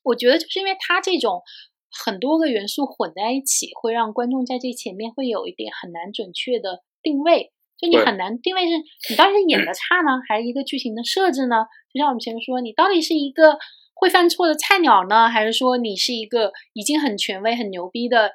[0.03, 1.43] 我觉得就是因为他这种
[1.91, 7.51] 很多个元素混在一起，会让观众在这前面会有一点很难准确的定位。
[7.77, 8.73] 就你很难定位是
[9.09, 11.55] 你到底是演的 差呢，还是一个剧情的设置呢？
[11.93, 13.57] 就像我们前面说，你到底是一个
[13.93, 18.31] 会犯错的菜鸟呢，还是说你是一个已经很权威、很牛逼的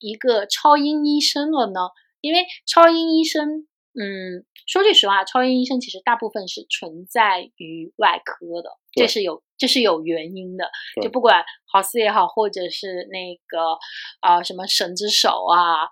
[0.00, 1.80] 一个超英医生了呢？
[2.20, 10.68] 因为超英医生，嗯，说句实话，超英医生其实大部分是存在于外科的，这是有这是有原因的。
[11.00, 13.78] 就不管豪斯也好，或者是那个
[14.20, 15.86] 啊、什么神之手啊，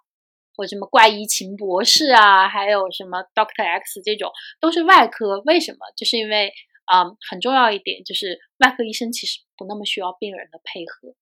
[0.56, 4.30] 或者什么怪医秦博士啊，还有什么 Doctor X 这种，
[4.60, 5.40] 都是外科。
[5.46, 5.78] 为什么？
[5.96, 6.52] 就是因为
[6.84, 11.14] 啊、很重要一点就是外科医生其实不那么需要病人的配合。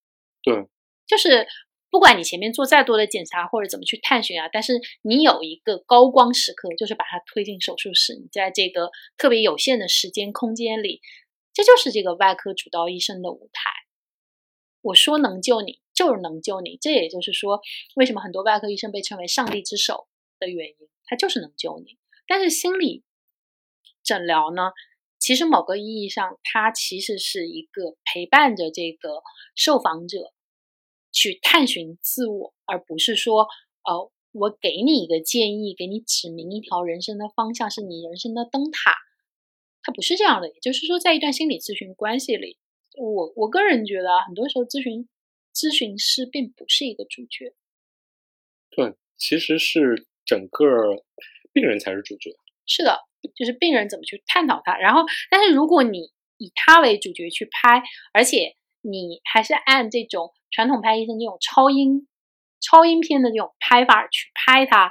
[0.43, 0.69] 对，
[1.07, 1.47] 就是
[1.91, 11.01] 不管你前面做再多的检查或者怎么去探寻啊，但是你有一个高光时刻，就是把它推进手术室，你在这个特别有限的时间空间里，
[11.53, 13.71] 这就是这个外科主刀医生的舞台。
[14.81, 16.77] 我说能救你，就是能救你。
[16.81, 17.61] 这也就是说，
[17.95, 20.09] 为什么很多外科医生被称为上帝之手
[20.41, 21.99] 的原因，他就是能救你。
[22.27, 23.05] 但是心理
[24.03, 24.73] 诊疗呢，
[25.23, 29.23] 其实某个意义上，它其实是一个陪伴着这个
[29.55, 30.33] 受访者
[31.13, 33.47] 去探寻自我，而不是说，
[33.85, 38.97] 呃，我给你一个建议，给你指明一条人生的方向，是你人生的灯塔。
[39.85, 42.59] 它不是这样的，也就是说，在一段心理咨询关系里，
[42.99, 45.09] 我我个人觉得啊，很多时候咨询
[45.55, 47.55] 咨询师并不是一个主角，
[48.71, 51.05] 对，其实是整个
[51.53, 52.33] 病人才是主角。
[52.67, 54.77] 是的，就是病人怎么去探讨它。
[54.79, 57.83] 然后，但是如果你以他为主角去拍，
[58.13, 62.09] 而且你还是按这种传统拍医生这种超音
[62.61, 64.91] 超音片的这种拍法去拍它，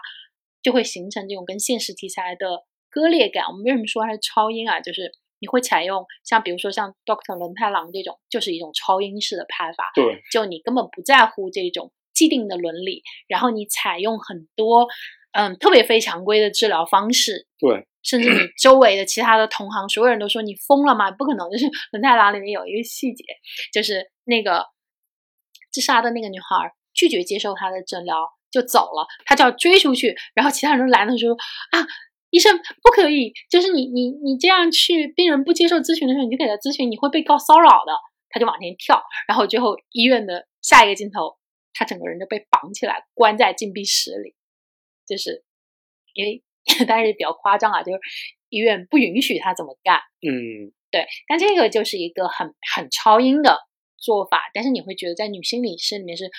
[0.61, 3.45] 就会形成这种跟现实题材的割裂感。
[3.45, 4.79] 我们为什么说它是超音啊？
[4.79, 14.87] 就是你会采用像比如说像 Doctor 轮太郎这种，就是一种超音式的拍法，对，就你根本不在乎这种既定的伦理，然后你采用很多
[15.33, 21.11] 嗯特别非常规的治疗方式，对，甚至你周围的其他的同行，所有人都说你疯了吗？
[21.11, 21.49] 不可能！
[21.49, 23.23] 就是《轮太郎》里面有一个细节，
[23.73, 24.65] 就是那个
[25.71, 31.31] 自杀的那个女孩拒绝接受他的诊疗就走了，他就要追出去，然后其他人都拦着说
[31.71, 31.85] 啊。
[32.29, 37.91] 医生不可以，就是你你你这样去，病人不接受咨询的时候，你就给他咨询，你会被告骚扰的。
[38.29, 41.35] 他就往前跳，然后最后医院的下一个镜头，
[41.73, 44.33] 他整个人就被绑起来，关在禁闭室里，
[45.05, 45.43] 就是
[46.13, 46.43] 因为
[46.87, 47.99] 但是比较夸张啊，就是
[48.49, 53.57] 医院不允许他怎么干，嗯，对，但这个就是一个很很超英的
[53.97, 56.29] 做法，但是你会觉得在女心理师里面是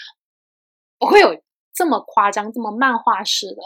[0.98, 1.42] 不会有
[1.74, 3.62] 这么夸张、这么漫画式的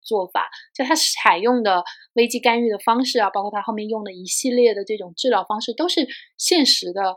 [0.00, 1.82] 做法，就他采用的
[2.12, 6.06] 危机干预的方式啊，包括他后面用的一系列的这种治疗方式，都是
[6.36, 7.16] 现实的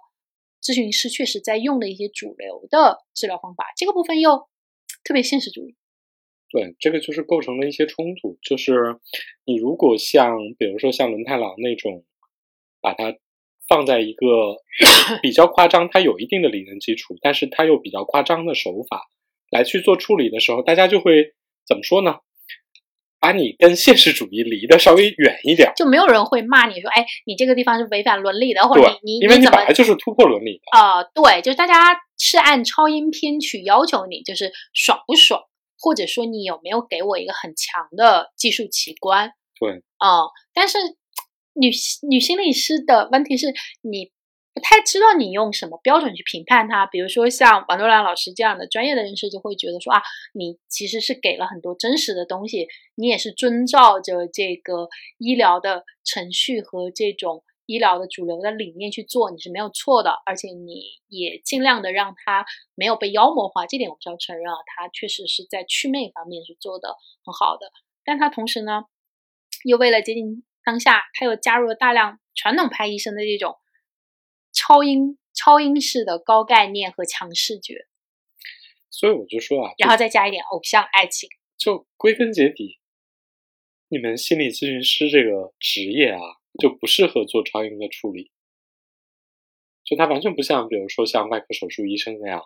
[0.63, 4.49] 咨询师确实在用的一些主流的治疗方法，这个部分又
[5.03, 5.75] 特别现实主义。
[6.51, 8.37] 对，这个就是构成了一些冲突。
[8.41, 8.97] 就是
[9.45, 12.03] 你如果像，比如说像轮太郎那种，
[12.81, 13.15] 把它
[13.67, 14.57] 放在一个
[15.21, 19.03] 比较夸张，它有一定的理论基础，但是它又比较夸张的手法
[19.51, 21.33] 来去做处理的时候，大家就会
[21.67, 22.15] 怎么说呢？
[23.21, 30.79] 把你跟现实主义离得稍微远一点，就没有人会骂你说，哎，你这个地方是违反伦理的，或者你你因为你本来就是突破伦理的。
[30.79, 35.43] 啊、对，就是大家是按超音偏去要求你，就是爽不爽，
[35.79, 40.77] 或者说你有没有给我一个很强的技术奇观，对，嗯，但是
[41.53, 41.71] 女
[42.09, 44.11] 女心理师的问题是你
[44.53, 46.85] 不太知道你用什么标准去评判她。
[46.85, 50.01] 比如说像王多兰老师这样的专业的人士，就会觉得说啊，
[50.33, 62.43] 你其实是给了很多真实的东西，你也是遵照着这个医疗的程序和这种医疗的主流的理念去做，你是没有错的，而且你也尽量的让它
[62.73, 67.71] 没有被妖魔化，这点我们是要承认啊，他确实是在祛魅方面是做的很好的，
[68.03, 68.85] 但他同时呢，
[69.65, 73.59] 又为了接近当下，他又加入了大量传统派医生的这种
[74.51, 77.85] 超英超英式的高概念和强视觉，
[78.89, 81.29] 所以我就说啊，然后再加一点偶像爱情。
[81.55, 82.79] 就归根结底，
[83.89, 86.21] 你们心理咨询师这个职业啊，
[86.59, 88.31] 就不适合做超音的处理。
[89.83, 92.41] 就它完全不像，比如说像外科手术医生那样，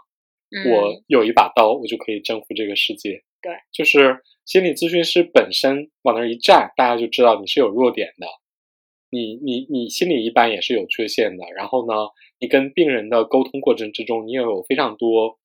[0.51, 3.23] 嗯、我有一把刀，我就可以征服这个世界。
[3.41, 8.27] 对，就是心理咨询师本身往那儿一站，大家就知道你是有弱点的，
[9.09, 11.43] 你你你心理一般也是有缺陷的。
[11.53, 11.93] 然后呢，
[12.39, 15.37] 你跟病人的沟通过程之中，你也有非常多，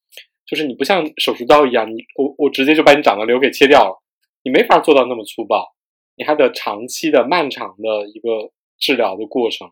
[0.46, 4.00] 就是你不像手术刀一样，你我我直接就把你长的瘤给切掉了，
[4.44, 5.74] 你没法做到那么粗暴，
[6.14, 9.70] 你还得长期的、漫长的一个治疗的过程。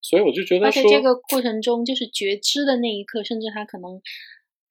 [0.00, 4.00] 所以我就觉得而且，这个过程中，就是觉知的那一刻，甚至他可能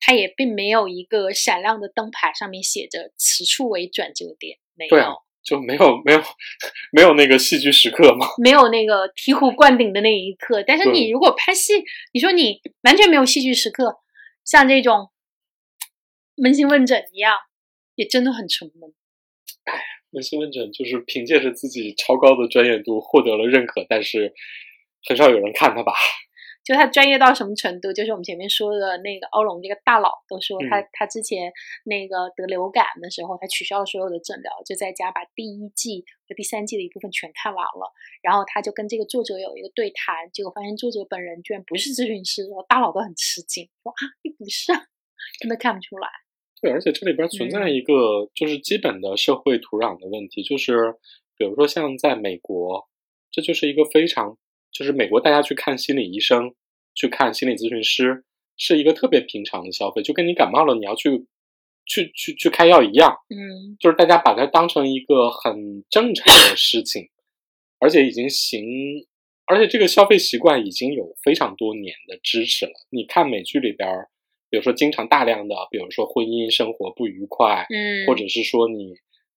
[0.00, 6.22] 他也并没有一个闪亮的灯牌，上面写着此处为转折点，没有，对啊就没有没有
[6.92, 8.26] 没有那个戏剧时刻嘛。
[8.42, 10.62] 没有那个醍醐灌顶的那一刻。
[10.66, 11.74] 但是你如果拍戏，
[12.12, 13.98] 你说你完全没有戏剧时刻，
[14.44, 15.10] 像这种
[16.36, 17.36] 扪心问诊一样，
[17.94, 18.94] 也真的很沉闷。
[20.12, 24.32] 扪心问诊就是凭借着自己超高的专业度获得了认可，但是
[25.06, 25.92] 很少有人看他吧？
[26.64, 27.90] 就他专业到什么程度？
[27.94, 31.50] 就是我们前面说的那个欧龙这个大佬都说他、嗯他之前
[31.84, 37.92] 那个得流感的时候，他取消了所有的诊疗，就在家把第一季和第三季的一部分全看完了。
[38.20, 44.84] 然后他就跟这个作者有一个对谈，结果发现作者本人居然不是咨询师，然后大佬都很吃惊，说啊你不是啊，
[45.40, 46.08] 真的看不出来。
[46.60, 47.74] 对，而且这里边存在嗯。
[47.74, 50.94] 一个就是基本的社会土壤的问题，就是
[51.36, 52.88] 比如说像在美国，
[53.30, 54.36] 这就是一个非常
[54.72, 56.54] 就是美国大家去看心理医生、
[56.94, 58.24] 去看心理咨询师
[58.56, 61.26] 是一个特别平常的消费，就跟你感冒了你要去
[61.86, 63.76] 去去去开药一样，嗯。
[63.78, 67.08] 就是大家把它当成一个很正常的事情，
[67.78, 68.64] 而且已经行，
[69.46, 72.72] 而且这个消费习惯已经有非常多年的支持了。
[72.90, 74.10] 你看美剧里边儿，
[74.50, 78.94] 比如说经常大量的，比如说婚姻生活不愉快，嗯，或者是说你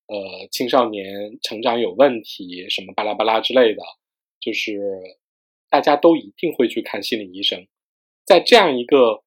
[0.07, 3.81] 呃青少年成长有问题，什么巴拉巴拉之类的，
[4.39, 4.79] 就是
[5.69, 7.67] 大家都一定会去看心理医生。
[8.25, 9.23] 在这样一个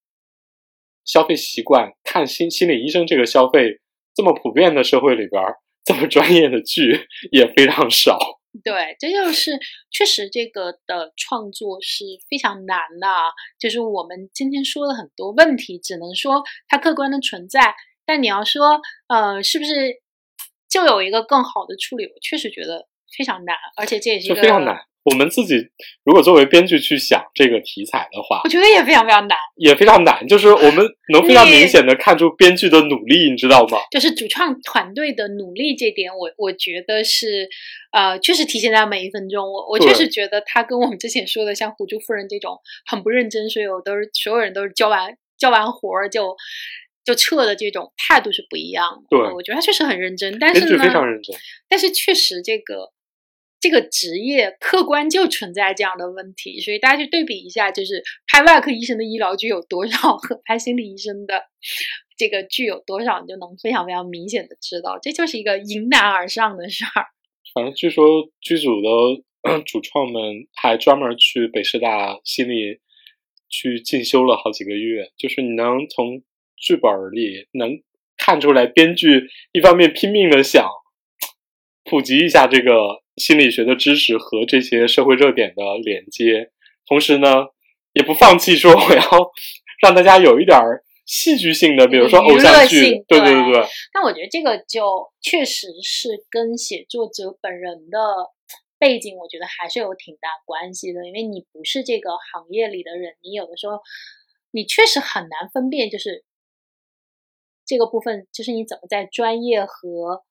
[1.04, 3.80] 消费习惯，看心心理医生这个消费
[4.14, 8.18] 这么普遍的社会里边儿，这么专业的剧 也非常少。
[8.62, 9.58] 对，这就是
[9.90, 13.32] 确实这个的创作是非常难的啊。
[13.58, 17.74] 就是我们今天说了很多问题，只能说它客观的存在，
[18.06, 20.00] 但你要说呃是不是
[20.68, 22.86] 就有一个更好的处理，我确实觉得
[23.16, 24.84] 非常难，而且这也是一个非常难。
[25.04, 25.56] 我们自己
[26.04, 29.36] 如果作为编剧去想这个题材的话我，觉得也非常非常难。
[29.56, 30.26] 也非常难。
[30.26, 33.78] 就是我们能非常明显的看出编剧的努力，你知道吗？
[33.90, 37.48] 就是主创团队的努力这点我，我觉得是，
[37.92, 39.44] 呃，确实体现在每一分钟。
[39.44, 46.34] 我我确实觉得他跟我们之前说的像虎珠夫人这种很不认真，所有都是所有人都是交完交完活儿就
[47.04, 49.02] 就撤的这种态度是不一样的。
[49.10, 51.36] 对我觉得他确实很认真，但是呢，非常认真。
[51.68, 52.93] 但是确实这个
[53.64, 61.44] 这个职业客观就存在这样的问题，所以大家去对比一下，就是拍外科医生的医疗剧有多少和拍心理医生的
[62.14, 67.06] 这个剧有多少，你就能非常非常明显的知道，这就是一个迎难而上的事儿。
[67.54, 68.04] 反正据说
[68.42, 72.80] 剧组的 主创们还专门去北师大心理
[73.48, 76.22] 去进修了好几个月，就是你能从
[76.58, 77.80] 剧本里能
[78.18, 80.68] 看出来，编剧一方面拼命的想
[81.82, 86.50] 普及一下这个心理学的知识和这些社会热点的连接，
[86.86, 87.46] 同时呢，
[87.92, 89.02] 也不放弃说我要
[89.82, 97.98] 让大家有一点儿戏剧性的，比如说偶像剧对对对对，但我觉得这个就确实是跟写作者本人的
[98.78, 101.06] 背景，我觉得还是有挺大关系的。
[101.06, 103.78] 因为你不是这个行业里的人，你有的时候
[104.50, 106.24] 你确实很难分辨，就是
[107.66, 110.24] 这个部分，就是你怎么在专业和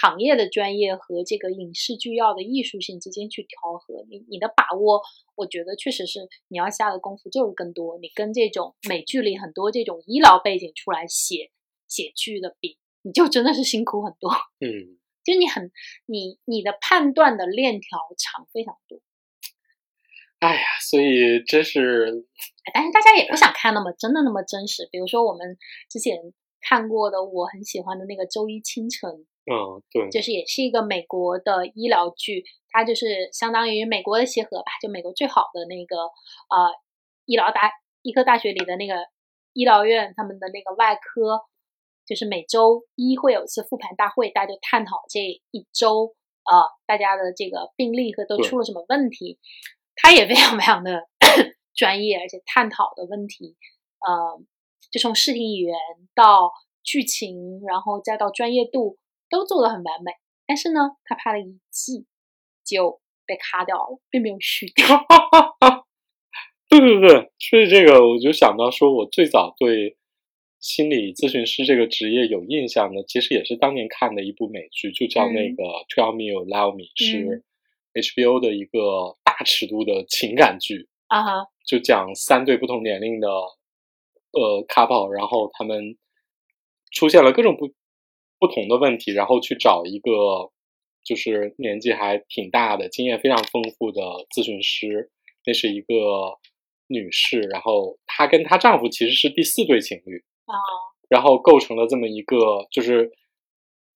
[0.00, 4.04] 行业的专业和这个影视剧要的艺术性之间去调和。
[4.10, 5.02] 你你的把握，
[5.34, 7.98] 我觉得确实是你要下的功夫就是更多。
[7.98, 11.50] 你跟这种美剧里很多这种医疗背景出来写
[11.88, 14.30] 写剧的比，你就真的是辛苦很多。
[14.60, 15.72] 嗯， 就你很
[16.06, 19.00] 你你的判断的链条长非常多，
[20.40, 22.26] 哎呀，所以真是
[22.64, 24.88] 哎但是大家也不想看那么真的那么真实。
[24.92, 25.56] 比如说我们
[25.88, 26.16] 之前
[26.60, 29.10] 看过的我很喜欢的那个《周一清晨》，
[29.46, 36.74] 嗯，对，就是也是一个美国的医疗剧，它就是相当于美国的协和吧，就美国最好的那个呃
[37.26, 37.70] 医疗大
[38.02, 38.94] 医科大学里的那个
[39.52, 41.40] 医疗院，他们的那个外科，
[42.04, 46.14] 就是每周一会有一次复盘大会，大家就探讨这一周
[46.44, 49.38] 呃大家的这个病例和都出了什么问题，
[49.94, 51.06] 他也非常非常的
[51.74, 53.56] 专业，而且探讨的问题，
[54.06, 54.40] 呃，
[54.90, 55.78] 就从视听语言
[56.14, 56.52] 到
[56.82, 58.98] 剧情，然后再到专业度，
[59.30, 60.12] 都做得很完美。
[60.46, 62.06] 但是呢，他拍了一季
[62.64, 64.84] 就被卡掉了，并没有续掉。
[66.68, 69.96] 对对对，所以这个，我就想到说，我最早对
[70.58, 77.44] 心理咨询师这个职业有印象的，其实也是当年看的一部美剧，就叫那个《Tell Me You Love Me》，是
[77.94, 85.96] HBO 的一个大尺度的情感剧，啊哈，就讲三对不同年龄的呃 couple，然后他们
[86.90, 87.72] 出现了各种不
[88.38, 90.50] 不同的问题，然后去找一个
[91.04, 94.02] 就是年纪还挺大的、经验非常丰富的
[94.34, 95.10] 咨询师，
[95.44, 96.38] 那是一个
[96.88, 100.54] 女士，然后她跟她丈夫其实是第四对情侣，啊，
[101.08, 103.10] 然后构成了这么一个，就是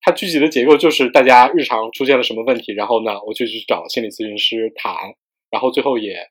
[0.01, 4.95] 它具体的结构就是大家日常出现了什么问题，然后呢，我就去找心理咨询师谈，
[5.51, 6.31] 然后最后也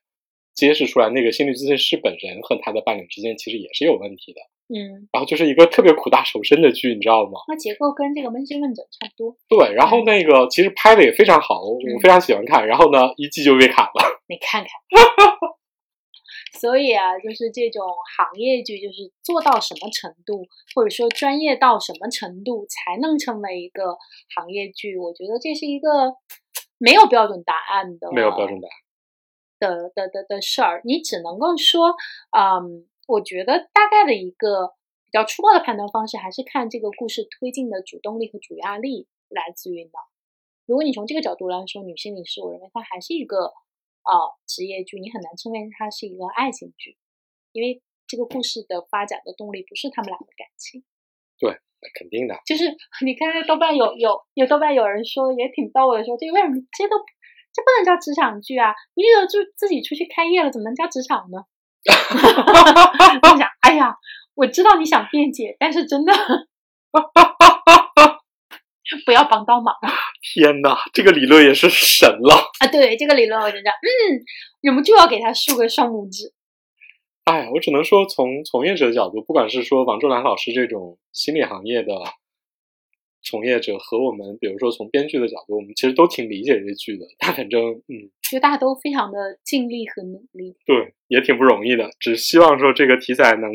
[0.60, 7.40] 揭示出来，那个心理咨询师本人和他的伴侣之间其实也是有问题的，嗯，然后就是一个特别苦大仇深的剧，你知道吗？
[7.48, 9.36] 那结构跟这个扪心问诊差不多。
[9.48, 14.20] 对，然后那个其实拍的也非常好，我嗯非常喜欢看，然后呢，一季就被砍了。
[14.28, 14.70] 你看看。
[16.60, 17.80] 所以啊，就是这种
[18.18, 23.96] 行业剧，就是做到什么程度，或者说专业到什么程度，才能成为一个
[24.34, 24.98] 行业剧？
[24.98, 25.88] 我觉得这是一个
[26.76, 28.76] 没有标准答案的，没有标准答案。
[29.60, 31.94] 的的的的事儿，你只能够说，
[32.36, 34.68] 嗯，我觉得大概的一个
[35.04, 40.00] 比较粗暴的判断方式，还是看这个故事推进的主动力和主压力来自于哪。
[40.66, 43.36] 如果你从这个角度来说，女性理师，我认为它还是一个
[44.02, 44.12] 呃
[44.46, 46.96] 职业剧，你很难称为它是一个爱情剧，
[47.52, 50.82] 因为这个故事的发展的动力不是他们俩的感情。
[51.38, 51.58] 对
[51.98, 52.64] 肯定的，就是
[53.06, 56.96] 你看豆瓣有有有豆瓣有人说也挺逗的，说这为什么这都
[57.52, 58.74] 这不能叫职场剧啊？
[58.94, 61.44] 你有就自己出去开业了，怎么能叫职场呢？
[63.22, 63.96] 我想，哎呀，
[64.34, 66.12] 我知道你想辩解，但是真的
[69.06, 69.74] 不要帮倒忙
[70.20, 72.50] 天哪，这个理论也是神了。
[72.60, 72.66] 啊！
[72.68, 74.20] 对这个理论，我觉得，嗯，
[74.60, 76.34] 忍不住要给他竖个双拇指。
[77.24, 81.94] 哎，我只能说，从从业者的角度，不管是说王周兰老师这种心理行业的
[83.22, 87.06] 从业者，和我们，比如说从编剧的角度，我们其实都挺理解这剧的。
[87.18, 91.90] 他反正，嗯，就大家都非常的尽力和努力，对，也挺不容易的。
[91.98, 93.50] 只希望说这个题材能，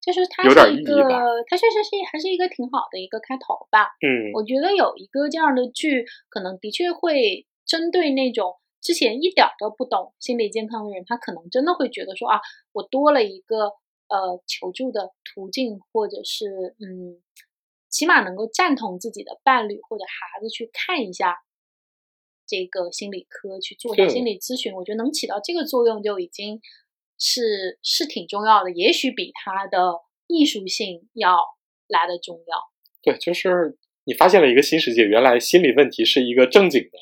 [0.00, 3.88] 就是它有点意义是一个吧，它确实是还是一个挺好的一个开头吧。
[4.00, 12.40] 嗯，我觉得有一个这样的剧，可能的确会针对那种之前一点儿都不懂心理健康的人，他可能真的会觉得说啊，
[12.72, 13.72] 我多了一个
[14.08, 17.20] 呃求助的途径，或者是嗯，
[17.90, 21.36] 起码能够赞同自己的伴侣或者孩子去看一下
[22.46, 26.60] 这个心理科，去做一下心理咨询，我觉得能起到这个作用就已经
[27.18, 31.36] 是是挺重要的，也许比他的艺术性要
[31.86, 32.70] 来的重要。
[33.02, 36.98] 对，就是你发现了一个新世界，原来心理问题是一个正经的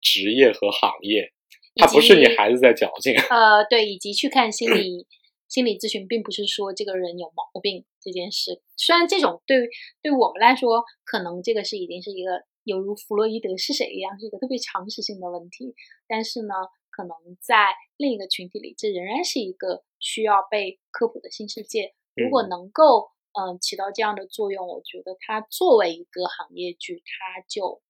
[0.00, 1.32] 职业和行业，
[1.76, 3.14] 它不是你孩子在矫情。
[3.30, 5.06] 呃，对，以及去看心理
[5.48, 8.60] 心理咨询，并不是说这个人有毛病这件事。
[8.76, 9.68] 虽然这种对
[10.02, 15.74] 对我们来说，可能这个是已经是一个犹如弗洛伊德是谁一样，是一个特别常识性的问题。
[16.08, 16.54] 但是呢，
[16.90, 21.94] 可能在另一个群体里，这仍然是一个需要被科普的新世界。
[22.14, 27.80] 如果嗯能够嗯、呃起到这样的作用，我觉得它作为一个行业剧，它就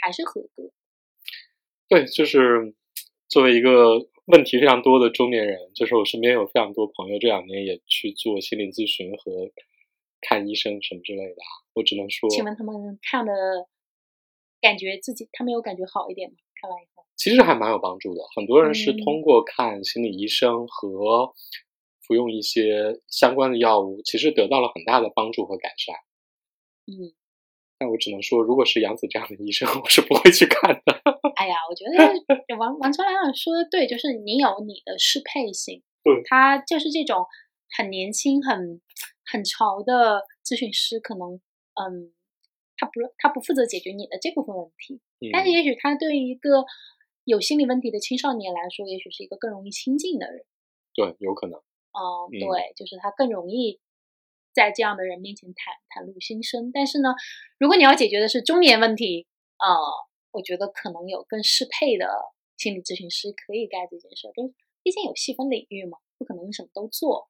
[0.00, 0.70] 还是合格。
[1.88, 2.74] 对，就是
[3.28, 9.50] 作为一个问题非常多的中年人， 就是我身边有非常多朋友这两年也去做心理咨询和
[10.20, 11.48] 看医生什么之类的啊。
[11.74, 13.32] 我只能说，请问他们看的
[14.60, 16.36] 感觉自己，他们有感觉好一点吗？
[16.60, 18.22] 看完以后，其实还蛮有帮助的。
[18.34, 21.34] 很多人是嗯通过看心理医生和
[22.00, 25.94] 服用一些相关的药物，其实得到了很大的帮助和改善。
[26.86, 27.12] 嗯，
[27.78, 31.02] 但我只能说，如果是杨子这样的医生， 我是不会去看的。
[31.36, 37.26] 哎呀，我觉得王王川亮说的对，就是你有你的适配性，对他就是这种
[37.76, 38.80] 很年轻、很
[39.26, 41.40] 很潮的咨询师，可能
[41.74, 42.12] 嗯，
[42.76, 45.00] 他不他不负责解决你的这部分问题，
[45.32, 46.64] 但是嗯，也许他对于一个
[47.24, 50.44] 有心理问题的青少年来说，也许是一个更容易亲近的人。
[50.94, 51.58] 对，有可能。
[51.92, 53.80] 哦，嗯对，就是他更容易
[54.54, 55.54] 在这样的人面前袒
[55.90, 56.70] 袒露心声。
[56.72, 57.14] 但是呢，
[57.58, 59.26] 如果你要解决的是中年问题，
[59.58, 59.66] 呃，
[60.30, 62.06] 我觉得可能有更适配的
[62.56, 64.32] 心理咨询师可以干这件事儿。
[64.32, 67.28] 就是毕竟有细分领域嘛，不可能什么都做。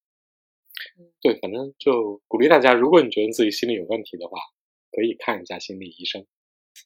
[1.20, 4.38] 对，反正就鼓励大家，如果你觉得自己心理有问题的话，
[4.90, 6.26] 可以看一下心理医生。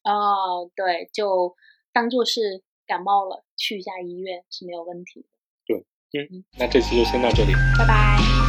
[0.04, 1.56] 哦，对，就
[1.92, 5.28] 当做是感冒了，去一下医院是没有问题的。
[6.10, 6.26] 对
[6.58, 7.52] 那这期就先到这里。
[7.76, 8.47] 拜拜。